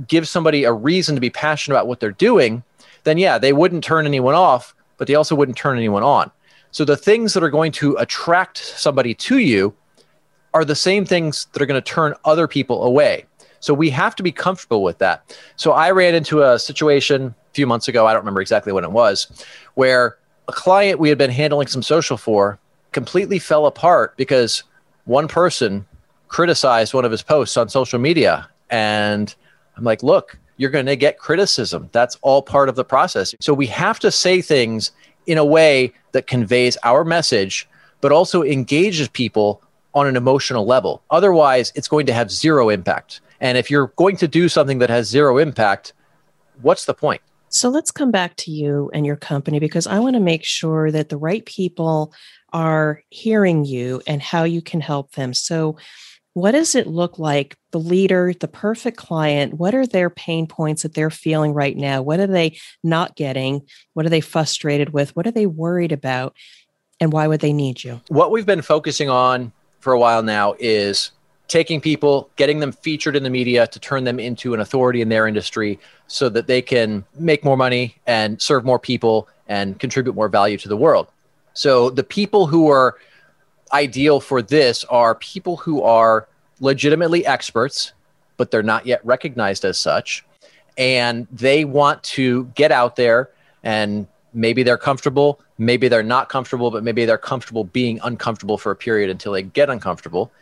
give 0.07 0.29
somebody 0.29 0.65
a 0.65 0.73
reason 0.73 1.15
to 1.15 1.21
be 1.21 1.31
passionate 1.31 1.77
about 1.77 1.87
what 1.87 2.01
they're 2.01 2.13
doing, 2.13 2.63
then 3.05 3.19
yeah, 3.19 3.39
they 3.39 3.53
wouldn't 3.53 3.85
turn 3.85 4.07
anyone 4.07 4.35
off, 4.35 4.75
but 4.97 5.09
they 5.09 5.15
also 5.15 5.35
wouldn't 5.35 5.57
turn 5.57 5.77
anyone 5.77 6.03
on. 6.03 6.31
So 6.71 6.85
the 6.85 6.97
things 6.97 7.35
that 7.35 7.43
are 7.43 7.51
going 7.51 7.73
to 7.73 7.95
attract 7.97 8.59
somebody 8.59 9.15
to 9.15 9.39
you 9.39 9.75
are 10.53 10.65
the 10.65 10.75
same 10.75 11.05
things 11.05 11.47
that 11.53 11.63
are 11.63 11.67
going 11.67 11.81
to 11.81 11.93
turn 11.93 12.15
other 12.25 12.49
people 12.49 12.85
away. 12.85 13.27
So 13.61 13.73
we 13.73 13.91
have 13.91 14.15
to 14.17 14.23
be 14.23 14.33
comfortable 14.33 14.83
with 14.83 14.99
that. 14.99 15.37
So 15.57 15.73
I 15.73 15.91
ran 15.91 16.15
into 16.15 16.43
a 16.43 16.59
situation 16.59 17.35
a 17.51 17.55
few 17.55 17.67
months 17.67 17.89
ago, 17.89 18.07
I 18.07 18.13
don't 18.13 18.23
remember 18.23 18.41
exactly 18.41 18.73
when 18.73 18.85
it 18.85 18.91
was, 18.91 19.45
where 19.75 20.19
a 20.49 20.53
client 20.53 20.99
we 20.99 21.09
had 21.09 21.19
been 21.19 21.31
handling 21.31 21.69
some 21.69 21.83
social 21.83 22.17
for 22.17 22.59
completely 22.93 23.39
fell 23.39 23.67
apart 23.67 24.17
because 24.17 24.65
one 25.05 25.29
person 25.29 25.87
criticized 26.29 26.95
one 26.95 27.05
of 27.05 27.11
his 27.11 27.23
posts 27.23 27.57
on 27.57 27.69
social 27.69 27.99
media 27.99 28.49
and 28.71 29.35
I'm 29.77 29.85
like, 29.85 30.03
look, 30.03 30.39
you're 30.57 30.71
going 30.71 30.87
to 30.87 30.97
get 30.97 31.19
criticism. 31.19 31.89
That's 31.93 32.17
all 32.23 32.43
part 32.43 32.69
of 32.69 32.77
the 32.77 32.85
process. 32.85 33.35
So 33.41 33.53
we 33.53 33.67
have 33.69 33.99
to 34.01 34.11
say 34.11 34.41
things 34.41 34.93
in 35.27 35.39
a 35.39 35.45
way 35.45 35.93
that 36.13 36.27
conveys 36.27 36.77
our 36.85 37.05
message, 37.05 37.69
but 38.01 38.13
also 38.13 38.43
engages 38.43 39.09
people 39.09 39.63
on 39.95 40.07
an 40.07 40.17
emotional 40.17 40.67
level. 40.67 41.03
Otherwise, 41.11 41.73
it's 41.75 41.89
going 41.89 42.07
to 42.07 42.13
have 42.13 42.31
zero 42.31 42.69
impact. 42.69 43.21
And 43.41 43.59
if 43.59 43.71
you're 43.71 43.89
going 43.97 44.17
to 44.19 44.29
do 44.29 44.49
something 44.49 44.79
that 44.79 44.91
has 44.91 45.09
zero 45.09 45.39
impact, 45.39 45.93
what's 46.63 46.85
the 46.85 46.95
point? 46.95 47.21
So 47.49 47.69
let's 47.69 47.93
come 47.93 48.11
back 48.11 48.35
to 48.37 48.51
you 48.51 48.91
and 48.93 49.07
your 49.07 49.17
company 49.17 49.61
because 49.61 49.87
I 49.87 50.01
want 50.01 50.15
to 50.15 50.21
make 50.21 50.45
sure 50.45 50.91
that 50.91 51.09
the 51.09 51.17
right 51.17 51.45
people 51.47 52.13
are 52.53 53.03
hearing 53.11 53.65
you 53.65 54.03
and 54.09 54.21
how 54.21 54.43
you 54.43 54.61
can 54.61 54.81
help 54.81 55.13
them. 55.13 55.33
So, 55.33 55.77
what 56.35 56.51
does 56.51 56.75
it 56.75 56.87
look 56.87 57.19
like? 57.19 57.57
The 57.71 57.81
leader, 57.81 58.33
the 58.39 58.49
perfect 58.49 58.97
client, 58.97 59.55
what 59.55 59.75
are 59.75 59.87
their 59.87 60.11
pain 60.11 60.47
points 60.47 60.83
that 60.83 60.95
they're 60.95 61.11
feeling 61.11 61.55
right 61.55 61.77
now? 61.77 62.03
What 62.03 62.21
are 62.21 62.27
they 62.27 62.59
not 62.83 63.17
getting? 63.17 63.63
What 63.95 64.05
are 64.05 64.11
they 64.11 64.21
frustrated 64.21 64.91
with? 64.91 65.15
What 65.17 65.27
are 65.27 65.31
they 65.31 65.47
worried 65.47 65.93
about? 65.93 66.37
And 67.01 67.13
why 67.13 67.29
would 67.29 67.41
they 67.41 67.53
need 67.53 67.83
you? 67.83 68.01
What 68.09 68.31
we've 68.31 68.47
been 68.47 68.63
focusing 68.63 69.09
on 69.09 69.53
for 69.79 69.93
a 69.93 69.99
while 69.99 70.23
now 70.23 70.55
is 70.59 71.13
taking 71.47 71.81
people, 71.81 72.31
getting 72.37 72.59
them 72.59 72.73
featured 72.73 73.15
in 73.15 73.23
the 73.23 73.31
media 73.31 73.67
to 73.69 73.79
turn 73.79 74.03
them 74.05 74.19
into 74.19 74.55
an 74.55 74.61
authority 74.61 75.01
in 75.01 75.11
their 75.11 75.29
industry 75.29 75.79
so 76.09 76.29
that 76.29 76.47
they 76.47 76.63
can 76.63 77.05
make 77.17 77.45
more 77.45 77.57
money 77.57 77.97
and 78.07 78.41
serve 78.43 78.65
more 78.65 78.79
people 78.79 79.29
and 79.47 79.79
contribute 79.79 80.15
more 80.15 80.29
value 80.29 80.57
to 80.59 80.69
the 80.69 80.77
world. 80.77 81.07
So 81.53 81.91
the 81.91 82.03
people 82.03 82.47
who 82.47 82.69
are 82.71 82.97
ideal 83.75 84.21
for 84.21 84.41
this 84.41 84.85
are 84.85 85.15
people 85.17 85.59
who 85.59 85.83
are 85.83 86.27
legitimately 86.61 87.27
experts, 87.27 87.93
but 88.37 88.51
they're 88.51 88.63
not 88.63 88.87
yet 88.87 89.05
recognized 89.05 89.65
as 89.65 89.79
such. 89.79 90.25
And 90.79 91.27
they 91.31 91.65
want 91.65 92.03
to 92.05 92.45
get 92.55 92.73
out 92.73 92.97
there 92.97 93.31
and 93.63 94.07
maybe 94.33 94.63
they're 94.63 94.79
comfortable, 94.79 95.41
maybe 95.59 95.89
they're 95.89 96.03
not 96.03 96.29
comfortable, 96.29 96.71
but 96.71 96.83
maybe 96.83 97.05
they're 97.05 97.19
comfortable 97.19 97.65
being 97.65 98.01
uncomfortable 98.03 98.59
for 98.59 98.73
a 98.73 98.77
period 98.77 99.11
until 99.11 99.33
they 99.33 99.43
get 99.43 99.69
uncomfortable 99.69 100.33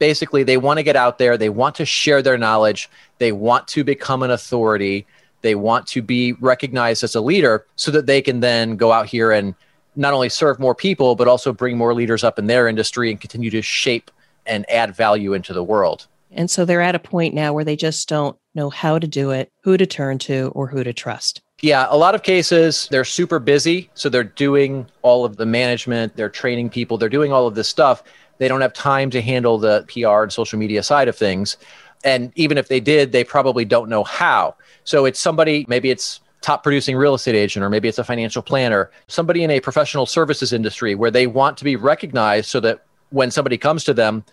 basically 0.00 0.42
they 0.42 0.56
want 0.56 0.78
to 0.78 0.82
get 0.82 0.96
out 0.96 1.18
there, 1.18 1.38
they 1.38 1.50
want 1.50 1.76
to 1.76 1.84
share 1.84 2.22
their 2.22 2.36
knowledge, 2.36 2.90
they 3.18 3.30
want 3.30 3.68
to 3.68 3.84
become 3.84 4.24
an 4.24 4.32
authority, 4.32 5.06
they 5.42 5.54
want 5.54 5.86
to 5.86 6.02
be 6.02 6.32
recognized 6.32 7.04
as 7.04 7.14
a 7.14 7.20
leader 7.20 7.64
so 7.76 7.92
that 7.92 8.06
they 8.06 8.20
can 8.20 8.40
then 8.40 8.76
go 8.76 8.90
out 8.90 9.06
here 9.06 9.30
and 9.30 9.54
not 10.00 10.14
only 10.14 10.30
serve 10.30 10.58
more 10.58 10.74
people, 10.74 11.14
but 11.14 11.28
also 11.28 11.52
bring 11.52 11.76
more 11.76 11.92
leaders 11.92 12.24
up 12.24 12.38
in 12.38 12.46
their 12.46 12.66
industry 12.66 13.10
and 13.10 13.20
continue 13.20 13.50
to 13.50 13.60
shape 13.60 14.10
and 14.46 14.68
add 14.70 14.96
value 14.96 15.34
into 15.34 15.52
the 15.52 15.62
world. 15.62 16.06
And 16.30 16.50
so 16.50 16.64
they're 16.64 16.80
at 16.80 16.94
a 16.94 16.98
point 16.98 17.34
now 17.34 17.52
where 17.52 17.64
they 17.64 17.76
just 17.76 18.08
don't 18.08 18.36
know 18.54 18.70
how 18.70 18.98
to 18.98 19.06
do 19.06 19.30
it, 19.30 19.50
who 19.62 19.76
to 19.76 19.84
turn 19.84 20.18
to, 20.20 20.52
or 20.54 20.68
who 20.68 20.82
to 20.82 20.94
trust. 20.94 21.42
Yeah, 21.60 21.86
a 21.90 21.98
lot 21.98 22.14
of 22.14 22.22
cases 22.22 22.88
they're 22.90 23.04
super 23.04 23.38
busy. 23.38 23.90
So 23.92 24.08
they're 24.08 24.24
doing 24.24 24.86
all 25.02 25.26
of 25.26 25.36
the 25.36 25.44
management, 25.44 26.16
they're 26.16 26.30
training 26.30 26.70
people, 26.70 26.96
they're 26.96 27.10
doing 27.10 27.30
all 27.30 27.46
of 27.46 27.54
this 27.54 27.68
stuff. 27.68 28.02
They 28.38 28.48
don't 28.48 28.62
have 28.62 28.72
time 28.72 29.10
to 29.10 29.20
handle 29.20 29.58
the 29.58 29.84
PR 29.86 30.22
and 30.22 30.32
social 30.32 30.58
media 30.58 30.82
side 30.82 31.08
of 31.08 31.16
things. 31.16 31.58
And 32.04 32.32
even 32.36 32.56
if 32.56 32.68
they 32.68 32.80
did, 32.80 33.12
they 33.12 33.22
probably 33.22 33.66
don't 33.66 33.90
know 33.90 34.04
how. 34.04 34.56
So 34.84 35.04
it's 35.04 35.20
somebody, 35.20 35.66
maybe 35.68 35.90
it's 35.90 36.20
top 36.40 36.62
producing 36.62 36.96
real 36.96 37.14
estate 37.14 37.34
agent, 37.34 37.64
or 37.64 37.70
maybe 37.70 37.88
it's 37.88 37.98
a 37.98 38.04
financial 38.04 38.42
planner, 38.42 38.90
somebody 39.08 39.44
in 39.44 39.50
a 39.50 39.60
professional 39.60 40.06
services 40.06 40.52
industry 40.52 40.94
where 40.94 41.10
they 41.10 41.26
want 41.26 41.56
to 41.58 41.64
be 41.64 41.76
recognized 41.76 42.48
so 42.48 42.60
that 42.60 42.84
when 43.10 43.30
somebody 43.30 43.58
comes 43.58 43.84
to 43.84 43.94
them, 43.94 44.24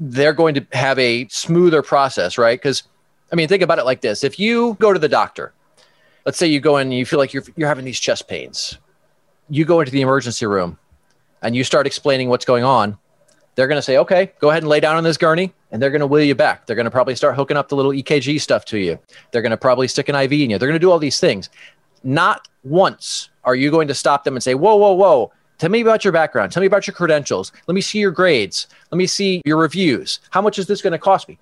they're 0.00 0.32
going 0.32 0.54
to 0.54 0.66
have 0.72 0.98
a 0.98 1.28
smoother 1.28 1.82
process, 1.82 2.38
right? 2.38 2.60
Because, 2.60 2.82
I 3.30 3.36
mean, 3.36 3.48
think 3.48 3.62
about 3.62 3.78
it 3.78 3.84
like 3.84 4.00
this 4.00 4.24
if 4.24 4.38
you 4.38 4.74
go 4.80 4.92
to 4.92 4.98
the 4.98 5.08
doctor, 5.08 5.52
let's 6.26 6.38
say 6.38 6.46
you 6.46 6.60
go 6.60 6.78
in 6.78 6.88
and 6.88 6.94
you 6.94 7.06
feel 7.06 7.18
like 7.18 7.32
you're, 7.32 7.44
you're 7.56 7.68
having 7.68 7.84
these 7.84 8.00
chest 8.00 8.28
pains, 8.28 8.78
you 9.48 9.64
go 9.64 9.80
into 9.80 9.92
the 9.92 10.00
emergency 10.00 10.46
room 10.46 10.78
and 11.42 11.54
you 11.54 11.62
start 11.62 11.86
explaining 11.86 12.28
what's 12.28 12.44
going 12.44 12.64
on 12.64 12.98
they're 13.54 13.68
going 13.68 13.78
to 13.78 13.82
say, 13.82 13.98
okay, 13.98 14.32
go 14.38 14.50
ahead 14.50 14.62
and 14.62 14.70
lay 14.70 14.80
down 14.80 14.96
on 14.96 15.04
this 15.04 15.16
gurney, 15.16 15.52
and 15.70 15.80
they're 15.80 15.90
going 15.90 16.00
to 16.00 16.06
wheel 16.06 16.24
you 16.24 16.34
back. 16.34 16.66
They're 16.66 16.76
going 16.76 16.84
to 16.84 16.90
probably 16.90 17.14
start 17.14 17.36
hooking 17.36 17.56
up 17.56 17.68
the 17.68 17.76
little 17.76 17.92
EKG 17.92 18.40
stuff 18.40 18.64
to 18.66 18.78
you. 18.78 18.98
They're 19.30 19.42
going 19.42 19.50
to 19.50 19.56
probably 19.56 19.88
stick 19.88 20.08
an 20.08 20.14
IV 20.14 20.32
in 20.32 20.50
you. 20.50 20.58
They're 20.58 20.68
going 20.68 20.80
to 20.80 20.84
do 20.84 20.90
all 20.90 20.98
these 20.98 21.20
things. 21.20 21.50
Not 22.02 22.48
once 22.64 23.30
are 23.44 23.54
you 23.54 23.70
going 23.70 23.88
to 23.88 23.94
stop 23.94 24.24
them 24.24 24.34
and 24.34 24.42
say, 24.42 24.54
whoa, 24.54 24.76
whoa, 24.76 24.92
whoa. 24.92 25.32
Tell 25.58 25.70
me 25.70 25.80
about 25.80 26.04
your 26.04 26.12
background. 26.12 26.50
Tell 26.50 26.60
me 26.60 26.66
about 26.66 26.86
your 26.86 26.94
credentials. 26.94 27.52
Let 27.66 27.74
me 27.74 27.80
see 27.80 27.98
your 27.98 28.10
grades. 28.10 28.66
Let 28.90 28.98
me 28.98 29.06
see 29.06 29.42
your 29.44 29.58
reviews. 29.58 30.20
How 30.30 30.40
much 30.42 30.58
is 30.58 30.66
this 30.66 30.82
going 30.82 30.92
to 30.92 30.98
cost 30.98 31.28
me? 31.28 31.38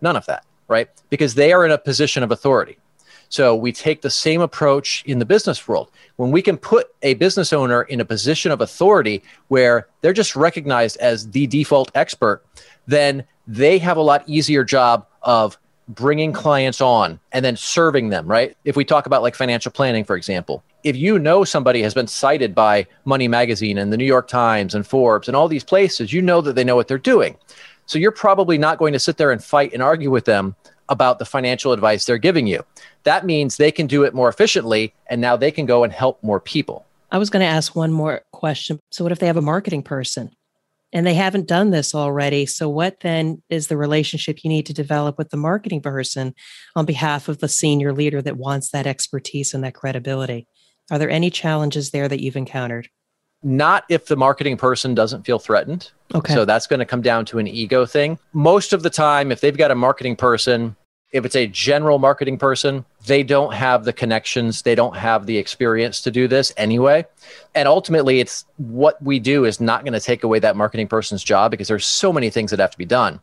None 0.00 0.16
of 0.16 0.26
that, 0.26 0.44
right? 0.68 0.88
Because 1.10 1.34
they 1.34 1.52
are 1.52 1.64
in 1.64 1.72
a 1.72 1.78
position 1.78 2.22
of 2.22 2.30
authority. 2.30 2.78
So 3.28 3.54
we 3.54 3.72
take 3.72 4.02
the 4.02 4.10
same 4.10 4.40
approach 4.40 5.02
in 5.06 5.18
the 5.18 5.24
business 5.24 5.66
world. 5.66 5.90
When 6.16 6.30
we 6.30 6.42
can 6.42 6.56
put 6.56 6.94
a 7.02 7.14
business 7.14 7.52
owner 7.52 7.82
in 7.82 8.00
a 8.00 8.04
position 8.04 8.52
of 8.52 8.60
authority 8.60 9.22
where 9.48 9.88
they're 10.00 10.12
just 10.12 10.36
recognized 10.36 10.96
as 10.98 11.30
the 11.30 11.46
default 11.46 11.90
expert, 11.94 12.44
then 12.86 13.24
they 13.46 13.78
have 13.78 13.96
a 13.96 14.02
lot 14.02 14.22
easier 14.26 14.64
job 14.64 15.06
of 15.22 15.58
bringing 15.88 16.32
clients 16.32 16.80
on 16.80 17.20
and 17.32 17.44
then 17.44 17.56
serving 17.56 18.08
them, 18.08 18.26
right? 18.26 18.56
If 18.64 18.76
we 18.76 18.84
talk 18.84 19.06
about 19.06 19.22
like 19.22 19.34
financial 19.34 19.70
planning, 19.70 20.04
for 20.04 20.16
example, 20.16 20.62
if 20.82 20.96
you 20.96 21.18
know 21.18 21.44
somebody 21.44 21.82
has 21.82 21.94
been 21.94 22.06
cited 22.06 22.54
by 22.54 22.86
Money 23.04 23.28
Magazine 23.28 23.78
and 23.78 23.92
the 23.92 23.96
New 23.96 24.04
York 24.04 24.28
Times 24.28 24.74
and 24.74 24.86
Forbes 24.86 25.28
and 25.28 25.36
all 25.36 25.48
these 25.48 25.64
places, 25.64 26.12
you 26.12 26.22
know 26.22 26.40
that 26.40 26.54
they 26.54 26.64
know 26.64 26.76
what 26.76 26.88
they're 26.88 26.98
doing. 26.98 27.36
So 27.86 27.98
you're 27.98 28.12
probably 28.12 28.56
not 28.56 28.78
going 28.78 28.94
to 28.94 28.98
sit 28.98 29.18
there 29.18 29.30
and 29.30 29.44
fight 29.44 29.74
and 29.74 29.82
argue 29.82 30.10
with 30.10 30.24
them 30.24 30.56
about 30.88 31.18
the 31.18 31.24
financial 31.24 31.72
advice 31.72 32.04
they're 32.04 32.18
giving 32.18 32.46
you. 32.46 32.64
That 33.04 33.26
means 33.26 33.56
they 33.56 33.72
can 33.72 33.86
do 33.86 34.02
it 34.04 34.14
more 34.14 34.28
efficiently 34.28 34.94
and 35.08 35.20
now 35.20 35.36
they 35.36 35.50
can 35.50 35.66
go 35.66 35.84
and 35.84 35.92
help 35.92 36.22
more 36.22 36.40
people. 36.40 36.84
I 37.10 37.18
was 37.18 37.30
going 37.30 37.42
to 37.42 37.46
ask 37.46 37.76
one 37.76 37.92
more 37.92 38.22
question. 38.32 38.80
So, 38.90 39.04
what 39.04 39.12
if 39.12 39.18
they 39.18 39.28
have 39.28 39.36
a 39.36 39.42
marketing 39.42 39.82
person 39.82 40.30
and 40.92 41.06
they 41.06 41.14
haven't 41.14 41.46
done 41.46 41.70
this 41.70 41.94
already? 41.94 42.44
So, 42.44 42.68
what 42.68 43.00
then 43.00 43.40
is 43.48 43.68
the 43.68 43.76
relationship 43.76 44.42
you 44.42 44.50
need 44.50 44.66
to 44.66 44.74
develop 44.74 45.16
with 45.16 45.30
the 45.30 45.36
marketing 45.36 45.80
person 45.80 46.34
on 46.74 46.86
behalf 46.86 47.28
of 47.28 47.38
the 47.38 47.48
senior 47.48 47.92
leader 47.92 48.20
that 48.22 48.36
wants 48.36 48.70
that 48.70 48.86
expertise 48.86 49.54
and 49.54 49.62
that 49.62 49.74
credibility? 49.74 50.48
Are 50.90 50.98
there 50.98 51.10
any 51.10 51.30
challenges 51.30 51.90
there 51.90 52.08
that 52.08 52.20
you've 52.20 52.36
encountered? 52.36 52.88
Not 53.44 53.84
if 53.88 54.06
the 54.06 54.16
marketing 54.16 54.56
person 54.56 54.94
doesn't 54.94 55.24
feel 55.24 55.38
threatened. 55.38 55.92
Okay. 56.14 56.32
So 56.32 56.44
that's 56.44 56.66
going 56.66 56.80
to 56.80 56.86
come 56.86 57.02
down 57.02 57.26
to 57.26 57.38
an 57.38 57.46
ego 57.46 57.84
thing. 57.86 58.18
Most 58.32 58.72
of 58.72 58.82
the 58.82 58.90
time, 58.90 59.30
if 59.30 59.40
they've 59.40 59.56
got 59.56 59.70
a 59.70 59.74
marketing 59.74 60.16
person, 60.16 60.74
if 61.12 61.24
it's 61.24 61.36
a 61.36 61.46
general 61.46 62.00
marketing 62.00 62.38
person, 62.38 62.84
they 63.06 63.22
don't 63.22 63.54
have 63.54 63.84
the 63.84 63.92
connections, 63.92 64.62
they 64.62 64.74
don't 64.74 64.96
have 64.96 65.26
the 65.26 65.38
experience 65.38 66.00
to 66.00 66.10
do 66.10 66.26
this 66.26 66.52
anyway. 66.56 67.06
And 67.54 67.68
ultimately, 67.68 68.18
it's 68.18 68.44
what 68.56 69.00
we 69.00 69.20
do 69.20 69.44
is 69.44 69.60
not 69.60 69.84
going 69.84 69.92
to 69.92 70.00
take 70.00 70.24
away 70.24 70.40
that 70.40 70.56
marketing 70.56 70.88
person's 70.88 71.22
job 71.22 71.52
because 71.52 71.68
there's 71.68 71.86
so 71.86 72.12
many 72.12 72.30
things 72.30 72.50
that 72.50 72.58
have 72.58 72.72
to 72.72 72.78
be 72.78 72.84
done. 72.84 73.20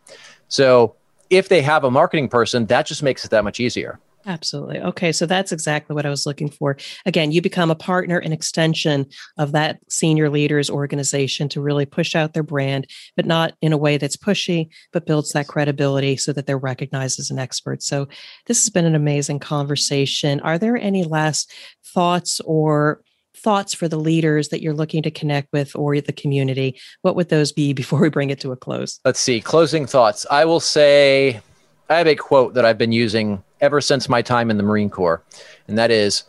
So 0.47 0.95
if 1.29 1.49
they 1.49 1.61
have 1.63 1.83
a 1.83 1.91
marketing 1.91 2.29
person, 2.29 2.65
that 2.67 2.85
just 2.85 3.03
makes 3.03 3.25
it 3.25 3.31
that 3.31 3.43
much 3.43 3.59
easier. 3.59 3.99
Absolutely. 4.25 4.79
Okay. 4.79 5.11
So 5.11 5.25
that's 5.25 5.51
exactly 5.51 5.95
what 5.95 6.05
I 6.05 6.09
was 6.09 6.25
looking 6.25 6.49
for. 6.49 6.77
Again, 7.05 7.31
you 7.31 7.41
become 7.41 7.71
a 7.71 7.75
partner 7.75 8.19
and 8.19 8.33
extension 8.33 9.07
of 9.37 9.51
that 9.53 9.79
senior 9.89 10.29
leaders 10.29 10.69
organization 10.69 11.49
to 11.49 11.61
really 11.61 11.85
push 11.85 12.15
out 12.15 12.33
their 12.33 12.43
brand, 12.43 12.87
but 13.15 13.25
not 13.25 13.53
in 13.61 13.73
a 13.73 13.77
way 13.77 13.97
that's 13.97 14.17
pushy, 14.17 14.69
but 14.93 15.05
builds 15.05 15.31
that 15.31 15.47
credibility 15.47 16.17
so 16.17 16.33
that 16.33 16.45
they're 16.45 16.57
recognized 16.57 17.19
as 17.19 17.31
an 17.31 17.39
expert. 17.39 17.81
So 17.81 18.07
this 18.45 18.61
has 18.63 18.69
been 18.69 18.85
an 18.85 18.95
amazing 18.95 19.39
conversation. 19.39 20.39
Are 20.41 20.59
there 20.59 20.77
any 20.77 21.03
last 21.03 21.51
thoughts 21.83 22.39
or 22.45 23.01
thoughts 23.35 23.73
for 23.73 23.87
the 23.87 23.99
leaders 23.99 24.49
that 24.49 24.61
you're 24.61 24.73
looking 24.73 25.01
to 25.03 25.11
connect 25.11 25.51
with 25.51 25.75
or 25.75 25.99
the 25.99 26.13
community? 26.13 26.79
What 27.01 27.15
would 27.15 27.29
those 27.29 27.51
be 27.51 27.73
before 27.81 27.99
we 27.99 28.09
bring 28.09 28.29
it 28.29 28.39
to 28.41 28.51
a 28.51 28.55
close? 28.55 28.99
Let's 29.03 29.19
see. 29.19 29.41
Closing 29.41 29.87
thoughts. 29.87 30.25
I 30.29 30.45
will 30.45 30.59
say 30.59 31.41
I 31.89 31.97
have 31.97 32.07
a 32.07 32.15
quote 32.15 32.53
that 32.53 32.65
I've 32.65 32.77
been 32.77 32.91
using 32.91 33.43
ever 33.61 33.79
since 33.79 34.09
my 34.09 34.21
time 34.21 34.49
in 34.49 34.57
the 34.57 34.63
Marine 34.63 34.89
Corps, 34.89 35.23
and 35.67 35.77
that 35.77 35.91
is 35.91 36.23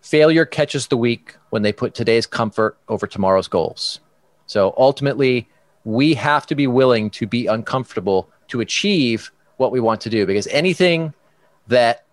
failure 0.00 0.44
catches 0.44 0.88
the 0.88 0.96
weak 0.96 1.34
when 1.50 1.62
they 1.62 1.72
put 1.72 1.94
today's 1.94 2.26
comfort 2.26 2.76
over 2.88 3.06
tomorrow's 3.06 3.48
goals. 3.48 4.00
So 4.46 4.74
ultimately, 4.76 5.48
we 5.84 6.14
have 6.14 6.46
to 6.46 6.54
be 6.54 6.66
willing 6.66 7.10
to 7.10 7.26
be 7.26 7.46
uncomfortable 7.46 8.28
to 8.48 8.60
achieve 8.60 9.30
what 9.56 9.72
we 9.72 9.80
want 9.80 10.00
to 10.02 10.10
do 10.10 10.26
because 10.26 10.46
anything 10.48 11.14
that 11.68 12.04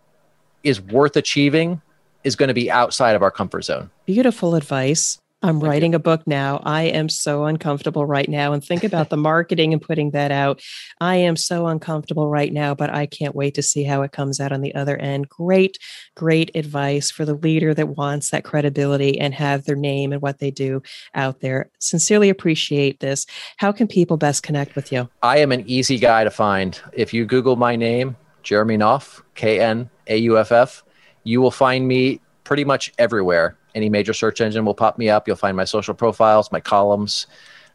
is 0.63 0.80
worth 0.80 1.15
achieving 1.17 1.82
is 2.24 2.36
going 2.36 2.47
to 2.47 2.54
be 2.54 2.69
outside 2.69 3.15
of 3.15 3.24
our 3.24 3.32
comfort 3.32 3.64
zone. 3.64 3.89
Beautiful 4.05 4.55
advice. 4.55 5.20
I'm 5.44 5.60
Thank 5.60 5.64
writing 5.70 5.92
you. 5.94 5.96
a 5.96 6.00
book 6.00 6.28
now. 6.28 6.62
I 6.64 6.84
am 6.84 7.10
so 7.10 7.46
uncomfortable 7.46 8.06
right 8.06 8.30
now. 8.30 8.54
And 8.54 8.64
think 8.64 8.84
about 8.84 9.10
the 9.10 9.18
marketing 9.18 9.74
and 9.74 9.82
putting 9.82 10.12
that 10.12 10.32
out. 10.32 10.62
I 11.00 11.16
am 11.16 11.36
so 11.36 11.68
uncomfortable 11.68 12.30
right 12.30 12.54
now, 12.54 12.76
but 12.76 12.92
I 12.92 13.08
can't 13.08 13.36
wait 13.36 13.56
to 13.56 13.64
see 13.64 13.84
how 13.84 14.04
it 14.04 14.12
comes 14.12 14.39
out 14.39 14.52
on 14.52 14.62
the 14.62 14.76
other 14.76 14.98
end. 14.98 15.30
Great, 15.30 15.78
great 16.16 16.52
advice 16.56 17.10
for 17.10 17.26
the 17.26 17.34
leader 17.34 17.74
that 17.74 17.98
wants 17.98 18.30
that 18.30 18.44
credibility 18.44 19.20
and 19.20 19.34
have 19.34 19.66
their 19.66 19.76
name 19.76 20.14
and 20.14 20.22
what 20.22 20.38
they 20.39 20.52
do 20.52 20.84
out 21.16 21.39
there. 21.39 21.72
Sincerely 21.80 22.30
appreciate 22.30 23.00
this. 23.00 23.26
How 23.58 23.72
can 23.72 23.88
people 23.88 24.18
best 24.18 24.44
connect 24.44 24.76
with 24.76 24.92
you? 24.92 25.10
I 25.24 25.39
am 25.39 25.52
an 25.52 25.64
easy 25.68 25.98
guy 25.98 26.24
to 26.24 26.32
find. 26.32 26.80
If 26.94 27.14
you 27.14 27.26
Google 27.26 27.56
my 27.56 27.76
name, 27.76 28.16
Jeremy 28.44 28.78
Knauff, 28.78 29.22
K 29.36 29.60
N 29.60 29.89
A 30.08 30.18
U 30.18 30.38
F 30.38 30.52
F, 30.52 30.84
you 31.24 31.42
will 31.42 31.52
find 31.52 31.88
me 31.88 32.20
pretty 32.44 32.64
much 32.64 32.92
everywhere 32.98 33.58
any 33.76 33.89
major 33.89 34.13
search 34.13 34.41
engine 34.41 34.65
will 34.65 34.74
pop 34.74 34.97
me 34.97 35.09
up. 35.09 35.28
You'll 35.28 35.38
find 35.38 35.55
my 35.57 35.65
social 35.65 35.93
profiles, 35.93 36.51
my 36.51 36.59
columns. 36.59 37.28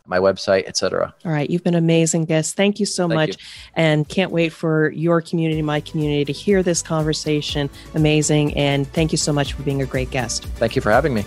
my 0.07 0.19
website, 0.19 0.67
etc. 0.67 1.13
All 1.25 1.33
right, 1.33 1.49
you've 1.51 1.65
been 1.65 1.75
amazing 1.75 2.25
guest. 2.27 2.57
Thank 2.57 2.79
you 2.81 2.87
so 2.87 3.09
Thank 3.09 3.15
much, 3.15 3.31
you. 3.31 3.47
and 3.75 4.09
can't 4.09 4.31
wait 4.31 4.53
for 4.53 4.91
your 4.91 5.21
community, 5.21 5.63
my 5.63 5.81
community, 5.81 6.25
to 6.27 6.33
hear 6.33 6.63
this 6.63 6.83
conversation. 6.83 7.69
Amazing, 7.95 8.57
and 8.57 8.87
thank 8.93 9.13
you 9.13 9.19
so 9.19 9.33
much 9.33 9.53
for 9.53 9.63
being 9.63 9.83
a 9.83 9.87
great 9.87 10.11
guest. 10.11 10.45
Thank 10.45 10.77
you 10.77 10.83
for 10.83 10.91
having 10.93 11.15
me. 11.15 11.23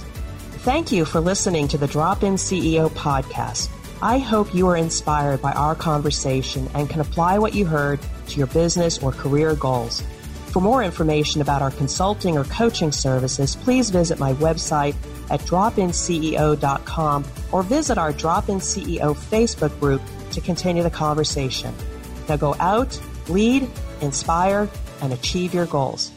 Thank 0.63 0.91
you 0.91 1.05
for 1.05 1.19
listening 1.19 1.67
to 1.69 1.77
the 1.77 1.87
Drop 1.87 2.23
In 2.23 2.35
CEO 2.35 2.89
podcast. 2.91 3.69
I 4.01 4.17
hope 4.17 4.53
you 4.55 4.67
are 4.69 4.77
inspired 4.77 5.41
by 5.41 5.51
our 5.53 5.75
conversation 5.75 6.69
and 6.73 6.89
can 6.89 7.01
apply 7.01 7.37
what 7.37 7.53
you 7.53 7.65
heard 7.65 7.99
to 8.27 8.37
your 8.37 8.47
business 8.47 8.97
or 8.99 9.11
career 9.11 9.55
goals. 9.55 10.03
For 10.49 10.61
more 10.61 10.83
information 10.83 11.41
about 11.41 11.61
our 11.61 11.69
consulting 11.69 12.35
or 12.35 12.43
coaching 12.45 12.91
services, 12.91 13.55
please 13.55 13.91
visit 13.91 14.17
my 14.17 14.33
website 14.33 14.95
at 15.29 15.41
dropinceo.com 15.41 17.25
or 17.51 17.61
visit 17.61 17.97
our 17.99 18.11
Drop 18.11 18.49
In 18.49 18.57
CEO 18.57 19.15
Facebook 19.15 19.79
group 19.79 20.01
to 20.31 20.41
continue 20.41 20.81
the 20.81 20.89
conversation. 20.89 21.73
Now 22.27 22.37
go 22.37 22.55
out, 22.59 22.99
lead, 23.27 23.69
inspire, 24.01 24.67
and 25.01 25.13
achieve 25.13 25.53
your 25.53 25.67
goals. 25.67 26.11